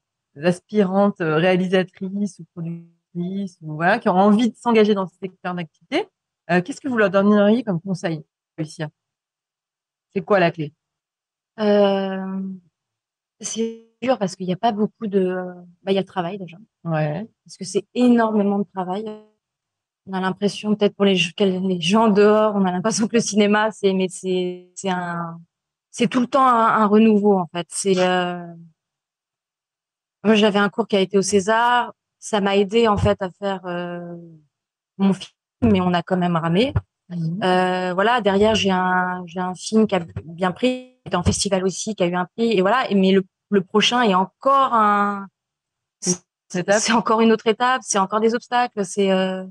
aspirantes 0.43 1.21
euh, 1.21 1.35
réalisatrices 1.37 2.39
ou 2.39 2.45
productrices 2.53 3.57
ou 3.61 3.75
voilà, 3.75 3.99
qui 3.99 4.09
ont 4.09 4.13
envie 4.13 4.51
de 4.51 4.55
s'engager 4.55 4.93
dans 4.93 5.07
ce 5.07 5.15
secteur 5.17 5.55
d'activité? 5.55 6.07
Euh, 6.51 6.61
qu'est-ce 6.61 6.81
que 6.81 6.87
vous 6.87 6.97
leur 6.97 7.09
donneriez 7.09 7.63
comme 7.63 7.81
conseil, 7.81 8.23
Lucia? 8.57 8.89
C'est 10.13 10.21
quoi 10.21 10.39
la 10.39 10.51
clé? 10.51 10.73
C'est 13.41 13.89
dur 14.01 14.17
parce 14.17 14.35
qu'il 14.35 14.47
n'y 14.47 14.53
a 14.53 14.57
pas 14.57 14.71
beaucoup 14.71 15.07
de. 15.07 15.35
Bah, 15.83 15.91
il 15.91 15.95
y 15.95 15.97
a 15.97 16.01
le 16.01 16.05
travail 16.05 16.37
déjà. 16.37 16.57
Ouais. 16.83 17.27
Parce 17.45 17.57
que 17.57 17.65
c'est 17.65 17.85
énormément 17.93 18.59
de 18.59 18.65
travail. 18.73 19.05
On 20.09 20.13
a 20.13 20.21
l'impression, 20.21 20.75
peut-être 20.75 20.95
pour 20.95 21.05
les, 21.05 21.19
les 21.39 21.81
gens 21.81 22.07
dehors, 22.07 22.55
on 22.55 22.65
a 22.65 22.71
l'impression 22.71 23.07
que 23.07 23.15
le 23.15 23.21
cinéma, 23.21 23.69
c'est, 23.71 23.93
mais 23.93 24.07
c'est, 24.09 24.71
c'est 24.73 24.89
un, 24.89 25.39
c'est 25.91 26.07
tout 26.07 26.19
le 26.19 26.27
temps 26.27 26.47
un, 26.47 26.85
renouveau 26.87 27.37
en 27.37 27.47
fait. 27.53 27.67
C'est. 27.69 27.99
Euh... 27.99 28.43
Moi, 30.23 30.35
j'avais 30.35 30.59
un 30.59 30.69
cours 30.69 30.87
qui 30.87 30.95
a 30.95 30.99
été 30.99 31.17
au 31.17 31.21
César. 31.21 31.93
Ça 32.17 32.41
m'a 32.41 32.57
aidé 32.57 32.87
en 32.87 32.97
fait 32.97 33.21
à 33.21 33.29
faire 33.31 33.65
euh, 33.65 34.15
mon 34.97 35.13
film, 35.13 35.31
mais 35.61 35.79
on 35.79 35.93
a 35.93 36.01
quand 36.01 36.17
même 36.17 36.35
ramé. 36.35 36.73
Mmh. 37.09 37.43
Euh, 37.43 37.93
voilà, 37.93 38.19
derrière 38.21 38.55
j'ai 38.55 38.71
un 38.71 39.23
j'ai 39.25 39.39
un 39.39 39.55
film 39.55 39.87
qui 39.87 39.95
a 39.95 40.01
bien 40.25 40.51
pris, 40.51 40.69
qui 40.69 41.01
était 41.05 41.15
en 41.15 41.23
festival 41.23 41.63
aussi, 41.63 41.95
qui 41.95 42.03
a 42.03 42.07
eu 42.07 42.15
un 42.15 42.25
prix 42.25 42.51
et 42.51 42.61
voilà. 42.61 42.87
Mais 42.93 43.11
le 43.11 43.23
le 43.49 43.61
prochain 43.61 44.01
est 44.01 44.13
encore 44.15 44.73
un, 44.73 45.27
c'est 46.49 46.93
encore 46.93 47.21
une 47.21 47.31
autre 47.31 47.47
étape, 47.47 47.81
c'est 47.83 47.99
encore 47.99 48.19
des 48.19 48.35
obstacles, 48.35 48.85
c'est 48.85 49.11
euh, 49.11 49.43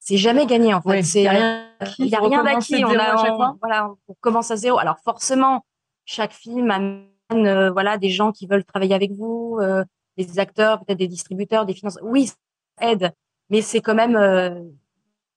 c'est 0.00 0.16
jamais 0.16 0.46
gagné 0.46 0.74
en 0.74 0.80
fait. 0.80 1.00
Il 1.00 1.22
y 1.22 1.26
a 1.26 1.30
rien, 1.30 1.66
y 1.98 2.14
a 2.14 2.20
rien 2.20 2.44
d'acquis. 2.44 2.84
On 2.84 2.98
a, 2.98 3.56
voilà, 3.60 3.90
on 4.08 4.14
commence 4.20 4.50
à 4.50 4.56
zéro. 4.56 4.78
Alors 4.78 4.98
forcément, 5.04 5.64
chaque 6.04 6.32
film 6.32 6.70
amène 6.70 7.06
euh, 7.32 7.70
voilà 7.70 7.98
des 7.98 8.10
gens 8.10 8.32
qui 8.32 8.46
veulent 8.46 8.64
travailler 8.64 8.94
avec 8.94 9.12
vous, 9.12 9.58
euh, 9.60 9.84
des 10.16 10.38
acteurs, 10.38 10.84
peut-être 10.84 10.98
des 10.98 11.08
distributeurs, 11.08 11.66
des 11.66 11.74
finances. 11.74 11.98
Oui, 12.02 12.26
ça 12.26 12.36
aide, 12.80 13.12
mais 13.50 13.60
c'est 13.60 13.80
quand 13.80 13.94
même 13.94 14.16
euh, 14.16 14.60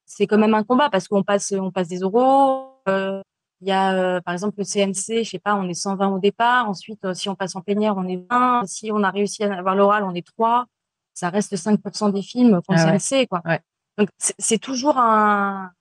c'est 0.06 0.28
quand 0.28 0.38
même 0.38 0.54
un 0.54 0.64
combat 0.64 0.90
parce 0.90 1.08
qu'on 1.08 1.24
passe 1.24 1.52
on 1.52 1.72
passe 1.72 1.88
des 1.88 2.00
euros. 2.00 2.68
Euh, 2.88 3.22
il 3.62 3.68
y 3.68 3.72
a, 3.72 3.94
euh, 3.94 4.22
par 4.22 4.34
exemple, 4.34 4.56
le 4.58 4.64
CNC, 4.64 5.24
je 5.24 5.30
sais 5.30 5.40
pas, 5.40 5.54
on 5.54 5.70
est 5.70 5.76
120 5.76 6.08
au 6.10 6.20
départ. 6.20 6.68
Ensuite, 6.68 7.14
si 7.14 7.30
on 7.30 7.36
passe 7.36 7.56
en 7.56 7.62
plénière, 7.62 7.96
on 7.96 8.08
est 8.08 8.24
20. 8.30 8.64
Si 8.66 8.92
on 8.92 9.04
a 9.04 9.12
réussi 9.12 9.44
à 9.44 9.54
avoir 9.56 9.76
l'oral, 9.76 10.04
on 10.04 10.16
est 10.16 10.26
3. 10.26 10.66
Ça 11.14 11.30
reste 11.30 11.56
5% 11.56 12.12
des 12.12 12.24
films 12.24 12.62
qu'on 12.68 12.74
ah 12.76 12.98
CNC, 12.98 13.28
quoi. 13.28 13.42
Ouais. 13.46 13.60
Donc, 14.02 14.10
c'est 14.18 14.58
toujours 14.58 14.98
un... 14.98 15.72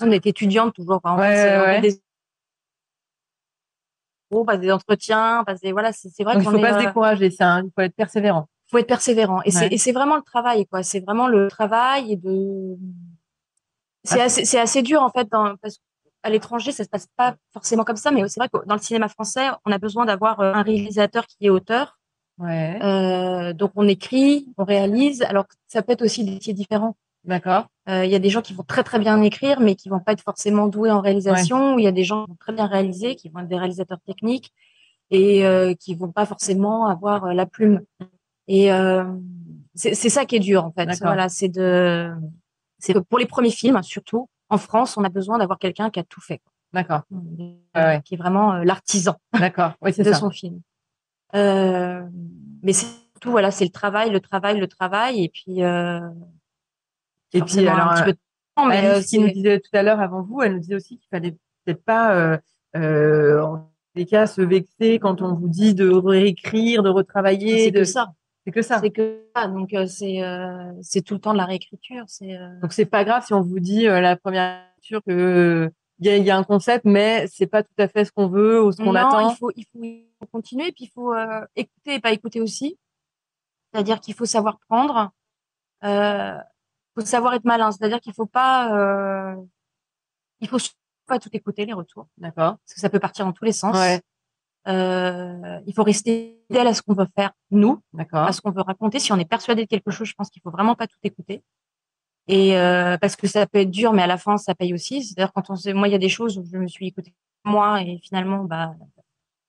On 0.00 0.10
est 0.10 0.26
étudiante 0.26 0.74
toujours. 0.74 1.00
Ouais, 1.04 1.18
ouais. 1.18 1.80
Des... 1.82 2.00
On 4.30 4.46
passe 4.46 4.60
des 4.60 4.72
entretiens, 4.72 5.44
passe 5.44 5.60
des... 5.60 5.72
Voilà, 5.72 5.92
c'est 5.92 6.24
vrai 6.24 6.36
qu'il 6.36 6.44
faut 6.44 6.58
pas 6.58 6.72
se 6.72 6.78
euh, 6.78 6.86
décourager, 6.86 7.30
ça, 7.30 7.60
il 7.60 7.70
faut 7.74 7.82
être 7.82 7.94
persévérant. 7.94 8.48
Il 8.68 8.70
faut 8.70 8.78
être 8.78 8.86
persévérant. 8.86 9.42
Et 9.44 9.50
c'est 9.50 9.92
vraiment 9.92 10.16
le 10.16 10.22
travail, 10.22 10.66
quoi. 10.66 10.82
C'est 10.82 11.00
vraiment 11.00 11.28
le 11.28 11.48
travail 11.48 12.12
et 12.12 12.16
de... 12.16 12.78
C'est 14.04 14.22
assez, 14.22 14.56
assez 14.56 14.80
dur, 14.80 15.02
en 15.02 15.10
fait, 15.10 15.28
dans... 15.30 15.56
parce 15.56 15.76
que 15.76 15.82
à 16.22 16.30
l'étranger, 16.30 16.72
ça 16.72 16.84
se 16.84 16.88
passe 16.88 17.06
pas 17.16 17.36
forcément 17.52 17.84
comme 17.84 17.96
ça, 17.96 18.10
mais 18.10 18.26
c'est 18.28 18.40
vrai 18.40 18.48
que 18.48 18.64
dans 18.66 18.74
le 18.74 18.80
cinéma 18.80 19.08
français, 19.08 19.48
on 19.66 19.72
a 19.72 19.78
besoin 19.78 20.06
d'avoir 20.06 20.40
euh, 20.40 20.52
un 20.54 20.62
réalisateur 20.62 21.26
qui 21.26 21.46
est 21.46 21.50
auteur. 21.50 21.98
Ouais. 22.38 22.78
Euh, 22.82 23.52
donc 23.52 23.72
on 23.76 23.86
écrit, 23.86 24.48
on 24.56 24.64
réalise. 24.64 25.22
Alors 25.22 25.44
ça 25.68 25.82
peut 25.82 25.92
être 25.92 26.02
aussi 26.02 26.24
des 26.24 26.32
métiers 26.32 26.54
différents. 26.54 26.96
D'accord. 27.24 27.66
Euh, 27.88 28.04
il 28.04 28.10
y 28.10 28.14
a 28.14 28.18
des 28.18 28.30
gens 28.30 28.40
qui 28.40 28.54
vont 28.54 28.62
très 28.62 28.82
très 28.82 28.98
bien 28.98 29.20
écrire, 29.22 29.60
mais 29.60 29.74
qui 29.74 29.88
vont 29.88 30.00
pas 30.00 30.12
être 30.12 30.22
forcément 30.22 30.68
doués 30.68 30.90
en 30.90 31.00
réalisation. 31.00 31.78
Il 31.78 31.84
y 31.84 31.88
a 31.88 31.92
des 31.92 32.04
gens 32.04 32.24
qui 32.24 32.30
vont 32.30 32.36
très 32.38 32.52
bien 32.52 32.66
réaliser, 32.66 33.16
qui 33.16 33.28
vont 33.28 33.40
être 33.40 33.48
des 33.48 33.58
réalisateurs 33.58 34.00
techniques 34.06 34.52
et 35.10 35.44
euh, 35.44 35.74
qui 35.74 35.94
vont 35.94 36.12
pas 36.12 36.24
forcément 36.24 36.86
avoir 36.86 37.26
euh, 37.26 37.32
la 37.32 37.46
plume. 37.46 37.82
Et 38.48 38.72
euh, 38.72 39.04
c'est 39.74 39.94
ça 39.94 40.24
qui 40.24 40.36
est 40.36 40.40
dur 40.40 40.64
en 40.64 40.72
fait. 40.72 40.88
Voilà, 41.00 41.28
c'est 41.28 41.48
de, 41.48 42.10
c'est 42.78 42.94
pour 43.04 43.18
les 43.18 43.26
premiers 43.26 43.50
films 43.50 43.82
surtout 43.82 44.28
en 44.50 44.58
France, 44.58 44.96
on 44.96 45.04
a 45.04 45.08
besoin 45.08 45.38
d'avoir 45.38 45.58
quelqu'un 45.58 45.90
qui 45.90 46.00
a 46.00 46.02
tout 46.02 46.20
fait. 46.20 46.42
D'accord. 46.72 47.02
Euh, 47.76 47.98
qui 48.00 48.14
est 48.14 48.16
vraiment 48.16 48.54
l'artisan. 48.56 49.14
D'accord. 49.32 49.72
Oui, 49.80 49.92
de 49.96 50.12
son 50.12 50.30
film. 50.30 50.60
Euh, 51.34 52.02
mais 52.62 52.72
c'est 52.72 52.86
tout, 53.20 53.30
voilà, 53.30 53.52
c'est 53.52 53.64
le 53.64 53.70
travail, 53.70 54.10
le 54.10 54.20
travail, 54.20 54.58
le 54.58 54.66
travail, 54.66 55.24
et 55.24 55.28
puis. 55.28 55.62
Euh, 57.34 57.38
et 57.38 57.42
puis 57.42 57.66
alors, 57.66 57.92
un 57.92 57.94
petit 57.94 58.04
peu 58.04 58.12
de 58.12 58.18
temps, 58.56 58.66
mais 58.66 58.76
Alice, 58.78 59.06
qui 59.06 59.18
nous 59.18 59.30
disait 59.30 59.60
tout 59.60 59.70
à 59.72 59.82
l'heure 59.82 60.00
avant 60.00 60.22
vous, 60.22 60.42
elle 60.42 60.54
nous 60.54 60.60
disait 60.60 60.76
aussi 60.76 60.98
qu'il 60.98 61.08
fallait 61.08 61.36
peut-être 61.64 61.84
pas, 61.84 62.40
en 62.74 63.70
des 63.94 64.06
cas, 64.06 64.26
se 64.26 64.40
vexer 64.40 64.98
quand 64.98 65.20
on 65.22 65.34
vous 65.34 65.48
dit 65.48 65.74
de 65.74 65.90
réécrire, 65.90 66.82
de 66.82 66.90
retravailler. 66.90 67.64
C'est 67.64 67.70
de... 67.70 67.78
que 67.80 67.84
ça. 67.84 68.12
C'est 68.44 68.52
que 68.52 68.62
ça. 68.62 68.78
C'est 68.80 68.90
que 68.90 69.24
ça. 69.34 69.48
Donc 69.48 69.74
euh, 69.74 69.86
c'est 69.86 70.22
euh, 70.22 70.72
c'est 70.82 71.02
tout 71.02 71.14
le 71.14 71.20
temps 71.20 71.32
de 71.32 71.38
la 71.38 71.44
réécriture. 71.44 72.04
C'est 72.06 72.36
euh... 72.36 72.60
donc 72.60 72.72
c'est 72.72 72.86
pas 72.86 73.04
grave 73.04 73.24
si 73.26 73.34
on 73.34 73.42
vous 73.42 73.60
dit 73.60 73.86
euh, 73.86 74.00
la 74.00 74.16
première 74.16 74.64
lecture 74.76 75.02
que 75.06 75.70
il 75.98 76.06
y 76.06 76.08
a, 76.08 76.16
y 76.16 76.30
a, 76.30 76.36
un 76.38 76.44
concept, 76.44 76.86
mais 76.86 77.26
c'est 77.26 77.46
pas 77.46 77.62
tout 77.62 77.74
à 77.76 77.86
fait 77.86 78.06
ce 78.06 78.12
qu'on 78.12 78.28
veut 78.28 78.64
ou 78.64 78.72
ce 78.72 78.78
qu'on 78.78 78.94
attend. 78.94 79.28
il 79.28 79.36
faut 79.36 79.50
il 79.54 79.64
faut, 79.64 79.78
il 79.82 80.06
faut 80.18 80.26
continuer 80.26 80.68
et 80.68 80.72
puis 80.72 80.84
il 80.84 80.90
faut 80.90 81.12
euh, 81.12 81.44
écouter 81.56 81.96
et 81.96 82.00
pas 82.00 82.12
écouter 82.12 82.40
aussi. 82.40 82.78
C'est-à-dire 83.72 84.00
qu'il 84.00 84.14
faut 84.14 84.24
savoir 84.24 84.58
prendre. 84.68 85.10
Euh, 85.84 86.36
faut 87.00 87.06
savoir 87.06 87.34
être 87.34 87.44
malin. 87.44 87.70
C'est-à-dire 87.72 88.00
qu'il 88.00 88.12
faut 88.12 88.26
pas 88.26 89.36
il 90.40 90.48
faut 90.48 90.58
pas 91.06 91.18
tout 91.18 91.30
écouter 91.32 91.66
les 91.66 91.72
retours. 91.72 92.08
D'accord. 92.18 92.56
Parce 92.64 92.74
que 92.74 92.80
ça 92.80 92.88
peut 92.88 92.98
partir 92.98 93.24
dans 93.24 93.32
tous 93.32 93.44
les 93.44 93.52
sens. 93.52 93.76
Ouais. 93.76 94.00
Euh, 94.68 95.58
il 95.66 95.74
faut 95.74 95.82
rester 95.82 96.38
fidèle 96.48 96.66
à 96.66 96.74
ce 96.74 96.82
qu'on 96.82 96.94
veut 96.94 97.08
faire, 97.16 97.32
nous, 97.50 97.80
à 98.12 98.32
ce 98.32 98.40
qu'on 98.40 98.50
veut 98.50 98.62
raconter. 98.62 98.98
Si 98.98 99.12
on 99.12 99.18
est 99.18 99.28
persuadé 99.28 99.64
de 99.64 99.68
quelque 99.68 99.90
chose, 99.90 100.06
je 100.06 100.14
pense 100.14 100.30
qu'il 100.30 100.42
faut 100.42 100.50
vraiment 100.50 100.74
pas 100.74 100.86
tout 100.86 100.98
écouter. 101.02 101.42
Et 102.28 102.56
euh, 102.56 102.96
parce 102.98 103.16
que 103.16 103.26
ça 103.26 103.46
peut 103.46 103.58
être 103.58 103.70
dur, 103.70 103.92
mais 103.92 104.02
à 104.02 104.06
la 104.06 104.18
fin, 104.18 104.36
ça 104.36 104.54
paye 104.54 104.74
aussi. 104.74 105.02
C'est-à-dire 105.02 105.32
quand 105.32 105.50
on 105.50 105.56
sait, 105.56 105.72
moi, 105.72 105.88
il 105.88 105.92
y 105.92 105.94
a 105.94 105.98
des 105.98 106.08
choses 106.08 106.38
où 106.38 106.44
je 106.44 106.58
me 106.58 106.68
suis 106.68 106.86
écoutée 106.86 107.14
moi 107.44 107.82
et 107.82 107.98
finalement, 108.02 108.44
bah, 108.44 108.74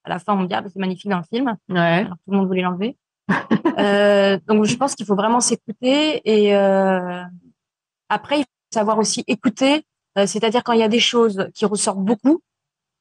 à 0.06 0.10
la 0.10 0.20
fin, 0.20 0.34
on 0.34 0.38
me 0.38 0.48
dit 0.48 0.54
ah, 0.54 0.62
bah, 0.62 0.70
c'est 0.72 0.80
magnifique 0.80 1.10
dans 1.10 1.18
le 1.18 1.24
film. 1.24 1.56
Ouais. 1.70 1.78
Alors 1.78 2.16
tout 2.24 2.32
le 2.32 2.38
monde 2.38 2.48
voulait 2.48 2.62
l'enlever. 2.62 2.98
euh, 3.80 4.40
donc 4.48 4.66
je 4.66 4.76
pense 4.76 4.96
qu'il 4.96 5.06
faut 5.06 5.16
vraiment 5.16 5.40
s'écouter 5.40 6.22
et 6.26 6.56
euh, 6.56 7.24
après 8.10 8.40
il 8.40 8.44
faut 8.44 8.74
savoir 8.74 8.98
aussi 8.98 9.24
écouter. 9.28 9.86
Euh, 10.18 10.28
c'est-à-dire 10.28 10.64
quand 10.64 10.74
il 10.74 10.80
y 10.80 10.84
a 10.84 10.90
des 10.90 11.00
choses 11.00 11.50
qui 11.54 11.66
ressortent 11.66 12.04
beaucoup, 12.04 12.42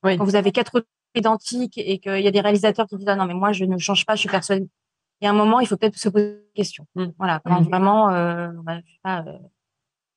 oui. 0.05 0.17
quand 0.17 0.25
vous 0.25 0.37
avez 0.37 0.53
quatre 0.53 0.85
identique 1.15 1.77
et 1.77 1.99
qu'il 1.99 2.21
y 2.21 2.29
a 2.29 2.31
des 2.31 2.41
réalisateurs 2.41 2.87
qui 2.87 2.97
disent 2.97 3.09
ah 3.09 3.17
non 3.17 3.27
mais 3.27 3.35
moi 3.35 3.53
je 3.53 3.65
ne 3.65 3.79
change 3.79 4.07
pas, 4.07 4.15
je 4.15 4.21
suis 4.21 4.29
persuadée. 4.29 4.69
Il 5.21 5.27
y 5.27 5.29
a 5.29 5.31
un 5.31 5.35
moment, 5.35 5.61
il 5.61 5.67
faut 5.67 5.77
peut-être 5.77 5.99
se 5.99 6.09
poser 6.09 6.31
des 6.31 6.53
questions. 6.55 6.87
Mmh. 6.95 7.07
Voilà, 7.19 7.41
quand 7.45 7.61
mmh. 7.61 7.65
vraiment, 7.65 8.11
euh, 8.11 8.49
bah, 8.63 8.79
je 8.79 8.93
sais 8.93 9.01
pas, 9.03 9.25
euh, 9.27 9.39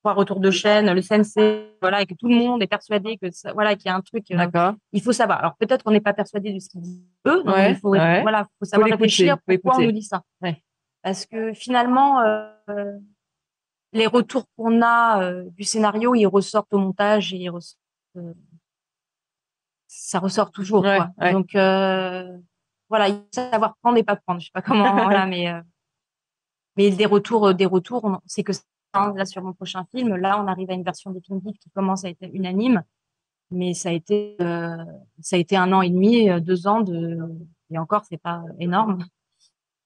trois 0.03 0.13
retours 0.13 0.41
de 0.41 0.51
chaîne, 0.51 0.91
le 0.91 1.01
CNC, 1.01 1.77
voilà, 1.79 2.01
et 2.01 2.05
que 2.05 2.13
tout 2.13 2.27
le 2.27 2.35
monde 2.35 2.61
est 2.61 2.67
persuadé 2.67 3.17
que 3.17 3.31
ça, 3.31 3.53
voilà, 3.53 3.75
qu'il 3.75 3.85
y 3.85 3.89
a 3.89 3.95
un 3.95 4.01
truc. 4.01 4.25
Euh, 4.31 4.71
il 4.91 5.01
faut 5.01 5.13
savoir. 5.13 5.39
Alors 5.39 5.55
peut-être 5.55 5.83
qu'on 5.83 5.91
n'est 5.91 6.01
pas 6.01 6.13
persuadé 6.13 6.51
de 6.51 6.59
ce 6.59 6.67
qu'ils 6.67 6.81
disent 6.81 7.01
eux, 7.25 7.41
donc 7.43 7.55
il 7.69 7.75
faut, 7.77 7.91
ouais. 7.91 8.21
voilà, 8.21 8.45
faut 8.59 8.65
savoir 8.65 8.89
faut 8.89 8.95
réfléchir 8.95 9.37
pourquoi 9.45 9.77
on 9.77 9.81
nous 9.81 9.93
dit 9.93 10.03
ça. 10.03 10.23
Ouais. 10.41 10.61
Parce 11.03 11.25
que 11.25 11.53
finalement, 11.53 12.19
euh, 12.19 12.91
les 13.93 14.07
retours 14.07 14.43
qu'on 14.57 14.81
a 14.81 15.23
euh, 15.23 15.45
du 15.51 15.63
scénario, 15.63 16.15
ils 16.15 16.27
ressortent 16.27 16.73
au 16.73 16.79
montage 16.79 17.33
et 17.33 17.37
ils 17.37 17.49
ressortent 17.49 17.79
ça 19.87 20.19
ressort 20.19 20.51
toujours. 20.51 20.83
Quoi. 20.83 21.11
Donc 21.31 21.51
voilà, 21.53 23.07
il 23.07 23.15
faut 23.15 23.23
savoir 23.31 23.77
prendre 23.81 23.97
et 23.97 24.03
pas 24.03 24.17
prendre. 24.17 24.41
Je 24.41 24.47
sais 24.47 24.51
pas 24.53 24.61
comment, 24.61 24.91
voilà, 25.03 25.25
mais 25.27 25.49
mais 26.75 26.89
des 26.89 27.05
retours, 27.05 27.53
des 27.53 27.65
retours, 27.65 28.19
c'est 28.25 28.43
que 28.43 28.51
là 28.93 29.25
sur 29.25 29.41
mon 29.41 29.53
prochain 29.53 29.85
film, 29.93 30.15
là 30.15 30.41
on 30.41 30.47
arrive 30.47 30.69
à 30.71 30.73
une 30.73 30.83
version 30.83 31.11
définitive 31.11 31.53
qui 31.59 31.69
commence 31.71 32.05
à 32.05 32.09
être 32.09 32.23
unanime, 32.33 32.83
mais 33.51 33.73
ça 33.73 33.89
a 33.89 33.91
été 33.91 34.35
euh, 34.41 34.77
ça 35.21 35.35
a 35.35 35.39
été 35.39 35.55
un 35.57 35.71
an 35.73 35.81
et 35.81 35.89
demi, 35.89 36.29
deux 36.41 36.67
ans 36.67 36.81
de 36.81 37.19
et 37.71 37.77
encore 37.77 38.05
c'est 38.05 38.17
pas 38.17 38.43
énorme. 38.59 39.03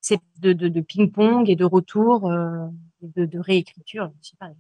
c'est 0.07 0.19
de, 0.39 0.53
de, 0.53 0.69
de 0.69 0.81
ping-pong 0.81 1.49
et 1.49 1.55
de 1.55 1.65
retour, 1.65 2.29
euh, 2.31 2.67
de, 3.01 3.25
de 3.25 3.39
réécriture. 3.39 4.11
Je 4.21 4.29
sais 4.29 4.37
pas, 4.37 4.51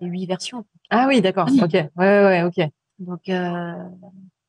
huit 0.00 0.26
versions. 0.26 0.66
Ah 0.90 1.06
oui, 1.08 1.20
d'accord. 1.22 1.48
ok. 1.48 1.72
Ouais, 1.72 1.90
ouais, 1.96 2.42
ok. 2.42 2.68
Donc, 2.98 3.28
euh, 3.28 3.88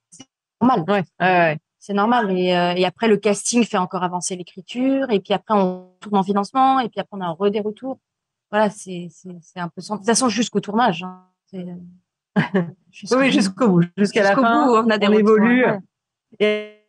c'est 0.10 0.26
normal. 0.62 0.84
Ouais, 0.88 1.04
ouais, 1.22 1.28
ouais. 1.28 1.60
C'est 1.80 1.94
normal. 1.94 2.32
Et, 2.38 2.54
euh, 2.56 2.74
et 2.76 2.86
après, 2.86 3.08
le 3.08 3.18
casting 3.18 3.64
fait 3.64 3.78
encore 3.78 4.04
avancer 4.04 4.36
l'écriture. 4.36 5.10
Et 5.10 5.22
puis 5.22 5.34
après, 5.34 5.54
on 5.54 5.94
tourne 6.02 6.18
en 6.18 6.24
financement. 6.24 6.80
Et 6.80 6.90
puis 6.90 7.00
après, 7.00 7.18
on 7.18 7.22
a 7.22 7.28
un 7.28 7.32
re 7.32 7.50
des 7.50 7.62
retours. 7.62 8.00
Voilà, 8.52 8.70
c'est 8.70 9.08
c'est 9.10 9.60
un 9.60 9.70
peu 9.70 9.82
sans. 9.82 9.96
De 9.96 10.00
toute 10.00 10.08
façon, 10.08 10.30
jusqu'au 10.30 10.60
tournage. 10.60 11.04
Hein. 11.04 11.26
Jusqu'au 12.92 13.18
oui, 13.18 13.32
jusqu'au 13.32 13.68
bout, 13.68 13.86
jusqu'à 13.98 14.22
la 14.22 14.36
fin. 14.36 14.68
Bout, 14.68 14.76
on 14.76 14.90
a 14.90 14.98
des 14.98 15.08
on 15.08 15.14
évolue. 15.14 15.66
Ouais. 15.66 15.80
Et 16.40 16.86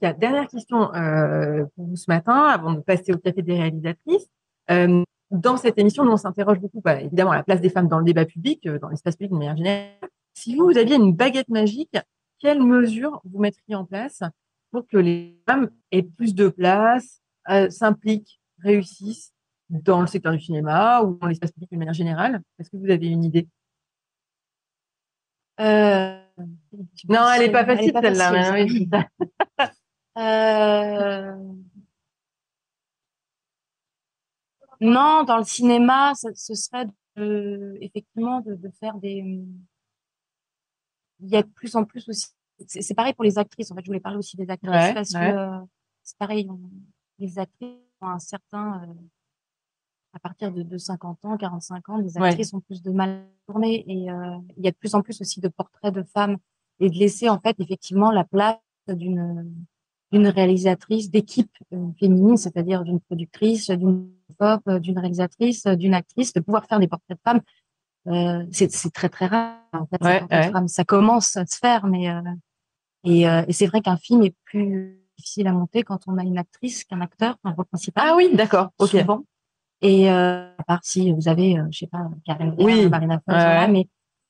la 0.00 0.12
dernière 0.12 0.48
question 0.48 0.92
euh, 0.94 1.64
pour 1.76 1.86
vous 1.86 1.96
ce 1.96 2.06
matin, 2.08 2.44
avant 2.44 2.72
de 2.72 2.80
passer 2.80 3.12
au 3.12 3.18
café 3.18 3.42
des 3.42 3.54
réalisatrices. 3.54 4.28
Euh, 4.70 5.04
dans 5.30 5.56
cette 5.56 5.78
émission, 5.78 6.04
nous 6.04 6.12
on 6.12 6.16
s'interroge 6.16 6.60
beaucoup, 6.60 6.80
bah, 6.80 7.00
évidemment, 7.00 7.32
à 7.32 7.36
la 7.36 7.42
place 7.42 7.60
des 7.60 7.70
femmes 7.70 7.88
dans 7.88 7.98
le 7.98 8.04
débat 8.04 8.24
public, 8.24 8.66
euh, 8.66 8.78
dans 8.78 8.88
l'espace 8.88 9.16
public 9.16 9.32
de 9.32 9.36
manière 9.36 9.56
générale. 9.56 9.90
Si 10.34 10.54
vous, 10.54 10.66
vous 10.66 10.78
aviez 10.78 10.96
une 10.96 11.12
baguette 11.12 11.48
magique, 11.48 11.96
quelles 12.38 12.62
mesures 12.62 13.20
vous 13.24 13.40
mettriez 13.40 13.74
en 13.74 13.84
place 13.84 14.22
pour 14.70 14.86
que 14.86 14.98
les 14.98 15.40
femmes 15.48 15.70
aient 15.90 16.02
plus 16.02 16.34
de 16.34 16.48
place, 16.48 17.22
euh, 17.48 17.70
s'impliquent, 17.70 18.40
réussissent 18.62 19.32
dans 19.70 20.00
le 20.00 20.06
secteur 20.06 20.32
du 20.32 20.40
cinéma 20.40 21.02
ou 21.02 21.18
dans 21.18 21.26
l'espace 21.26 21.52
public 21.52 21.70
de 21.70 21.76
manière 21.76 21.94
générale? 21.94 22.42
Est-ce 22.58 22.70
que 22.70 22.76
vous 22.76 22.90
avez 22.90 23.08
une 23.08 23.24
idée? 23.24 23.48
Euh... 25.60 26.18
Non, 27.08 27.30
elle 27.34 27.42
est 27.44 27.52
pas 27.52 27.64
facile 27.64 27.92
celle-là. 27.92 29.02
euh... 30.18 31.36
Non, 34.80 35.24
dans 35.24 35.38
le 35.38 35.44
cinéma, 35.44 36.12
ce 36.14 36.54
serait 36.54 36.86
de, 37.16 37.78
effectivement 37.80 38.40
de, 38.40 38.54
de, 38.54 38.70
faire 38.78 38.94
des. 38.98 39.42
Il 41.20 41.28
y 41.28 41.36
a 41.36 41.42
de 41.42 41.48
plus 41.48 41.74
en 41.76 41.84
plus 41.84 42.06
aussi. 42.08 42.28
C'est 42.66 42.94
pareil 42.94 43.14
pour 43.14 43.24
les 43.24 43.38
actrices. 43.38 43.70
En 43.70 43.74
fait, 43.74 43.82
je 43.82 43.86
voulais 43.86 44.00
parler 44.00 44.18
aussi 44.18 44.36
des 44.36 44.48
actrices 44.50 44.70
ouais, 44.70 44.94
parce 44.94 45.12
ouais. 45.12 45.32
que 45.32 45.66
c'est 46.02 46.18
pareil. 46.18 46.48
Les 47.18 47.38
actrices 47.38 47.78
ont 48.02 48.08
un 48.08 48.18
certain. 48.18 48.86
À 50.16 50.18
partir 50.18 50.50
de, 50.50 50.62
de, 50.62 50.78
50 50.78 51.26
ans, 51.26 51.36
45 51.36 51.88
ans, 51.90 51.98
les 51.98 52.16
actrices 52.16 52.52
ouais. 52.52 52.56
ont 52.56 52.60
plus 52.60 52.82
de 52.82 52.90
mal 52.90 53.10
à 53.10 53.52
tourner 53.52 53.84
et 53.86 54.10
euh, 54.10 54.38
il 54.56 54.64
y 54.64 54.68
a 54.68 54.70
de 54.70 54.76
plus 54.76 54.94
en 54.94 55.02
plus 55.02 55.20
aussi 55.20 55.40
de 55.40 55.48
portraits 55.48 55.92
de 55.92 56.02
femmes 56.02 56.38
et 56.80 56.88
de 56.88 56.94
laisser 56.94 57.28
en 57.28 57.38
fait 57.38 57.54
effectivement 57.60 58.10
la 58.10 58.24
place 58.24 58.56
d'une 58.88 59.52
d'une 60.12 60.28
réalisatrice 60.28 61.10
d'équipe 61.10 61.52
euh, 61.74 61.88
féminine, 61.98 62.36
c'est-à-dire 62.36 62.84
d'une 62.84 63.00
productrice, 63.00 63.70
d'une 63.70 64.08
pop, 64.38 64.62
euh, 64.68 64.78
d'une 64.78 64.98
réalisatrice, 64.98 65.66
d'une 65.66 65.92
actrice, 65.92 66.32
de 66.32 66.40
pouvoir 66.40 66.64
faire 66.64 66.78
des 66.78 66.88
portraits 66.88 67.18
de 67.18 67.22
femmes. 67.22 67.40
Euh, 68.06 68.46
c'est 68.52 68.92
très 68.92 69.08
très 69.08 69.26
rare 69.26 69.58
en 69.72 69.86
fait. 69.86 70.02
Ouais, 70.02 70.22
ouais. 70.30 70.50
Femmes. 70.50 70.68
Ça 70.68 70.84
commence 70.84 71.36
à 71.36 71.44
se 71.44 71.58
faire, 71.58 71.86
mais 71.86 72.06
et, 73.04 73.22
et 73.22 73.52
c'est 73.52 73.66
vrai 73.66 73.82
qu'un 73.82 73.98
film 73.98 74.22
est 74.22 74.34
plus 74.44 74.98
difficile 75.18 75.48
à 75.48 75.52
monter 75.52 75.82
quand 75.82 76.00
on 76.06 76.16
a 76.16 76.22
une 76.22 76.38
actrice 76.38 76.84
qu'un 76.84 77.00
acteur, 77.00 77.36
un 77.44 77.50
rôle 77.50 77.66
principal. 77.66 78.04
Ah 78.06 78.16
oui, 78.16 78.30
d'accord. 78.32 78.70
Ok. 78.78 78.90
Souvent. 78.90 79.24
Et 79.82 80.10
euh, 80.10 80.48
à 80.56 80.64
part 80.64 80.80
si 80.82 81.12
vous 81.12 81.28
avez, 81.28 81.56
je 81.70 81.78
sais 81.78 81.86
pas, 81.86 82.08
Karen 82.24 82.54
oui. 82.58 82.88
Marina 82.88 83.20
Foïs, 83.24 83.36
ouais. 83.36 83.68
mais 83.68 83.88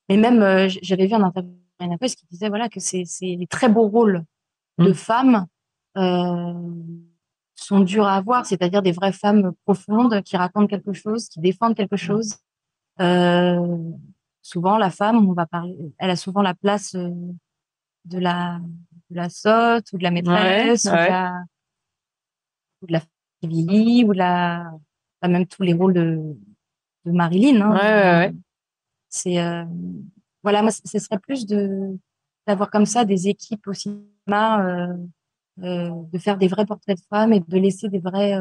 mais 0.08 0.16
même 0.16 0.68
j'avais 0.82 1.06
vu 1.06 1.14
un 1.14 1.22
interview 1.22 1.50
de 1.50 1.56
Marina 1.80 1.98
Foïs 1.98 2.14
qui 2.14 2.26
disait 2.30 2.48
voilà 2.48 2.68
que 2.68 2.80
c'est 2.80 3.04
c'est 3.04 3.36
les 3.38 3.46
très 3.46 3.68
beaux 3.68 3.88
rôles 3.88 4.24
de 4.78 4.90
mmh. 4.90 4.94
femmes 4.94 5.46
euh, 5.96 6.52
sont 7.54 7.80
dures 7.80 8.06
à 8.06 8.16
avoir, 8.16 8.44
c'est-à-dire 8.44 8.82
des 8.82 8.92
vraies 8.92 9.12
femmes 9.12 9.52
profondes 9.64 10.22
qui 10.22 10.36
racontent 10.36 10.66
quelque 10.66 10.92
chose, 10.92 11.28
qui 11.28 11.40
défendent 11.40 11.74
quelque 11.74 11.96
chose. 11.96 12.36
Euh, 13.00 13.78
souvent, 14.42 14.76
la 14.76 14.90
femme, 14.90 15.26
on 15.28 15.32
va 15.32 15.46
parler, 15.46 15.76
elle 15.98 16.10
a 16.10 16.16
souvent 16.16 16.42
la 16.42 16.54
place 16.54 16.94
euh, 16.94 17.10
de 18.04 18.18
la 18.18 18.60
de 19.10 19.16
la 19.16 19.28
sotte 19.28 19.92
ou 19.92 19.98
de 19.98 20.02
la 20.02 20.10
maîtresse 20.10 20.84
ouais, 20.84 20.90
ou, 20.90 20.94
ouais. 20.94 21.06
De 21.06 21.12
la, 21.12 21.32
ou 22.82 22.86
de 22.86 22.92
la 22.92 23.02
ou 24.04 24.12
de 24.12 24.18
la 24.18 24.70
même 25.28 25.46
tous 25.46 25.62
les 25.62 25.72
rôles 25.72 25.94
de, 25.94 26.36
de 27.04 27.12
Marilyn. 27.12 27.60
Hein. 27.60 27.74
Ouais, 27.74 28.34
C'est 29.08 29.38
euh, 29.40 29.64
voilà, 30.42 30.62
moi, 30.62 30.70
ce 30.70 30.98
serait 30.98 31.18
plus 31.18 31.46
de 31.46 31.96
d'avoir 32.46 32.70
comme 32.70 32.86
ça 32.86 33.04
des 33.04 33.28
équipes 33.28 33.66
au 33.66 33.72
cinéma. 33.72 34.64
Euh, 34.64 34.96
euh, 35.62 35.90
de 36.12 36.18
faire 36.18 36.36
des 36.36 36.48
vrais 36.48 36.66
portraits 36.66 36.98
de 36.98 37.02
femmes 37.08 37.32
et 37.32 37.40
de 37.40 37.56
laisser 37.56 37.88
des 37.88 37.98
vrais, 37.98 38.38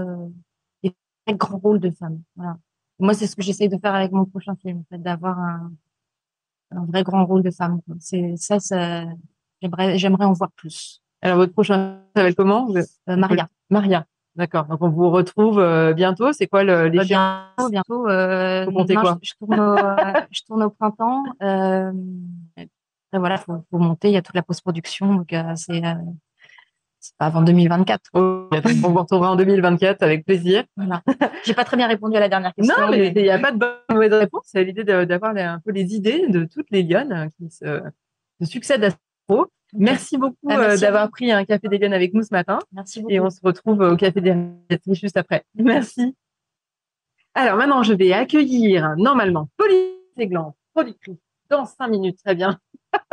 des 0.84 0.94
vrais 1.26 1.38
grands 1.38 1.58
rôles 1.58 1.80
de 1.80 1.90
femmes. 1.90 2.22
Voilà. 2.36 2.58
Moi, 3.00 3.14
c'est 3.14 3.26
ce 3.26 3.38
que 3.38 3.42
j'essaye 3.42 3.70
de 3.70 3.78
faire 3.78 3.96
avec 3.96 4.12
mon 4.12 4.26
prochain 4.26 4.54
film, 4.58 4.80
en 4.80 4.84
fait, 4.90 5.02
d'avoir 5.02 5.40
un, 5.40 5.72
un 6.72 6.84
vrai 6.84 7.04
grand 7.04 7.26
rôle 7.26 7.42
de 7.42 7.52
femme. 7.52 7.80
C'est 8.02 8.36
ça, 8.36 8.60
ça 8.60 9.06
j'aimerais, 9.62 9.98
j'aimerais 9.98 10.26
en 10.26 10.34
voir 10.34 10.52
plus. 10.52 11.02
Alors, 11.22 11.38
votre 11.38 11.54
prochain 11.54 12.02
s'appelle 12.14 12.36
comment? 12.36 12.68
Maria. 13.08 13.48
Maria. 13.70 14.06
D'accord. 14.36 14.66
Donc, 14.66 14.82
on 14.82 14.90
vous 14.90 15.10
retrouve 15.10 15.60
euh, 15.60 15.94
bientôt. 15.94 16.34
C'est 16.34 16.48
quoi 16.48 16.64
le, 16.64 16.88
les 16.88 17.06
bientôt, 17.06 17.70
bientôt. 17.70 18.08
Euh, 18.08 18.66
non, 18.66 18.86
quoi? 18.86 19.18
je, 19.22 19.30
je, 19.30 19.34
tourne 19.40 19.60
au, 19.60 19.76
je 20.32 20.42
tourne 20.46 20.64
au 20.64 20.70
printemps. 20.70 21.24
Euh, 21.42 21.92
voilà, 23.14 23.38
faut, 23.38 23.64
faut 23.72 23.78
monter. 23.78 24.10
Il 24.10 24.14
y 24.14 24.18
a 24.18 24.22
toute 24.22 24.36
la 24.36 24.44
post-production, 24.44 25.14
donc 25.16 25.34
c'est 25.56 25.82
c'est 27.06 27.16
pas 27.18 27.28
avant 27.28 27.44
2024. 27.44 28.02
Oh, 28.14 28.50
on 28.84 28.90
vous 28.90 28.98
retrouvera 28.98 29.32
en 29.32 29.36
2024 29.36 30.02
avec 30.02 30.26
plaisir. 30.26 30.64
Voilà. 30.76 31.04
J'ai 31.44 31.54
pas 31.54 31.64
très 31.64 31.78
bien 31.78 31.88
répondu 31.88 32.18
à 32.18 32.20
la 32.20 32.30
dernière 32.30 32.54
question. 32.54 32.76
Non, 32.80 32.90
mais 32.90 33.10
il 33.10 33.14
n'y 33.22 33.30
a 33.30 33.38
pas 33.38 33.52
de 33.52 33.58
bonne 33.58 33.76
mauvaise 33.92 34.14
réponse. 34.14 34.42
C'est 34.46 34.64
l'idée 34.64 34.84
d'avoir 34.84 35.36
un 35.36 35.60
peu 35.64 35.72
les 35.72 35.94
idées 35.94 36.28
de 36.28 36.46
toutes 36.46 36.66
les 36.72 36.82
lionnes 36.82 37.30
qui 37.38 37.52
se, 37.52 37.82
se 38.42 38.46
succèdent 38.46 38.86
à 38.86 38.90
ce 38.90 38.96
propos. 39.28 39.52
Merci 39.78 40.18
beaucoup 40.18 40.38
Ah, 40.50 40.58
merci 40.58 40.84
euh, 40.84 40.88
d'avoir 40.88 41.10
pris 41.10 41.32
un 41.32 41.46
café 41.46 41.68
des 41.68 41.84
avec 41.86 42.14
nous 42.14 42.24
ce 42.24 42.34
matin. 42.34 42.60
Merci 42.72 43.02
beaucoup. 43.02 43.14
Et 43.14 43.20
on 43.20 43.30
se 43.30 43.40
retrouve 43.44 43.82
au 43.82 43.98
café 43.98 44.22
des 44.22 44.36
juste 44.92 45.18
après. 45.18 45.46
Merci. 45.56 46.16
Alors 47.34 47.58
maintenant, 47.58 47.84
je 47.84 47.94
vais 47.94 48.14
accueillir 48.14 48.96
normalement 48.98 49.50
Pauline 49.58 49.98
Séglan, 50.18 50.56
productrice, 50.74 51.18
dans 51.50 51.66
cinq 51.66 51.90
minutes. 51.90 52.18
Très 52.24 52.36
bien. 52.36 52.58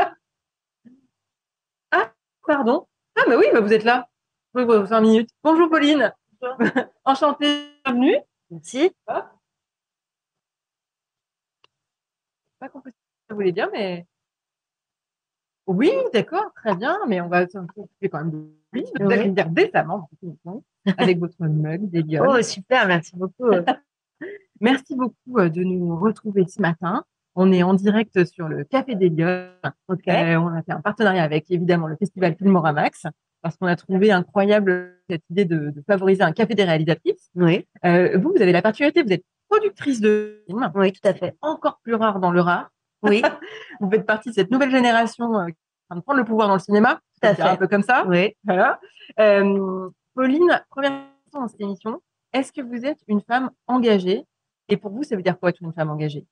ah, 1.90 2.12
pardon. 2.46 2.86
Ah, 3.16 3.22
bah 3.26 3.34
oui, 3.36 3.46
bah 3.52 3.60
vous 3.60 3.72
êtes 3.72 3.84
là. 3.84 4.08
Oui, 4.54 4.62
oui, 4.62 4.86
cinq 4.86 5.00
minutes. 5.00 5.30
Bonjour 5.42 5.68
Pauline. 5.68 6.14
Enchantée, 7.04 7.66
bienvenue. 7.84 8.16
Merci. 8.50 8.92
Pas 9.06 9.32
compris 12.68 12.92
ce 12.92 13.28
que 13.28 13.34
voulait 13.34 13.52
dire, 13.52 13.68
mais. 13.72 14.06
Oui, 15.66 15.90
d'accord, 16.12 16.52
très 16.54 16.74
bien, 16.74 16.98
mais 17.08 17.20
on 17.20 17.28
va 17.28 17.46
s'occuper 17.48 18.08
quand 18.08 18.18
même 18.18 18.30
de 18.30 18.38
oui, 18.74 18.84
vous 18.98 19.10
allez 19.10 19.28
me 19.28 19.34
dire 19.34 19.48
décemment, 19.50 20.08
avec 20.96 21.18
votre 21.18 21.36
mug, 21.44 21.90
des 21.90 22.02
lionnes. 22.02 22.26
Oh, 22.26 22.42
super, 22.42 22.86
merci 22.86 23.14
beaucoup. 23.16 23.50
Merci 24.60 24.94
beaucoup 24.94 25.38
euh, 25.38 25.48
de 25.48 25.62
nous 25.64 25.96
retrouver 25.96 26.46
ce 26.46 26.62
matin. 26.62 27.04
On 27.34 27.50
est 27.52 27.64
en 27.64 27.74
direct 27.74 28.24
sur 28.24 28.46
le 28.46 28.62
Café 28.62 28.94
des. 28.94 29.08
Ok. 29.88 30.06
Euh, 30.06 30.36
on 30.36 30.46
a 30.48 30.62
fait 30.62 30.70
un 30.70 30.80
partenariat 30.80 31.24
avec 31.24 31.50
évidemment 31.50 31.88
le 31.88 31.96
festival 31.96 32.36
Filmoramax 32.36 33.06
parce 33.40 33.56
qu'on 33.56 33.66
a 33.66 33.74
trouvé 33.74 34.12
incroyable 34.12 35.00
cette 35.10 35.24
idée 35.30 35.44
de, 35.46 35.70
de 35.70 35.82
favoriser 35.84 36.22
un 36.22 36.30
café 36.30 36.54
des 36.54 36.62
réalisatrices. 36.62 37.28
Oui, 37.34 37.66
Euh, 37.84 38.16
vous, 38.18 38.32
vous 38.36 38.40
avez 38.40 38.52
la 38.52 38.62
particularité, 38.62 39.02
vous 39.02 39.12
êtes 39.12 39.24
productrice 39.48 40.00
de 40.00 40.44
films, 40.46 40.70
oui, 40.76 40.92
tout 40.92 41.08
à 41.08 41.12
fait. 41.12 41.34
encore 41.42 41.80
plus 41.82 41.94
rare 41.94 42.20
dans 42.20 42.30
le 42.30 42.40
rare. 42.40 42.70
Oui, 43.03 43.22
Vous 43.80 43.90
faites 43.90 44.07
partie 44.07 44.28
de 44.30 44.34
cette 44.34 44.50
nouvelle 44.50 44.70
génération 44.70 45.38
euh, 45.38 45.46
qui 45.46 45.53
est 45.53 45.57
en 45.90 45.94
train 45.94 45.96
de 45.96 46.00
prendre 46.03 46.18
le 46.20 46.24
pouvoir 46.24 46.48
dans 46.48 46.55
le 46.55 46.61
cinéma. 46.61 47.00
Tout 47.20 47.28
à 47.28 47.34
C'est 47.34 47.42
un 47.42 47.50
fait. 47.53 47.57
peu 47.59 47.68
comme 47.68 47.82
ça. 47.82 48.05
oui. 48.07 48.34
Voilà. 48.44 48.80
Euh, 49.18 49.88
Pauline, 50.14 50.62
première 50.70 50.92
question 51.24 51.40
dans 51.40 51.48
cette 51.48 51.61
émission. 51.61 52.00
Est-ce 52.32 52.53
que 52.53 52.61
vous 52.61 52.84
êtes 52.86 53.00
une 53.09 53.20
femme 53.22 53.50
engagée? 53.66 54.24
Et 54.68 54.76
pour 54.76 54.90
vous, 54.92 55.03
ça 55.03 55.16
veut 55.16 55.22
dire 55.22 55.38
quoi 55.38 55.50
être 55.50 55.61
une 55.61 55.72
femme 55.72 55.90
engagée? 55.90 56.24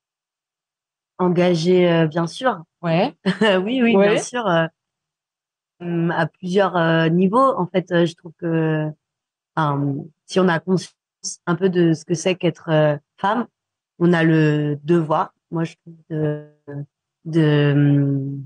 Engagée, 1.18 1.90
euh, 1.90 2.06
bien 2.06 2.26
sûr. 2.26 2.62
Ouais. 2.82 3.14
oui, 3.62 3.82
oui, 3.82 3.94
Ouais. 3.96 4.12
bien 4.14 4.22
sûr. 4.22 4.44
hum, 5.80 6.10
à 6.10 6.26
plusieurs 6.26 7.10
niveaux. 7.10 7.54
En 7.58 7.66
fait, 7.66 7.86
je 8.06 8.14
trouve 8.14 8.32
que 8.38 8.88
si 10.26 10.40
on 10.40 10.48
a 10.48 10.58
conscience 10.60 10.94
un 11.46 11.54
peu 11.54 11.68
de 11.68 11.92
ce 11.92 12.04
que 12.06 12.14
c'est 12.14 12.34
qu'être 12.34 12.70
femme, 13.18 13.46
on 13.98 14.12
a 14.14 14.22
le 14.24 14.78
devoir, 14.84 15.34
moi 15.50 15.64
je 15.64 15.74
trouve, 15.76 15.94
de, 16.10 16.46
de 17.24 18.38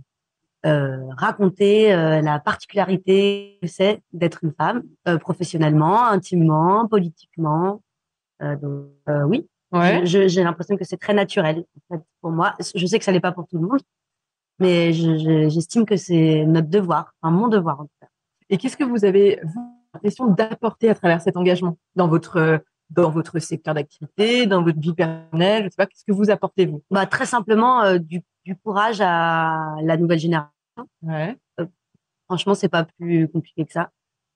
euh, 0.67 1.07
raconter 1.17 1.93
euh, 1.93 2.21
la 2.23 2.39
particularité 2.39 3.59
que 3.61 3.69
c'est 3.69 4.03
d'être 4.13 4.45
une 4.45 4.53
femme, 4.53 4.83
euh, 5.09 5.19
professionnellement, 5.19 6.07
intimement, 6.07 6.87
politiquement. 6.89 7.83
Donc, 8.41 8.89
oui, 9.27 9.47
Ouais. 9.73 10.03
j'ai 10.05 10.45
l'impression 10.45 10.77
que 10.77 10.85
c'est 10.85 10.97
très 10.99 11.15
naturel 11.15 11.65
en 11.91 11.97
fait, 11.97 12.03
pour 12.21 12.31
moi. 12.31 12.55
Je 12.75 12.85
sais 12.87 12.99
que 12.99 13.05
ça 13.05 13.11
l'est 13.13 13.21
pas 13.21 13.33
pour 13.33 13.47
tout 13.49 13.59
le 13.59 13.67
monde, 13.67 13.81
mais 14.59 14.93
je- 14.93 15.17
je- 15.19 15.49
j'estime 15.49 15.85
que 15.87 15.97
c'est 15.97 16.45
notre 16.47 16.69
devoir, 16.69 17.15
enfin 17.23 17.33
mon 17.35 17.49
devoir 17.49 17.81
en 17.81 17.85
tout 17.85 17.97
cas. 18.01 18.09
Et 18.51 18.57
qu'est-ce 18.59 18.77
que 18.77 18.85
vous 18.85 19.05
avez 19.05 19.41
vous 19.43 19.61
l'impression 19.95 20.27
d'apporter 20.27 20.91
à 20.91 20.95
travers 20.95 21.21
cet 21.23 21.37
engagement 21.37 21.79
dans 21.97 22.09
votre 22.09 22.63
dans 22.95 23.11
votre 23.11 23.39
secteur 23.39 23.75
d'activité, 23.75 24.47
dans 24.47 24.63
votre 24.63 24.79
vie 24.79 24.95
personnelle 24.95 25.65
Je 25.65 25.69
sais 25.71 25.77
pas, 25.77 25.87
qu'est-ce 25.87 26.05
que 26.05 26.13
vous 26.13 26.31
apportez 26.31 26.67
vous? 26.67 26.83
Bah 26.91 27.07
très 27.07 27.27
simplement 27.27 27.83
euh, 27.83 27.99
du, 27.99 28.23
du, 28.45 28.57
courage 28.57 29.01
à 29.01 29.77
la 29.83 29.97
nouvelle 29.97 30.19
génération. 30.19 30.53
Ouais. 31.03 31.37
Euh, 31.61 31.67
franchement, 32.27 32.55
c'est 32.55 32.69
pas 32.69 32.85
plus 32.85 33.29
compliqué 33.29 33.65
que 33.65 33.73
ça. 33.73 33.91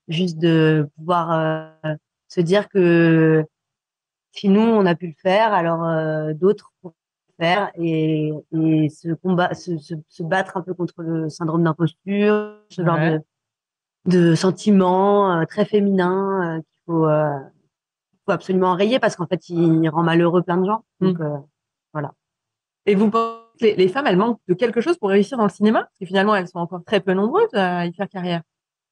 Juste 0.07 0.37
de 0.37 0.89
pouvoir 0.97 1.31
euh, 1.31 1.95
se 2.27 2.41
dire 2.41 2.69
que 2.69 3.45
si 4.31 4.49
nous 4.49 4.61
on 4.61 4.85
a 4.85 4.95
pu 4.95 5.07
le 5.07 5.15
faire, 5.21 5.53
alors 5.53 5.83
euh, 5.83 6.33
d'autres 6.33 6.71
pourront 6.81 6.95
le 7.37 7.45
faire 7.45 7.71
et, 7.75 8.31
et 8.53 8.89
se 8.89 9.13
combat, 9.13 9.53
se, 9.53 9.77
se, 9.77 9.95
se, 10.07 10.23
battre 10.23 10.57
un 10.57 10.61
peu 10.61 10.73
contre 10.73 11.01
le 11.01 11.29
syndrome 11.29 11.63
d'imposture, 11.63 12.55
ce 12.69 12.81
ouais. 12.81 12.87
genre 12.87 12.99
de 12.99 13.21
de 14.05 14.33
sentiments 14.33 15.45
très 15.45 15.65
féminins 15.65 16.61
qu'il 16.61 16.81
faut 16.85 17.05
faut 18.29 18.33
absolument 18.33 18.67
enrayer 18.69 18.99
parce 18.99 19.15
qu'en 19.15 19.25
fait, 19.25 19.49
il 19.49 19.89
rend 19.89 20.03
malheureux 20.03 20.43
plein 20.43 20.57
de 20.57 20.65
gens. 20.65 20.83
Donc, 20.99 21.17
mmh. 21.17 21.23
euh, 21.23 21.37
voilà. 21.93 22.13
Et 22.85 22.95
vous 22.95 23.09
pensez 23.09 23.39
que 23.59 23.65
les, 23.65 23.75
les, 23.75 23.87
femmes, 23.87 24.05
elles 24.07 24.17
manquent 24.17 24.39
de 24.47 24.53
quelque 24.53 24.81
chose 24.81 24.97
pour 24.97 25.09
réussir 25.09 25.37
dans 25.37 25.45
le 25.45 25.49
cinéma? 25.49 25.79
Parce 25.79 25.99
que 25.99 26.05
finalement, 26.05 26.35
elles 26.35 26.47
sont 26.47 26.59
encore 26.59 26.83
très 26.85 26.99
peu 26.99 27.13
nombreuses 27.13 27.53
à 27.53 27.85
y 27.85 27.93
faire 27.93 28.07
carrière. 28.07 28.41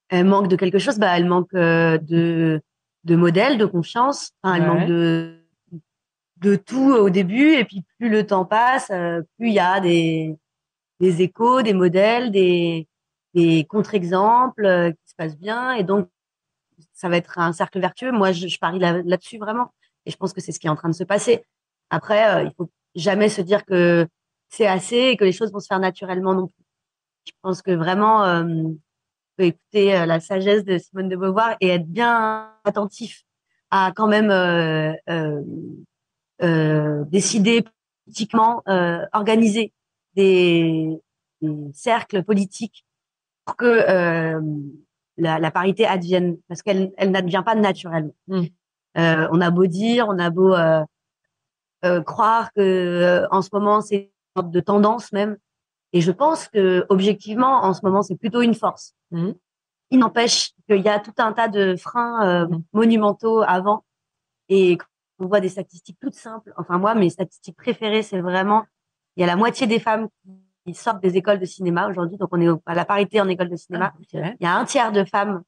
Elles 0.10 0.26
manquent 0.26 0.48
de 0.48 0.56
quelque 0.56 0.80
chose. 0.80 0.98
Bah, 0.98 1.18
elles 1.18 1.28
manquent 1.28 1.54
euh, 1.54 1.98
de, 2.00 2.62
de 3.04 3.16
modèles, 3.16 3.58
de 3.58 3.66
confiance. 3.66 4.32
Enfin, 4.42 4.56
elles 4.56 4.62
ouais. 4.64 4.68
manquent 4.68 4.88
de, 4.88 5.36
de 6.38 6.56
tout 6.56 6.92
au 6.94 7.10
début. 7.10 7.54
Et 7.54 7.66
puis, 7.66 7.84
plus 8.00 8.10
le 8.10 8.26
temps 8.26 8.46
passe, 8.46 8.90
euh, 8.92 9.22
plus 9.38 9.50
il 9.50 9.54
y 9.54 9.60
a 9.60 9.80
des, 9.80 10.36
des 11.00 11.22
échos, 11.22 11.62
des 11.62 11.74
modèles, 11.74 12.32
des, 12.32 12.88
des 13.34 13.66
contre-exemples 13.66 14.94
qui 14.94 15.10
se 15.12 15.16
passent 15.16 15.38
bien. 15.38 15.74
Et 15.74 15.84
donc, 15.84 16.10
ça 16.94 17.10
va 17.10 17.18
être 17.18 17.40
un 17.40 17.54
cercle 17.54 17.80
vertueux. 17.80 18.12
Moi, 18.12 18.32
je, 18.32 18.48
je 18.48 18.60
parie 18.60 18.80
là-dessus 18.80 19.38
là 19.38 19.46
vraiment. 19.46 19.74
Et 20.06 20.12
je 20.12 20.18
pense 20.18 20.34
que 20.34 20.42
c'est 20.42 20.52
ce 20.52 20.60
qui 20.60 20.68
est 20.68 20.70
en 20.70 20.76
train 20.76 20.90
de 20.90 20.96
se 20.96 21.04
passer. 21.04 21.44
Après, 21.90 22.36
euh, 22.36 22.44
il 22.44 22.52
faut 22.56 22.70
jamais 22.96 23.30
se 23.30 23.42
dire 23.42 23.66
que 23.66 24.08
c'est 24.50 24.68
assez 24.68 24.98
et 24.98 25.18
que 25.18 25.26
les 25.26 25.32
choses 25.32 25.52
vont 25.52 25.60
se 25.60 25.68
faire 25.68 25.80
naturellement 25.80 26.34
non 26.34 26.48
plus. 26.48 26.64
Je 27.26 27.34
pense 27.42 27.62
que 27.62 27.72
vraiment, 27.72 28.24
euh, 28.24 28.44
faut 29.38 29.46
écouter 29.46 29.96
euh, 29.96 30.06
la 30.06 30.20
sagesse 30.20 30.64
de 30.64 30.78
Simone 30.78 31.10
de 31.10 31.16
Beauvoir 31.16 31.56
et 31.62 31.70
être 31.70 31.88
bien 31.88 32.52
attentif 32.64 33.24
à 33.70 33.92
quand 33.96 34.08
même 34.08 34.32
euh, 34.32 34.94
euh, 35.10 35.42
euh 36.42 37.04
décider 37.06 37.64
politiquement, 38.06 38.64
organiser 39.14 39.74
des, 40.16 40.98
des, 41.42 41.72
cercles 41.74 42.24
politiques 42.24 42.86
pour 43.46 43.58
que 43.58 44.40
la, 45.18 45.39
la, 45.39 45.51
parité 45.51 45.86
advienne 45.86 46.38
parce 46.47 46.61
qu'elle 46.61 46.91
elle 46.97 47.11
n'advient 47.11 47.43
pas 47.45 47.55
naturellement. 47.55 48.15
Mmh. 48.28 48.43
Euh, 48.97 49.28
on 49.32 49.41
a 49.41 49.51
beau 49.51 49.68
dire, 49.68 50.07
on 50.09 50.18
a 50.18 50.30
beau 50.30 50.53
euh, 50.53 50.84
euh, 51.86 52.01
croire 52.01 52.51
que 52.53 52.61
euh, 52.61 53.28
en 53.32 53.41
ce 53.41 53.49
moment 53.53 53.82
c'est 53.82 53.95
une 53.95 54.41
sorte 54.41 54.51
de 54.51 54.59
tendance 54.59 55.11
même, 55.11 55.38
et 55.93 56.01
je 56.01 56.11
pense 56.11 56.47
que 56.47 56.86
objectivement 56.89 57.63
en 57.63 57.74
ce 57.74 57.82
moment 57.84 58.01
c'est 58.01 58.15
plutôt 58.15 58.41
une 58.41 58.55
force. 58.55 58.95
Mmh. 59.11 59.32
Il 59.91 59.99
n'empêche 59.99 60.51
qu'il 60.68 60.82
y 60.82 60.89
a 60.89 60.99
tout 60.99 61.13
un 61.18 61.32
tas 61.34 61.47
de 61.47 61.76
freins 61.76 62.45
mmh. 62.45 62.63
monumentaux 62.74 63.41
avant, 63.41 63.86
et 64.49 64.78
on 65.20 65.28
voit 65.28 65.39
des 65.39 65.49
statistiques 65.49 65.97
toutes 65.99 66.15
simples. 66.15 66.53
Enfin 66.57 66.78
moi 66.78 66.95
mes 66.95 67.09
statistiques 67.09 67.57
préférées 67.57 68.03
c'est 68.03 68.22
vraiment 68.22 68.65
il 69.15 69.22
y 69.22 69.24
a 69.24 69.28
la 69.28 69.36
moitié 69.36 69.68
des 69.68 69.80
femmes 69.80 70.07
qui 70.24 70.47
sortent 70.76 71.01
des 71.01 71.18
écoles 71.18 71.39
de 71.39 71.45
cinéma 71.45 71.88
aujourd'hui. 71.88 72.18
Donc, 72.18 72.30
on 72.32 72.41
est 72.41 72.61
à 72.65 72.76
la 72.76 72.86
parité 72.86 73.22
en 73.22 73.28
école 73.28 73.49
de 73.49 73.55
cinéma. 73.55 73.93
Ah, 73.93 73.99
okay. 73.99 74.36
Il 74.39 74.43
y 74.43 74.47
a 74.47 74.55
un 74.55 74.65
tiers 74.65 74.91
de 74.91 75.03
femmes 75.03 75.43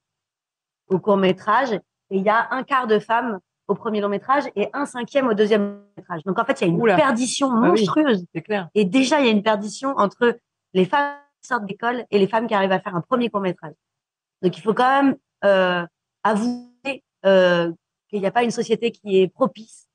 au 0.87 0.99
court 0.99 1.17
métrage 1.17 1.73
et 1.73 2.17
il 2.17 2.23
y 2.23 2.29
a 2.29 2.47
un 2.51 2.63
quart 2.63 2.87
de 2.87 2.99
femmes 2.99 3.39
au 3.67 3.75
premier 3.75 4.01
long 4.01 4.09
métrage 4.09 4.45
et 4.55 4.69
un 4.73 4.85
cinquième 4.85 5.27
au 5.27 5.33
deuxième 5.33 5.81
métrage. 5.95 6.23
Donc, 6.23 6.39
en 6.39 6.45
fait, 6.45 6.59
il 6.59 6.67
y 6.67 6.69
a 6.69 6.73
une 6.73 6.81
Oula. 6.81 6.95
perdition 6.95 7.51
monstrueuse. 7.51 8.23
Ah 8.23 8.31
oui, 8.33 8.41
clair. 8.41 8.69
Et 8.73 8.83
déjà, 8.83 9.19
il 9.19 9.25
y 9.27 9.29
a 9.29 9.31
une 9.31 9.43
perdition 9.43 9.93
entre 9.97 10.37
les 10.73 10.85
femmes 10.85 11.15
qui 11.41 11.47
sortent 11.47 11.65
d'école 11.65 12.03
et 12.09 12.17
les 12.17 12.27
femmes 12.27 12.47
qui 12.47 12.55
arrivent 12.55 12.71
à 12.71 12.79
faire 12.79 12.95
un 12.95 13.01
premier 13.01 13.29
court 13.29 13.41
métrage. 13.41 13.73
Donc, 14.41 14.57
il 14.57 14.61
faut 14.61 14.73
quand 14.73 15.03
même 15.03 15.15
euh, 15.45 15.85
avouer 16.23 17.03
euh, 17.25 17.71
qu'il 18.09 18.21
n'y 18.21 18.27
a 18.27 18.31
pas 18.31 18.43
une 18.43 18.51
société 18.51 18.91
qui 18.91 19.19
est 19.19 19.27
propice 19.27 19.87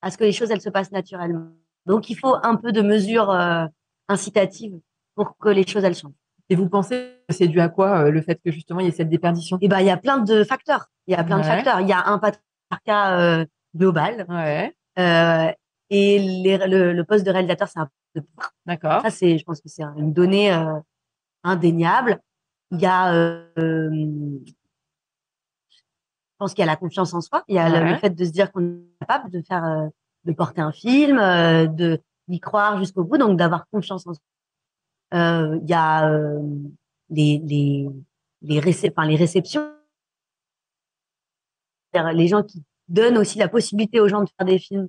à 0.00 0.10
ce 0.10 0.18
que 0.18 0.24
les 0.24 0.32
choses 0.32 0.50
elles 0.50 0.60
se 0.60 0.70
passent 0.70 0.92
naturellement. 0.92 1.48
Donc, 1.86 2.10
il 2.10 2.14
faut 2.14 2.36
un 2.42 2.54
peu 2.54 2.70
de 2.70 2.82
mesures 2.82 3.30
euh, 3.30 3.66
incitative 4.08 4.78
pour 5.14 5.36
que 5.38 5.48
les 5.48 5.66
choses 5.66 5.84
elles 5.84 5.94
changent. 5.94 6.12
Et 6.50 6.56
vous 6.56 6.68
pensez 6.68 7.12
que 7.28 7.34
c'est 7.34 7.48
dû 7.48 7.60
à 7.60 7.68
quoi 7.68 8.04
euh, 8.04 8.10
le 8.10 8.22
fait 8.22 8.40
que 8.42 8.50
justement 8.50 8.80
il 8.80 8.86
y 8.86 8.88
ait 8.88 8.92
cette 8.92 9.10
déperdition? 9.10 9.58
Eh 9.60 9.68
ben 9.68 9.80
il 9.80 9.86
y 9.86 9.90
a 9.90 9.96
plein 9.96 10.18
de 10.18 10.44
facteurs. 10.44 10.86
Il 11.06 11.12
y 11.12 11.16
a 11.16 11.24
plein 11.24 11.36
ouais. 11.36 11.42
de 11.42 11.48
facteurs. 11.48 11.80
Il 11.80 11.88
y 11.88 11.92
a 11.92 12.06
un 12.06 12.18
patriarcat 12.18 13.18
euh, 13.18 13.44
global. 13.76 14.24
Ouais. 14.28 14.74
Euh, 14.98 15.52
et 15.90 16.18
les, 16.18 16.58
le, 16.58 16.92
le, 16.92 17.04
poste 17.04 17.24
de 17.24 17.30
réalisateur 17.30 17.68
c'est 17.68 17.78
un 17.78 17.88
peu 18.14 18.22
D'accord. 18.66 19.02
Ça 19.02 19.10
c'est 19.10 19.38
je 19.38 19.44
pense 19.44 19.60
que 19.60 19.68
c'est 19.68 19.82
une 19.96 20.12
donnée 20.12 20.52
euh, 20.52 20.78
indéniable. 21.44 22.20
Il 22.70 22.80
y 22.80 22.86
a 22.86 23.12
euh, 23.14 23.44
je 23.56 24.52
pense 26.38 26.54
qu'il 26.54 26.60
y 26.60 26.68
a 26.68 26.70
la 26.70 26.76
confiance 26.76 27.12
en 27.12 27.20
soi. 27.20 27.44
Il 27.48 27.56
y 27.56 27.58
a 27.58 27.70
ouais. 27.70 27.80
le, 27.80 27.90
le, 27.90 27.96
fait 27.96 28.10
de 28.10 28.24
se 28.24 28.30
dire 28.30 28.52
qu'on 28.52 28.62
est 28.62 28.98
capable 29.00 29.30
de 29.30 29.42
faire 29.42 29.64
euh, 29.64 29.88
de 30.24 30.32
porter 30.32 30.60
un 30.60 30.72
film, 30.72 31.16
de 31.16 32.00
d'y 32.28 32.40
croire 32.40 32.78
jusqu'au 32.78 33.04
bout, 33.04 33.18
donc 33.18 33.38
d'avoir 33.38 33.66
confiance 33.70 34.06
en 34.06 34.14
soi. 34.14 34.22
Il 35.12 35.18
euh, 35.18 35.58
y 35.66 35.72
a 35.72 36.10
euh, 36.10 36.42
les, 37.08 37.40
les, 37.44 37.88
les, 38.42 38.60
récep 38.60 38.92
enfin, 38.96 39.08
les 39.08 39.16
réceptions, 39.16 39.72
les 42.12 42.28
gens 42.28 42.42
qui 42.42 42.62
donnent 42.88 43.18
aussi 43.18 43.38
la 43.38 43.48
possibilité 43.48 44.00
aux 44.00 44.08
gens 44.08 44.22
de 44.22 44.28
faire 44.36 44.46
des 44.46 44.58
films. 44.58 44.88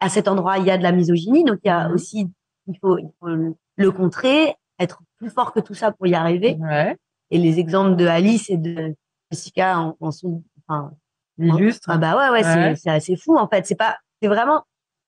À 0.00 0.08
cet 0.08 0.26
endroit, 0.26 0.58
il 0.58 0.64
y 0.64 0.70
a 0.70 0.78
de 0.78 0.82
la 0.82 0.92
misogynie, 0.92 1.44
donc 1.44 1.60
il 1.64 1.68
y 1.68 1.70
a 1.70 1.88
mmh. 1.88 1.92
aussi, 1.92 2.30
il 2.66 2.78
faut, 2.80 2.98
il 2.98 3.10
faut, 3.20 3.54
le 3.76 3.92
contrer, 3.92 4.56
être 4.78 5.02
plus 5.18 5.30
fort 5.30 5.52
que 5.52 5.60
tout 5.60 5.74
ça 5.74 5.92
pour 5.92 6.06
y 6.06 6.14
arriver. 6.14 6.56
Ouais. 6.58 6.96
Et 7.30 7.38
les 7.38 7.58
exemples 7.58 7.96
de 7.96 8.06
Alice 8.06 8.50
et 8.50 8.56
de 8.56 8.94
Jessica 9.30 9.78
en, 9.78 9.96
en 10.00 10.10
sont, 10.10 10.42
enfin, 10.66 10.92
illustres. 11.38 11.88
Ah 11.90 11.98
bah 11.98 12.16
ouais, 12.16 12.30
ouais, 12.30 12.44
ouais. 12.44 12.76
c'est 12.76 12.90
assez 12.90 13.16
fou 13.16 13.36
en 13.36 13.48
fait. 13.48 13.66
C'est 13.66 13.76
pas, 13.76 13.98
c'est 14.20 14.28
vraiment 14.28 14.64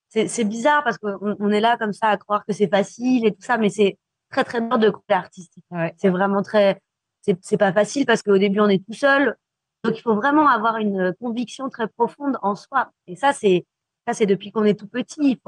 c'est 0.08 0.44
bizarre 0.44 0.84
parce 0.84 0.98
qu'on 0.98 1.36
on 1.40 1.50
est 1.50 1.60
là 1.60 1.76
comme 1.76 1.92
ça 1.92 2.08
à 2.08 2.16
croire 2.16 2.44
que 2.46 2.52
c'est 2.52 2.68
facile 2.68 3.26
et 3.26 3.32
tout 3.32 3.42
ça, 3.42 3.58
mais 3.58 3.68
c'est 3.68 3.98
très 4.30 4.44
très 4.44 4.60
dur 4.60 4.78
de 4.78 4.90
côté 4.90 5.14
artistique. 5.14 5.64
Ouais. 5.70 5.94
C'est 5.96 6.08
vraiment 6.08 6.42
très, 6.42 6.80
c'est 7.22 7.56
pas 7.56 7.72
facile 7.72 8.06
parce 8.06 8.22
qu'au 8.22 8.38
début 8.38 8.60
on 8.60 8.68
est 8.68 8.84
tout 8.84 8.92
seul, 8.92 9.36
donc 9.82 9.98
il 9.98 10.02
faut 10.02 10.14
vraiment 10.14 10.48
avoir 10.48 10.76
une 10.76 11.14
conviction 11.20 11.68
très 11.68 11.88
profonde 11.88 12.38
en 12.42 12.54
soi. 12.54 12.90
Et 13.06 13.16
ça 13.16 13.32
c'est 13.32 13.66
ça 14.06 14.14
c'est 14.14 14.26
depuis 14.26 14.52
qu'on 14.52 14.64
est 14.64 14.78
tout 14.78 14.88
petit. 14.88 15.40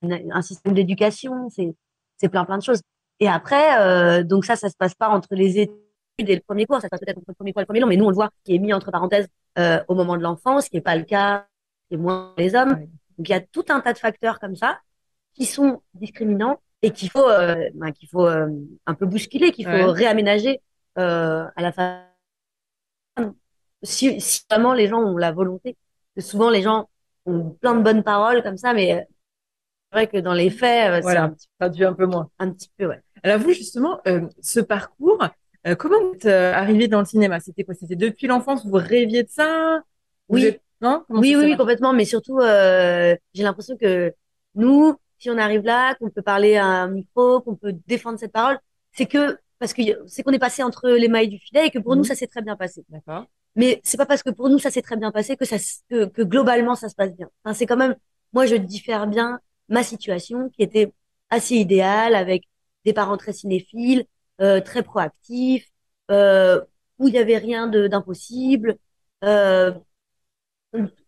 C'est 0.00 0.32
un 0.32 0.42
système 0.42 0.74
d'éducation, 0.74 1.48
c'est 1.50 1.74
c'est 2.16 2.28
plein 2.28 2.44
plein 2.44 2.58
de 2.58 2.62
choses. 2.62 2.80
Et 3.20 3.28
après, 3.28 3.78
euh, 3.80 4.22
donc 4.24 4.44
ça 4.44 4.56
ça 4.56 4.68
se 4.68 4.76
passe 4.76 4.94
pas 4.94 5.08
entre 5.08 5.28
les 5.34 5.58
études 5.60 5.78
et 6.18 6.34
le 6.34 6.40
premier 6.40 6.66
cours, 6.66 6.76
ça 6.76 6.86
se 6.86 6.88
passe 6.88 7.00
peut-être 7.00 7.18
entre 7.18 7.26
le 7.28 7.34
premier 7.34 7.52
cours 7.52 7.60
et 7.60 7.64
le 7.64 7.66
premier 7.66 7.80
long, 7.80 7.88
mais 7.88 7.96
nous 7.96 8.04
on 8.04 8.10
le 8.10 8.14
voit 8.14 8.30
qui 8.44 8.54
est 8.54 8.58
mis 8.58 8.72
entre 8.72 8.90
parenthèses 8.90 9.28
euh, 9.58 9.82
au 9.88 9.94
moment 9.94 10.16
de 10.16 10.22
l'enfance, 10.22 10.66
ce 10.66 10.70
qui 10.70 10.76
est 10.76 10.80
pas 10.80 10.96
le 10.96 11.04
cas, 11.04 11.46
c'est 11.90 11.96
moins 11.96 12.32
les 12.38 12.54
hommes. 12.54 12.72
Ouais. 12.72 12.88
Donc 13.18 13.28
il 13.28 13.32
y 13.32 13.34
a 13.34 13.40
tout 13.40 13.64
un 13.68 13.80
tas 13.80 13.92
de 13.92 13.98
facteurs 13.98 14.40
comme 14.40 14.56
ça 14.56 14.80
qui 15.34 15.46
sont 15.46 15.82
discriminants 15.94 16.60
et 16.82 16.90
qu'il 16.90 17.10
faut 17.10 17.28
euh, 17.28 17.68
ben, 17.74 17.92
qu'il 17.92 18.08
faut 18.08 18.26
euh, 18.26 18.48
un 18.86 18.94
peu 18.94 19.06
bousculer, 19.06 19.52
qu'il 19.52 19.64
faut 19.64 19.70
ouais. 19.70 19.84
réaménager 19.84 20.60
euh, 20.98 21.46
à 21.56 21.62
la 21.62 21.72
fin. 21.72 22.02
Si, 23.82 24.20
si, 24.20 24.42
vraiment 24.50 24.72
les 24.72 24.88
gens 24.88 25.00
ont 25.00 25.16
la 25.16 25.32
volonté, 25.32 25.76
parce 26.14 26.26
que 26.26 26.30
souvent 26.30 26.50
les 26.50 26.62
gens 26.62 26.88
ont 27.26 27.50
plein 27.50 27.74
de 27.74 27.82
bonnes 27.82 28.02
paroles 28.02 28.42
comme 28.42 28.56
ça, 28.56 28.72
mais 28.72 29.06
c'est 29.92 29.98
vrai 29.98 30.06
que 30.06 30.18
dans 30.18 30.32
les 30.32 30.50
faits, 30.50 31.02
voilà, 31.02 31.02
c'est 31.02 31.16
un 31.16 31.28
petit, 31.30 31.48
traduit 31.58 31.84
un 31.84 31.92
peu 31.92 32.06
moins. 32.06 32.30
Un 32.38 32.50
petit 32.50 32.70
peu, 32.76 32.86
ouais. 32.86 33.00
Alors 33.22 33.38
vous 33.38 33.52
justement, 33.52 34.00
euh, 34.06 34.28
ce 34.42 34.60
parcours, 34.60 35.26
euh, 35.66 35.74
comment 35.74 35.98
vous 36.00 36.14
êtes 36.14 36.26
arrivé 36.26 36.88
dans 36.88 36.98
le 37.00 37.06
cinéma? 37.06 37.40
C'était 37.40 37.64
quoi? 37.64 37.74
C'était 37.74 37.96
depuis 37.96 38.26
l'enfance 38.26 38.66
vous 38.66 38.72
rêviez 38.74 39.22
de 39.22 39.30
ça? 39.30 39.82
Oui. 40.28 40.44
Êtes... 40.44 40.60
Non? 40.84 41.02
Oui, 41.08 41.34
oui, 41.34 41.44
oui, 41.46 41.56
complètement. 41.56 41.94
Mais 41.94 42.04
surtout, 42.04 42.38
euh, 42.40 43.16
j'ai 43.32 43.42
l'impression 43.42 43.74
que 43.78 44.12
nous, 44.54 44.94
si 45.18 45.30
on 45.30 45.38
arrive 45.38 45.62
là, 45.62 45.94
qu'on 45.94 46.10
peut 46.10 46.22
parler 46.22 46.56
à 46.56 46.66
un 46.66 46.88
micro, 46.88 47.40
qu'on 47.40 47.56
peut 47.56 47.74
défendre 47.86 48.18
cette 48.18 48.32
parole, 48.32 48.58
c'est 48.92 49.06
que 49.06 49.38
parce 49.58 49.72
que 49.72 49.82
c'est 50.06 50.22
qu'on 50.22 50.32
est 50.32 50.38
passé 50.38 50.62
entre 50.62 50.90
les 50.90 51.08
mailles 51.08 51.28
du 51.28 51.38
filet 51.38 51.68
et 51.68 51.70
que 51.70 51.78
pour 51.78 51.94
mmh. 51.94 51.98
nous 51.98 52.04
ça 52.04 52.14
s'est 52.14 52.26
très 52.26 52.42
bien 52.42 52.54
passé. 52.54 52.84
D'accord. 52.90 53.24
Mais 53.56 53.80
c'est 53.82 53.96
pas 53.96 54.04
parce 54.04 54.22
que 54.22 54.28
pour 54.28 54.50
nous 54.50 54.58
ça 54.58 54.70
s'est 54.70 54.82
très 54.82 54.96
bien 54.96 55.10
passé 55.10 55.36
que 55.36 55.46
ça 55.46 55.56
que, 55.88 56.04
que 56.04 56.22
globalement 56.22 56.74
ça 56.74 56.90
se 56.90 56.94
passe 56.94 57.14
bien. 57.14 57.30
Enfin, 57.42 57.54
c'est 57.54 57.64
quand 57.64 57.78
même 57.78 57.96
moi 58.34 58.44
je 58.44 58.56
diffère 58.56 59.06
bien 59.06 59.40
ma 59.70 59.82
situation 59.82 60.50
qui 60.50 60.62
était 60.62 60.92
assez 61.30 61.54
idéale 61.54 62.14
avec 62.14 62.44
des 62.84 62.92
parents 62.92 63.16
très 63.16 63.32
cinéphiles, 63.32 64.04
euh, 64.42 64.60
très 64.60 64.82
proactifs, 64.82 65.70
euh, 66.10 66.60
où 66.98 67.08
il 67.08 67.14
y 67.14 67.18
avait 67.18 67.38
rien 67.38 67.68
d'impossible. 67.68 68.76
Euh, 69.24 69.72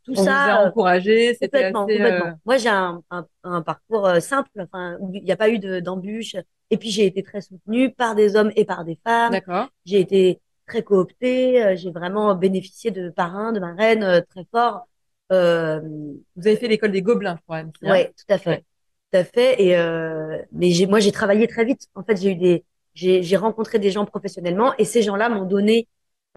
tout 0.04 0.12
on 0.12 0.14
ça 0.14 0.22
vous 0.22 0.28
a 0.30 0.68
encouragé 0.68 1.34
c'était 1.34 1.72
complètement, 1.72 1.80
complètement. 1.86 2.26
Euh... 2.26 2.32
moi 2.44 2.56
j'ai 2.58 2.68
un, 2.68 3.02
un, 3.10 3.26
un, 3.44 3.62
parcours 3.62 4.06
euh, 4.06 4.20
simple 4.20 4.50
enfin 4.58 4.98
il 5.12 5.22
n'y 5.24 5.32
a 5.32 5.36
pas 5.36 5.48
eu 5.48 5.58
d'embûches 5.58 6.36
et 6.70 6.76
puis 6.76 6.90
j'ai 6.90 7.06
été 7.06 7.22
très 7.22 7.40
soutenue 7.40 7.92
par 7.92 8.14
des 8.14 8.36
hommes 8.36 8.52
et 8.56 8.64
par 8.64 8.84
des 8.84 8.98
femmes 9.04 9.32
d'accord 9.32 9.68
j'ai 9.84 10.00
été 10.00 10.40
très 10.66 10.82
cooptée. 10.82 11.76
J'ai 11.76 11.90
vraiment 11.90 12.34
bénéficié 12.34 12.90
de 12.90 13.10
parrains, 13.10 13.52
de 13.52 13.60
marraines 13.60 14.24
très 14.30 14.44
forts. 14.50 14.88
Euh, 15.32 15.80
Vous 15.80 16.46
avez 16.46 16.56
fait 16.56 16.68
l'école 16.68 16.92
des 16.92 17.02
Gobelins, 17.02 17.36
je 17.36 17.42
crois. 17.42 17.58
Anne, 17.58 17.72
hein? 17.82 17.90
Ouais, 17.90 18.12
tout 18.16 18.34
à 18.34 18.38
fait, 18.38 18.64
tout 19.12 19.18
à 19.18 19.24
fait. 19.24 19.62
Et 19.62 19.76
euh, 19.76 20.38
mais 20.52 20.70
j'ai, 20.70 20.86
moi, 20.86 21.00
j'ai 21.00 21.12
travaillé 21.12 21.46
très 21.46 21.64
vite. 21.64 21.86
En 21.94 22.02
fait, 22.02 22.20
j'ai 22.20 22.32
eu 22.32 22.36
des, 22.36 22.64
j'ai, 22.94 23.22
j'ai 23.22 23.36
rencontré 23.36 23.78
des 23.78 23.90
gens 23.90 24.04
professionnellement, 24.04 24.74
et 24.78 24.84
ces 24.84 25.02
gens-là 25.02 25.28
m'ont 25.28 25.44
donné 25.44 25.88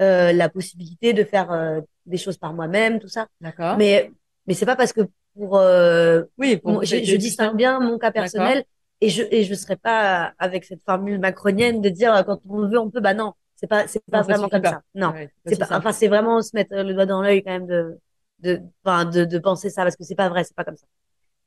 euh, 0.02 0.32
la 0.34 0.50
possibilité 0.50 1.14
de 1.14 1.24
faire 1.24 1.52
euh, 1.52 1.82
des 2.06 2.18
choses 2.18 2.38
par 2.38 2.54
moi-même, 2.54 3.00
tout 3.00 3.08
ça. 3.08 3.28
D'accord. 3.42 3.78
Mais 3.78 4.12
mais 4.48 4.54
c'est 4.54 4.66
pas 4.66 4.76
parce 4.76 4.94
que 4.94 5.02
pour 5.36 5.58
euh, 5.58 6.24
oui, 6.38 6.58
pour 6.58 6.72
mon- 6.74 6.82
je, 6.84 7.04
je 7.04 7.16
distingue 7.16 7.56
bien 7.56 7.80
mon 7.80 7.98
cas 7.98 8.12
personnel 8.12 8.64
et 9.02 9.10
je 9.10 9.24
et 9.32 9.44
je 9.44 9.54
serais 9.54 9.76
pas 9.78 10.34
avec 10.40 10.66
cette 10.66 10.84
formule 10.84 11.20
macronienne 11.20 11.82
de 11.82 11.90
dire 11.90 12.14
euh, 12.14 12.24
quand 12.24 12.40
on 12.50 12.68
veut 12.68 12.80
on 12.80 12.90
peut. 12.90 13.00
Bah 13.02 13.14
non, 13.14 13.34
c'est 13.56 13.68
pas 13.68 13.88
c'est 13.88 14.04
pas 14.10 14.20
Non, 14.20 14.24
vraiment 14.24 14.50
comme 14.50 14.62
pas. 14.62 14.70
ça. 14.72 14.82
Non. 14.96 15.12
Ouais, 15.12 15.30
C'est 15.46 15.60
pas, 15.60 15.68
enfin, 15.72 15.92
c'est 15.92 16.08
vraiment 16.08 16.42
se 16.42 16.52
mettre 16.56 16.76
le 16.76 16.94
doigt 16.94 17.06
dans 17.06 17.22
l'œil 17.22 17.44
quand 17.44 17.52
même 17.52 17.68
de, 17.68 17.98
de, 18.40 18.62
enfin, 18.84 19.06
de, 19.06 19.26
de 19.26 19.40
penser 19.40 19.70
ça 19.70 19.84
parce 19.84 19.96
que 19.96 20.04
c'est 20.04 20.16
pas 20.16 20.30
vrai, 20.30 20.44
c'est 20.44 20.56
pas 20.56 20.64
comme 20.64 20.78
ça. 20.78 20.86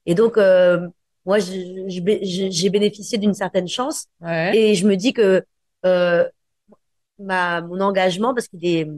Et 0.06 0.14
donc, 0.14 0.36
euh, 0.38 0.88
moi, 1.24 1.38
j'ai 1.38 2.70
bénéficié 2.70 3.18
d'une 3.18 3.34
certaine 3.34 3.68
chance 3.68 4.06
Ouais. 4.20 4.56
et 4.56 4.74
je 4.74 4.86
me 4.86 4.96
dis 4.96 5.12
que 5.12 5.44
euh, 5.86 6.28
ma, 7.22 7.60
mon 7.62 7.80
engagement, 7.80 8.34
parce 8.34 8.48
qu'il 8.48 8.64
est 8.66 8.88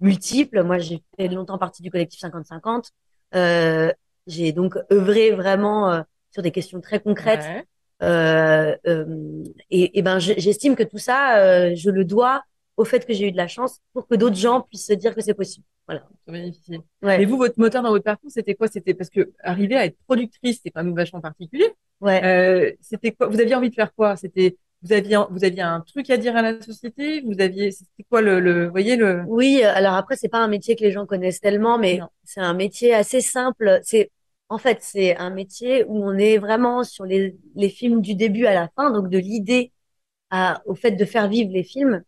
multiple, 0.00 0.62
moi, 0.62 0.78
j'ai 0.78 1.02
fait 1.16 1.28
longtemps 1.28 1.58
partie 1.58 1.82
du 1.82 1.90
collectif 1.90 2.20
50-50, 2.20 2.90
euh, 3.34 3.92
j'ai 4.26 4.52
donc 4.52 4.76
œuvré 4.92 5.32
vraiment 5.32 5.90
euh, 5.92 6.02
sur 6.30 6.42
des 6.42 6.50
questions 6.50 6.80
très 6.80 7.00
concrètes 7.00 7.40
Ouais. 7.40 7.64
euh, 8.02 8.76
et, 9.70 9.98
et 9.98 10.02
ben, 10.02 10.18
je- 10.18 10.34
j'estime 10.36 10.76
que 10.76 10.82
tout 10.84 10.98
ça, 10.98 11.74
je 11.74 11.90
le 11.90 12.04
dois 12.04 12.42
au 12.76 12.84
fait 12.84 13.04
que 13.04 13.12
j'ai 13.12 13.26
eu 13.28 13.32
de 13.32 13.36
la 13.36 13.48
chance 13.48 13.80
pour 13.92 14.06
que 14.06 14.14
d'autres 14.14 14.36
gens 14.36 14.60
puissent 14.60 14.86
se 14.86 14.92
dire 14.92 15.14
que 15.14 15.20
c'est 15.20 15.34
possible. 15.34 15.66
Voilà. 15.88 16.06
Bénéficier. 16.28 16.78
Ouais. 17.02 17.18
Mais 17.18 17.24
vous, 17.24 17.36
votre 17.38 17.58
moteur 17.58 17.82
dans 17.82 17.90
votre 17.90 18.04
parcours, 18.04 18.30
c'était 18.30 18.54
quoi? 18.54 18.68
C'était 18.68 18.94
parce 18.94 19.10
que 19.10 19.32
arriver 19.42 19.74
à 19.74 19.86
être 19.86 19.96
productrice, 20.06 20.60
c'est 20.62 20.70
quand 20.70 20.84
même 20.84 20.94
vachement 20.94 21.20
particulier. 21.20 21.74
Ouais. 22.00 22.76
C'était 22.80 23.10
quoi? 23.12 23.26
Vous 23.26 23.40
aviez 23.40 23.54
envie 23.56 23.70
de 23.70 23.74
faire 23.74 23.92
quoi? 23.94 24.14
C'était 24.16 24.56
vous 24.82 24.92
aviez 24.92 25.18
vous 25.30 25.44
aviez 25.44 25.62
un 25.62 25.80
truc 25.80 26.08
à 26.10 26.16
dire 26.16 26.36
à 26.36 26.42
la 26.42 26.60
société? 26.60 27.20
Vous 27.22 27.40
aviez 27.40 27.70
c'était 27.72 28.04
quoi 28.08 28.22
le, 28.22 28.40
le 28.40 28.68
voyez 28.68 28.96
le? 28.96 29.22
Oui, 29.26 29.62
alors 29.62 29.94
après, 29.94 30.16
c'est 30.16 30.28
pas 30.28 30.38
un 30.38 30.48
métier 30.48 30.76
que 30.76 30.82
les 30.84 30.92
gens 30.92 31.06
connaissent 31.06 31.40
tellement, 31.40 31.78
mais 31.78 32.00
c'est 32.24 32.40
un 32.40 32.54
métier 32.54 32.94
assez 32.94 33.20
simple. 33.20 33.80
C'est, 33.82 34.10
en 34.48 34.58
fait, 34.58 34.78
c'est 34.82 35.16
un 35.16 35.30
métier 35.30 35.84
où 35.84 36.04
on 36.04 36.16
est 36.16 36.38
vraiment 36.38 36.84
sur 36.84 37.04
les, 37.04 37.36
les 37.54 37.68
films 37.68 38.00
du 38.00 38.14
début 38.14 38.46
à 38.46 38.54
la 38.54 38.68
fin, 38.76 38.90
donc 38.90 39.10
de 39.10 39.18
l'idée 39.18 39.72
à, 40.30 40.62
au 40.66 40.74
fait 40.74 40.92
de 40.92 41.04
faire 41.04 41.28
vivre 41.28 41.50
les 41.52 41.64
films. 41.64 42.02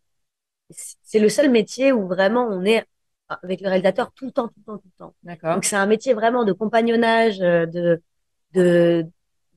C'est 0.70 1.18
le 1.18 1.28
seul 1.28 1.50
métier 1.50 1.92
où 1.92 2.06
vraiment 2.06 2.46
on 2.48 2.64
est 2.64 2.84
avec 3.28 3.60
le 3.60 3.68
réalisateur 3.68 4.12
tout 4.12 4.26
le 4.26 4.32
temps, 4.32 4.48
tout 4.48 4.54
le 4.58 4.64
temps, 4.64 4.78
tout 4.78 4.88
le 4.88 4.98
temps. 4.98 5.14
D'accord. 5.22 5.54
Donc 5.54 5.64
c'est 5.64 5.76
un 5.76 5.86
métier 5.86 6.14
vraiment 6.14 6.44
de 6.44 6.52
compagnonnage, 6.52 7.40
euh, 7.40 7.66
de, 7.66 8.02
de, 8.54 9.06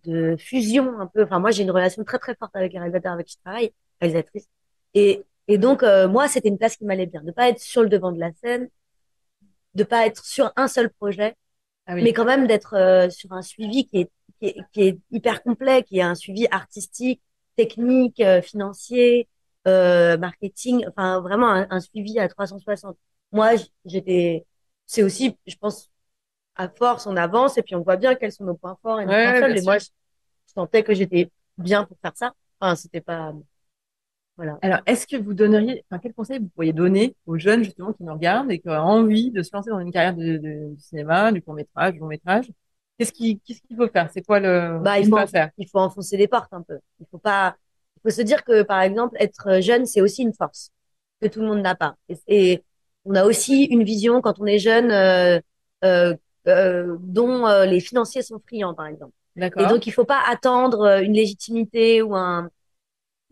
de 0.06 0.36
fusion 0.38 1.00
un 1.00 1.08
peu. 1.08 1.24
Enfin, 1.24 1.40
moi, 1.40 1.52
j'ai 1.52 1.64
une 1.64 1.72
relation 1.72 2.04
très, 2.04 2.20
très 2.20 2.36
forte 2.36 2.56
avec 2.56 2.74
les 2.74 2.80
réalisateurs 2.80 3.14
avec 3.14 3.28
qui 3.28 3.34
je 3.38 3.42
travaille, 3.44 3.74
réalisatrice. 4.02 4.48
Et, 4.94 5.24
et 5.48 5.58
donc, 5.58 5.84
euh, 5.84 6.08
moi, 6.08 6.28
c'était 6.28 6.50
une 6.50 6.58
place 6.58 6.76
qui 6.78 6.86
m'allait 6.86 7.06
bien. 7.08 7.24
De 7.24 7.32
pas 7.32 7.50
être 7.50 7.60
sur 7.60 7.84
le 7.84 7.90
devant 7.90 8.12
de 8.12 8.20
la 8.20 8.32
scène, 8.34 8.70
de 9.76 9.84
pas 9.84 10.06
être 10.06 10.24
sur 10.26 10.52
un 10.56 10.68
seul 10.68 10.90
projet, 10.90 11.36
Ah 11.86 11.96
oui. 11.96 12.04
mais 12.04 12.14
quand 12.14 12.26
même 12.26 12.48
d'être 12.48 12.76
euh, 12.76 13.10
sur 13.12 13.34
un 13.34 13.44
suivi 13.44 13.88
qui 13.88 14.00
est, 14.02 14.12
qui 14.42 14.48
est, 14.48 14.58
qui 14.74 14.84
est 14.84 15.00
hyper 15.12 15.44
complet, 15.44 15.84
qui 15.84 16.00
est 16.00 16.04
un 16.04 16.16
suivi 16.16 16.48
artistique, 16.52 17.22
technique, 17.58 18.22
euh, 18.22 18.42
financier, 18.44 19.30
euh, 19.68 20.18
marketing, 20.18 20.86
enfin, 20.90 21.22
vraiment 21.22 21.50
un, 21.50 21.68
un 21.72 21.82
suivi 21.82 22.20
à 22.20 22.30
360. 22.30 22.98
Moi, 23.34 23.52
j'étais, 23.86 24.46
c'est 24.88 25.04
aussi, 25.04 25.38
je 25.48 25.58
pense, 25.58 25.92
à 26.56 26.70
force, 26.70 27.08
on 27.08 27.16
avance 27.18 27.58
et 27.58 27.64
puis 27.64 27.76
on 27.76 27.82
voit 27.84 27.98
bien 27.98 28.16
quels 28.16 28.32
sont 28.32 28.46
nos 28.46 28.56
points 28.56 28.78
forts 28.82 29.00
et 29.02 29.06
nos 29.06 29.16
Ouais, 29.16 29.18
points 29.18 29.36
faibles. 29.36 29.58
Et 29.58 29.62
moi, 29.62 29.78
je, 29.80 29.86
je 30.48 30.54
sentais 30.54 30.84
que 30.84 30.94
j'étais 30.94 31.32
bien 31.58 31.86
pour 31.86 31.98
faire 32.02 32.16
ça. 32.18 32.34
Enfin, 32.60 32.76
c'était 32.76 33.02
pas, 33.02 33.34
voilà. 34.38 34.62
Alors, 34.62 34.80
est-ce 34.86 35.06
que 35.08 35.18
vous 35.18 35.34
donneriez, 35.34 35.84
enfin, 35.90 36.00
quel 36.02 36.14
conseil 36.14 36.40
vous 36.40 36.48
pourriez 36.50 36.74
donner 36.74 37.16
aux 37.26 37.38
jeunes 37.38 37.64
justement 37.64 37.94
qui 37.94 38.04
nous 38.04 38.14
regardent 38.14 38.52
et 38.52 38.60
qui 38.60 38.70
ont 38.70 38.72
envie 38.74 39.30
de 39.32 39.44
se 39.44 39.50
lancer 39.54 39.70
dans 39.70 39.80
une 39.80 39.92
carrière 39.92 40.16
de, 40.16 40.38
de- 40.38 40.74
du 40.76 40.82
cinéma, 40.82 41.32
du 41.32 41.42
court 41.42 41.54
métrage, 41.54 41.94
du 41.94 42.00
long 42.00 42.08
métrage 42.08 42.52
Qu'est-ce 42.98 43.12
qui, 43.12 43.40
qu'est-ce 43.42 43.62
qu'il 43.64 43.76
faut 43.76 43.88
faire? 43.90 44.10
C'est 44.12 44.22
quoi 44.26 44.40
le, 44.40 44.80
Bah, 44.80 45.00
il 45.00 45.06
qu'il 45.06 45.08
faut, 45.08 45.28
faire? 45.28 45.50
il 45.58 45.70
faut 45.70 45.80
enfoncer 45.80 46.18
des 46.18 46.28
portes 46.28 46.52
un 46.54 46.62
peu. 46.62 46.80
Il 47.00 47.06
faut 47.12 47.18
pas, 47.20 47.56
il 47.98 48.02
faut 48.02 48.16
se 48.16 48.22
dire 48.22 48.44
que, 48.44 48.64
par 48.64 48.82
exemple, 48.82 49.16
être 49.20 49.62
jeune, 49.62 49.86
c'est 49.86 50.02
aussi 50.02 50.24
une 50.24 50.34
force 50.34 50.72
que 51.22 51.28
tout 51.28 51.42
le 51.42 51.48
monde 51.48 51.62
n'a 51.62 51.76
pas. 51.76 51.96
Et, 52.10 52.18
et 52.28 52.64
on 53.06 53.16
a 53.16 53.24
aussi 53.26 53.64
une 53.66 53.84
vision 53.84 54.22
quand 54.22 54.40
on 54.40 54.46
est 54.46 54.60
jeune, 54.60 54.92
euh, 54.92 55.40
euh, 55.86 56.16
euh, 56.48 56.98
dont 57.00 57.48
euh, 57.48 57.66
les 57.66 57.80
financiers 57.80 58.22
sont 58.22 58.40
friands, 58.48 58.74
par 58.74 58.88
exemple. 58.88 59.14
Et 59.58 59.66
donc, 59.66 59.88
il 59.88 59.92
faut 59.92 60.06
pas 60.06 60.22
attendre 60.28 60.82
euh, 60.82 61.02
une 61.02 61.14
légitimité 61.14 62.02
ou 62.02 62.16
un, 62.16 62.50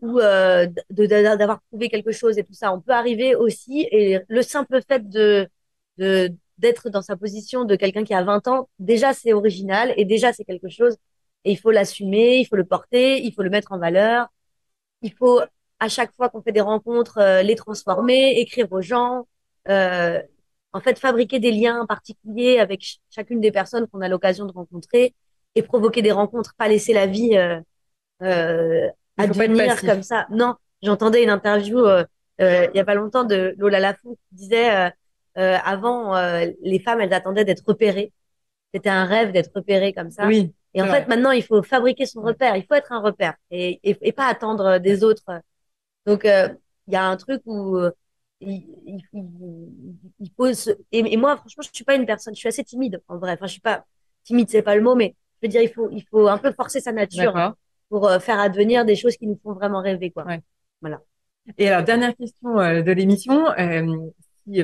ou 0.00 0.18
euh, 0.18 0.66
d'avoir 0.90 1.60
prouvé 1.70 1.88
quelque 1.88 2.12
chose 2.12 2.38
et 2.38 2.44
tout 2.44 2.54
ça. 2.54 2.72
On 2.72 2.80
peut 2.80 2.92
arriver 2.92 3.34
aussi, 3.36 3.86
et 3.90 4.20
le 4.28 4.42
simple 4.42 4.80
fait 4.86 5.08
de, 5.08 5.48
de, 5.98 6.34
d'être 6.58 6.90
dans 6.90 7.02
sa 7.02 7.16
position 7.16 7.64
de 7.64 7.76
quelqu'un 7.76 8.04
qui 8.04 8.14
a 8.14 8.22
20 8.24 8.48
ans, 8.48 8.68
déjà 8.78 9.12
c'est 9.14 9.32
original 9.32 9.94
et 9.96 10.04
déjà 10.04 10.32
c'est 10.32 10.44
quelque 10.44 10.68
chose. 10.68 10.96
Et 11.44 11.52
il 11.52 11.58
faut 11.58 11.70
l'assumer, 11.70 12.38
il 12.38 12.44
faut 12.46 12.56
le 12.56 12.64
porter, 12.64 13.22
il 13.22 13.32
faut 13.34 13.42
le 13.42 13.50
mettre 13.50 13.72
en 13.72 13.78
valeur. 13.78 14.28
Il 15.02 15.12
faut, 15.12 15.40
à 15.80 15.88
chaque 15.88 16.12
fois 16.14 16.28
qu'on 16.28 16.42
fait 16.42 16.52
des 16.52 16.60
rencontres, 16.60 17.18
euh, 17.18 17.42
les 17.42 17.56
transformer, 17.56 18.38
écrire 18.40 18.70
aux 18.72 18.82
gens, 18.82 19.26
euh, 19.68 20.20
en 20.72 20.80
fait, 20.80 20.98
fabriquer 20.98 21.38
des 21.38 21.52
liens 21.52 21.86
particuliers 21.86 22.58
avec 22.58 22.82
ch- 22.82 22.98
chacune 23.10 23.40
des 23.40 23.52
personnes 23.52 23.86
qu'on 23.88 24.00
a 24.00 24.08
l'occasion 24.08 24.46
de 24.46 24.52
rencontrer 24.52 25.14
et 25.54 25.62
provoquer 25.62 26.02
des 26.02 26.12
rencontres, 26.12 26.54
pas 26.56 26.68
laisser 26.68 26.92
la 26.92 27.06
vie 27.06 27.36
euh, 27.36 27.60
euh, 28.22 28.88
advenir 29.18 29.80
comme 29.82 30.02
ça. 30.02 30.26
Non, 30.30 30.54
j'entendais 30.82 31.22
une 31.22 31.30
interview 31.30 31.78
euh, 31.78 32.04
euh, 32.40 32.66
il 32.72 32.76
y 32.76 32.80
a 32.80 32.84
pas 32.84 32.94
longtemps 32.94 33.24
de 33.24 33.54
Lola 33.58 33.80
Lafont 33.80 34.14
qui 34.14 34.34
disait 34.34 34.74
euh, 34.74 34.90
euh, 35.38 35.58
avant 35.64 36.16
euh, 36.16 36.46
les 36.62 36.78
femmes 36.78 37.00
elles 37.00 37.14
attendaient 37.14 37.44
d'être 37.44 37.64
repérées. 37.66 38.12
C'était 38.74 38.88
un 38.88 39.04
rêve 39.04 39.32
d'être 39.32 39.50
repérée 39.54 39.92
comme 39.92 40.10
ça. 40.10 40.26
Oui. 40.26 40.52
Et 40.74 40.80
en 40.80 40.86
fait, 40.86 41.06
maintenant, 41.06 41.32
il 41.32 41.42
faut 41.42 41.62
fabriquer 41.62 42.06
son 42.06 42.22
repère. 42.22 42.56
Il 42.56 42.64
faut 42.64 42.72
être 42.72 42.92
un 42.92 43.00
repère 43.00 43.34
et, 43.50 43.78
et, 43.84 43.98
et 44.00 44.12
pas 44.12 44.24
attendre 44.24 44.78
des 44.78 45.04
autres. 45.04 45.26
Donc, 46.06 46.24
euh, 46.24 46.48
il 46.86 46.94
y 46.94 46.96
a 46.96 47.04
un 47.04 47.16
truc 47.18 47.42
où 47.44 47.76
euh, 47.76 47.90
il, 48.42 48.66
il, 48.86 49.00
il- 49.12 49.94
il 50.20 50.30
faut 50.36 50.52
se... 50.52 50.70
et, 50.92 50.98
et 51.12 51.16
moi, 51.16 51.36
franchement, 51.36 51.62
je 51.62 51.70
suis 51.72 51.84
pas 51.84 51.94
une 51.94 52.06
personne. 52.06 52.34
Je 52.34 52.38
suis 52.40 52.48
assez 52.48 52.64
timide 52.64 53.00
en 53.08 53.18
vrai. 53.18 53.32
Enfin, 53.32 53.46
je 53.46 53.52
suis 53.52 53.60
pas 53.60 53.84
timide, 54.24 54.48
c'est 54.50 54.62
pas 54.62 54.76
le 54.76 54.82
mot, 54.82 54.94
mais 54.94 55.14
je 55.40 55.46
veux 55.46 55.50
dire, 55.50 55.62
il 55.62 55.68
faut, 55.68 55.88
il 55.90 56.02
faut 56.10 56.28
un 56.28 56.38
peu 56.38 56.52
forcer 56.52 56.80
sa 56.80 56.92
nature 56.92 57.54
pour 57.88 58.08
euh, 58.08 58.18
faire 58.18 58.38
advenir 58.40 58.84
des 58.84 58.96
choses 58.96 59.16
qui 59.16 59.26
nous 59.26 59.38
font 59.42 59.52
vraiment 59.52 59.80
rêver, 59.80 60.10
quoi. 60.10 60.24
Ouais. 60.24 60.40
Voilà. 60.80 61.00
Et 61.58 61.68
alors, 61.68 61.84
dernière 61.84 62.14
question 62.16 62.58
euh, 62.60 62.82
de 62.82 62.92
l'émission. 62.92 63.50
Euh, 63.58 63.96
si, 64.46 64.62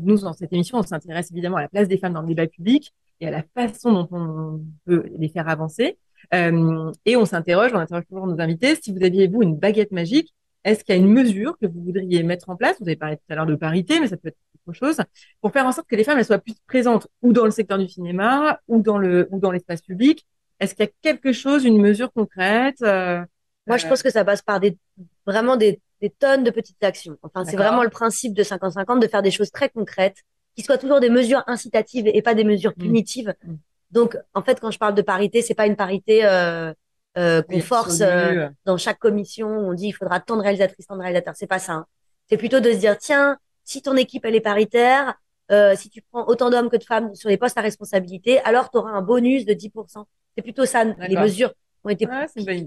nous, 0.00 0.18
dans 0.18 0.32
cette 0.32 0.52
émission, 0.52 0.78
on 0.78 0.82
s'intéresse 0.82 1.30
évidemment 1.30 1.56
à 1.56 1.62
la 1.62 1.68
place 1.68 1.88
des 1.88 1.98
femmes 1.98 2.14
dans 2.14 2.22
le 2.22 2.28
débat 2.28 2.46
public 2.46 2.92
et 3.20 3.28
à 3.28 3.30
la 3.30 3.42
façon 3.54 3.92
dont 3.92 4.08
on 4.12 4.60
peut 4.84 5.04
les 5.18 5.28
faire 5.28 5.48
avancer. 5.48 5.98
Euh, 6.34 6.92
et 7.04 7.16
on 7.16 7.24
s'interroge, 7.24 7.72
on 7.74 7.78
interroge 7.78 8.04
toujours 8.08 8.26
nos 8.26 8.40
invités, 8.40 8.74
si 8.76 8.92
vous 8.92 9.02
aviez, 9.02 9.28
vous, 9.28 9.42
une 9.42 9.56
baguette 9.56 9.92
magique, 9.92 10.34
est-ce 10.70 10.84
qu'il 10.84 10.94
y 10.94 10.98
a 10.98 11.00
une 11.00 11.12
mesure 11.12 11.56
que 11.58 11.66
vous 11.66 11.82
voudriez 11.82 12.22
mettre 12.22 12.50
en 12.50 12.56
place? 12.56 12.76
Vous 12.80 12.88
avez 12.88 12.96
parlé 12.96 13.16
tout 13.16 13.22
à 13.30 13.34
l'heure 13.34 13.46
de 13.46 13.54
parité, 13.54 14.00
mais 14.00 14.08
ça 14.08 14.16
peut 14.16 14.28
être 14.28 14.38
autre 14.66 14.76
chose, 14.76 14.98
pour 15.40 15.52
faire 15.52 15.66
en 15.66 15.72
sorte 15.72 15.88
que 15.88 15.96
les 15.96 16.04
femmes 16.04 16.18
elles 16.18 16.24
soient 16.24 16.38
plus 16.38 16.54
présentes 16.66 17.08
ou 17.22 17.32
dans 17.32 17.44
le 17.44 17.50
secteur 17.50 17.78
du 17.78 17.88
cinéma 17.88 18.60
ou 18.68 18.82
dans 18.82 18.98
le 18.98 19.28
ou 19.30 19.38
dans 19.38 19.50
l'espace 19.50 19.80
public. 19.82 20.26
Est-ce 20.60 20.74
qu'il 20.74 20.84
y 20.84 20.88
a 20.88 20.92
quelque 21.02 21.32
chose, 21.32 21.64
une 21.64 21.80
mesure 21.80 22.12
concrète 22.12 22.82
euh, 22.82 23.24
Moi, 23.66 23.76
je 23.76 23.86
euh, 23.86 23.88
pense 23.88 24.02
que 24.02 24.10
ça 24.10 24.24
passe 24.24 24.42
par 24.42 24.60
des, 24.60 24.76
vraiment 25.24 25.56
des, 25.56 25.80
des 26.00 26.10
tonnes 26.10 26.44
de 26.44 26.50
petites 26.50 26.82
actions. 26.82 27.16
Enfin, 27.22 27.44
c'est 27.44 27.56
vraiment 27.56 27.82
le 27.82 27.90
principe 27.90 28.34
de 28.34 28.42
50-50 28.42 29.00
de 29.00 29.06
faire 29.06 29.22
des 29.22 29.30
choses 29.30 29.50
très 29.50 29.68
concrètes, 29.68 30.18
qui 30.56 30.62
soient 30.62 30.78
toujours 30.78 31.00
des 31.00 31.10
mesures 31.10 31.44
incitatives 31.46 32.08
et 32.12 32.22
pas 32.22 32.34
des 32.34 32.44
mesures 32.44 32.72
Mm. 32.76 32.82
punitives. 32.82 33.34
Mm. 33.44 33.54
Donc, 33.92 34.18
en 34.34 34.42
fait, 34.42 34.60
quand 34.60 34.70
je 34.70 34.78
parle 34.78 34.94
de 34.94 35.02
parité, 35.02 35.40
c'est 35.42 35.54
pas 35.54 35.66
une 35.66 35.76
parité 35.76 36.24
euh, 36.24 36.72
euh, 37.16 37.42
qu'on 37.42 37.54
oui, 37.54 37.60
force 37.60 38.00
euh, 38.00 38.06
euh, 38.06 38.48
dans 38.64 38.76
chaque 38.76 38.98
commission 38.98 39.48
on 39.48 39.72
dit 39.72 39.88
il 39.88 39.92
faudra 39.92 40.20
tant 40.20 40.36
de 40.36 40.42
réalisatrices, 40.42 40.86
tant 40.86 40.96
de 40.96 41.00
réalisateurs. 41.02 41.34
C'est 41.36 41.46
pas 41.46 41.58
ça. 41.58 41.72
hein. 41.72 41.86
C'est 42.28 42.36
plutôt 42.36 42.60
de 42.60 42.70
se 42.70 42.76
dire 42.76 42.96
tiens, 42.98 43.38
si 43.64 43.82
ton 43.82 43.96
équipe 43.96 44.24
elle 44.24 44.34
est 44.34 44.40
paritaire, 44.40 45.14
euh, 45.50 45.74
si 45.76 45.88
tu 45.88 46.02
prends 46.10 46.26
autant 46.26 46.50
d'hommes 46.50 46.68
que 46.68 46.76
de 46.76 46.84
femmes 46.84 47.14
sur 47.14 47.28
les 47.28 47.38
postes 47.38 47.56
à 47.56 47.62
responsabilité, 47.62 48.40
alors 48.40 48.70
tu 48.70 48.76
auras 48.78 48.90
un 48.90 49.02
bonus 49.02 49.46
de 49.46 49.54
10%. 49.54 50.04
C'est 50.36 50.42
plutôt 50.42 50.66
ça 50.66 50.84
les 50.84 51.16
mesures 51.22 51.52
ont 51.84 51.88
été 51.90 52.06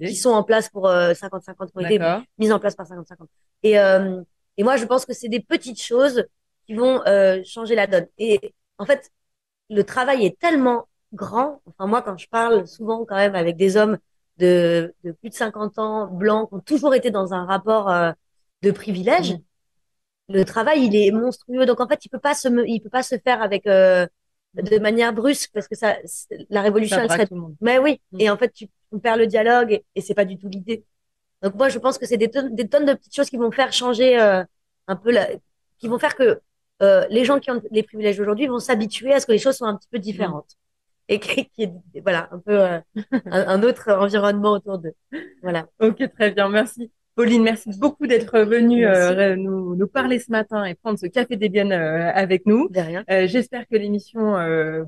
qui 0.08 0.16
sont 0.16 0.32
en 0.32 0.44
place 0.44 0.70
pour 0.70 0.88
euh, 0.88 1.14
50-50 1.14 1.72
qui 1.72 1.78
ont 1.78 1.82
été 1.82 2.00
mises 2.40 2.52
en 2.52 2.60
place 2.60 2.76
par 2.76 2.88
50-50. 2.88 3.28
Et, 3.64 3.80
euh, 3.80 4.22
et 4.58 4.64
moi, 4.64 4.78
je 4.78 4.86
pense 4.86 5.06
que 5.06 5.14
c'est 5.14 5.30
des 5.30 5.40
petites 5.42 5.82
choses 5.82 6.26
qui 6.66 6.74
vont 6.74 7.02
euh, 7.08 7.42
changer 7.46 7.76
la 7.76 7.88
donne. 7.88 8.08
Et 8.18 8.54
en 8.78 8.86
fait, 8.86 9.12
le 9.70 9.84
travail 9.84 10.26
est 10.26 10.40
tellement 10.40 10.88
grand. 11.14 11.62
Enfin, 11.66 11.88
moi, 11.88 12.02
quand 12.02 12.18
je 12.18 12.28
parle 12.30 12.68
souvent 12.68 13.06
quand 13.06 13.16
même 13.16 13.36
avec 13.36 13.58
des 13.58 13.78
hommes 13.78 13.98
de, 14.42 14.94
de 15.06 15.12
plus 15.14 15.30
de 15.30 15.36
50 15.36 15.80
ans, 15.80 16.08
blancs, 16.08 16.50
qui 16.50 16.56
ont 16.56 16.60
toujours 16.62 16.96
été 16.96 17.12
dans 17.12 17.34
un 17.34 17.46
rapport 17.46 17.90
euh, 17.92 18.12
de 18.64 18.72
privilège, 18.72 19.34
Mhm. 19.34 19.42
le 20.30 20.46
travail, 20.46 20.86
il 20.86 20.96
est 20.96 21.12
monstrueux. 21.12 21.66
Donc 21.66 21.80
en 21.82 21.88
fait, 21.88 22.06
il 22.06 22.10
peut 22.10 22.20
pas 22.20 22.34
se, 22.36 22.48
il 22.68 22.82
peut 22.82 22.90
pas 22.90 23.04
se 23.04 23.16
faire 23.24 23.42
avec 23.42 23.68
euh, 23.68 24.08
de 24.56 24.80
manière 24.80 25.14
brusque 25.14 25.52
parce 25.54 25.68
que 25.68 25.76
ça, 25.76 25.98
la 26.50 26.62
révolution, 26.62 26.98
Ça 26.98 27.04
elle 27.06 27.10
serait. 27.12 27.28
tout 27.28 27.36
le 27.36 27.42
monde. 27.42 27.56
Mais 27.62 27.80
oui. 27.80 28.02
Mm. 28.12 28.22
Et 28.22 28.30
en 28.30 28.38
fait, 28.38 28.52
tu 28.54 28.68
on 28.94 29.00
perd 29.00 29.20
le 29.20 29.28
dialogue 29.28 29.72
et, 29.74 29.86
et 29.96 30.02
c'est 30.02 30.14
pas 30.16 30.26
du 30.26 30.38
tout 30.38 30.50
l'idée. 30.50 30.84
Donc 31.44 31.56
moi, 31.56 31.70
je 31.70 31.80
pense 31.80 31.98
que 31.98 32.06
c'est 32.06 32.18
des 32.18 32.30
tonnes, 32.30 32.56
des 32.56 32.68
tonnes 32.68 32.86
de 32.86 32.94
petites 32.94 33.16
choses 33.16 33.30
qui 33.30 33.38
vont 33.38 33.52
faire 33.52 33.74
changer 33.74 34.20
euh, 34.20 34.44
un 34.88 34.96
peu 34.98 35.12
la, 35.12 35.28
qui 35.80 35.88
vont 35.88 36.00
faire 36.00 36.16
que 36.16 36.42
les 37.12 37.26
gens 37.26 37.40
qui 37.40 37.52
ont 37.52 37.62
les 37.72 37.84
privilèges 37.84 38.20
aujourd'hui 38.20 38.48
vont 38.48 38.60
s'habituer 38.60 39.14
à 39.14 39.20
ce 39.20 39.28
que 39.28 39.32
les 39.34 39.38
choses 39.38 39.56
soient 39.58 39.68
un 39.70 39.78
petit 39.78 39.88
peu 39.92 40.00
différentes. 40.00 40.58
Et 41.12 41.20
qu'il 41.20 41.46
y 41.58 41.64
ait, 41.64 41.74
voilà, 42.02 42.30
un 42.32 42.40
peu 42.40 42.58
euh, 42.58 42.80
un, 43.26 43.48
un 43.48 43.64
autre 43.64 43.92
environnement 43.92 44.54
autour 44.54 44.78
d'eux. 44.80 44.94
Voilà. 45.44 45.68
Ok, 45.82 46.02
très 46.14 46.32
bien, 46.32 46.48
merci. 46.48 46.90
Pauline, 47.16 47.44
merci 47.44 47.70
beaucoup 47.78 48.08
d'être 48.08 48.40
venue 48.40 48.86
euh, 48.86 49.36
nous, 49.36 49.76
nous 49.76 49.88
parler 49.88 50.20
ce 50.20 50.32
matin 50.32 50.64
et 50.64 50.74
prendre 50.74 50.98
ce 50.98 51.08
café 51.08 51.36
des 51.36 51.50
biennes 51.50 51.74
euh, 51.74 52.10
avec 52.14 52.46
nous. 52.46 52.70
De 52.70 52.80
rien. 52.80 53.04
J'espère 53.28 53.68
que 53.68 53.76
l'émission 53.76 54.38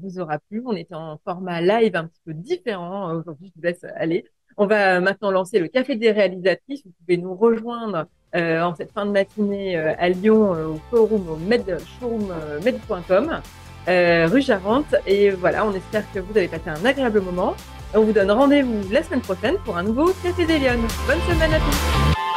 vous 0.01 0.19
aura 0.19 0.39
plu. 0.49 0.63
On 0.65 0.71
était 0.71 0.95
en 0.95 1.19
format 1.25 1.59
live 1.59 1.97
un 1.97 2.05
petit 2.07 2.21
peu 2.25 2.33
différent. 2.33 3.13
Aujourd'hui, 3.13 3.51
je 3.53 3.59
vous 3.59 3.67
laisse 3.67 3.85
aller. 3.97 4.23
On 4.55 4.65
va 4.65 5.01
maintenant 5.01 5.29
lancer 5.29 5.59
le 5.59 5.67
café 5.67 5.97
des 5.97 6.11
réalisatrices. 6.11 6.83
Vous 6.85 6.93
pouvez 7.05 7.17
nous 7.17 7.35
rejoindre 7.35 8.05
en 8.33 8.73
cette 8.75 8.93
fin 8.93 9.05
de 9.05 9.11
matinée 9.11 9.75
à 9.75 10.07
Lyon 10.07 10.51
au 10.51 10.79
showroom 10.89 11.27
au 11.27 11.35
med, 11.35 11.77
showroom 11.99 12.33
med.com 12.63 13.41
euh, 13.87 14.27
rue 14.31 14.41
Charente. 14.41 14.95
Et 15.07 15.31
voilà, 15.31 15.65
on 15.65 15.73
espère 15.73 16.03
que 16.13 16.19
vous 16.19 16.37
avez 16.37 16.47
passé 16.47 16.63
un 16.67 16.85
agréable 16.85 17.21
moment. 17.21 17.55
On 17.93 18.01
vous 18.01 18.11
donne 18.11 18.31
rendez-vous 18.31 18.81
la 18.91 19.03
semaine 19.03 19.21
prochaine 19.21 19.55
pour 19.65 19.77
un 19.77 19.83
nouveau 19.83 20.13
Café 20.23 20.45
des 20.45 20.59
Lyonnes. 20.59 20.87
Bonne 21.07 21.21
semaine 21.29 21.53
à 21.53 21.59
tous. 21.59 22.32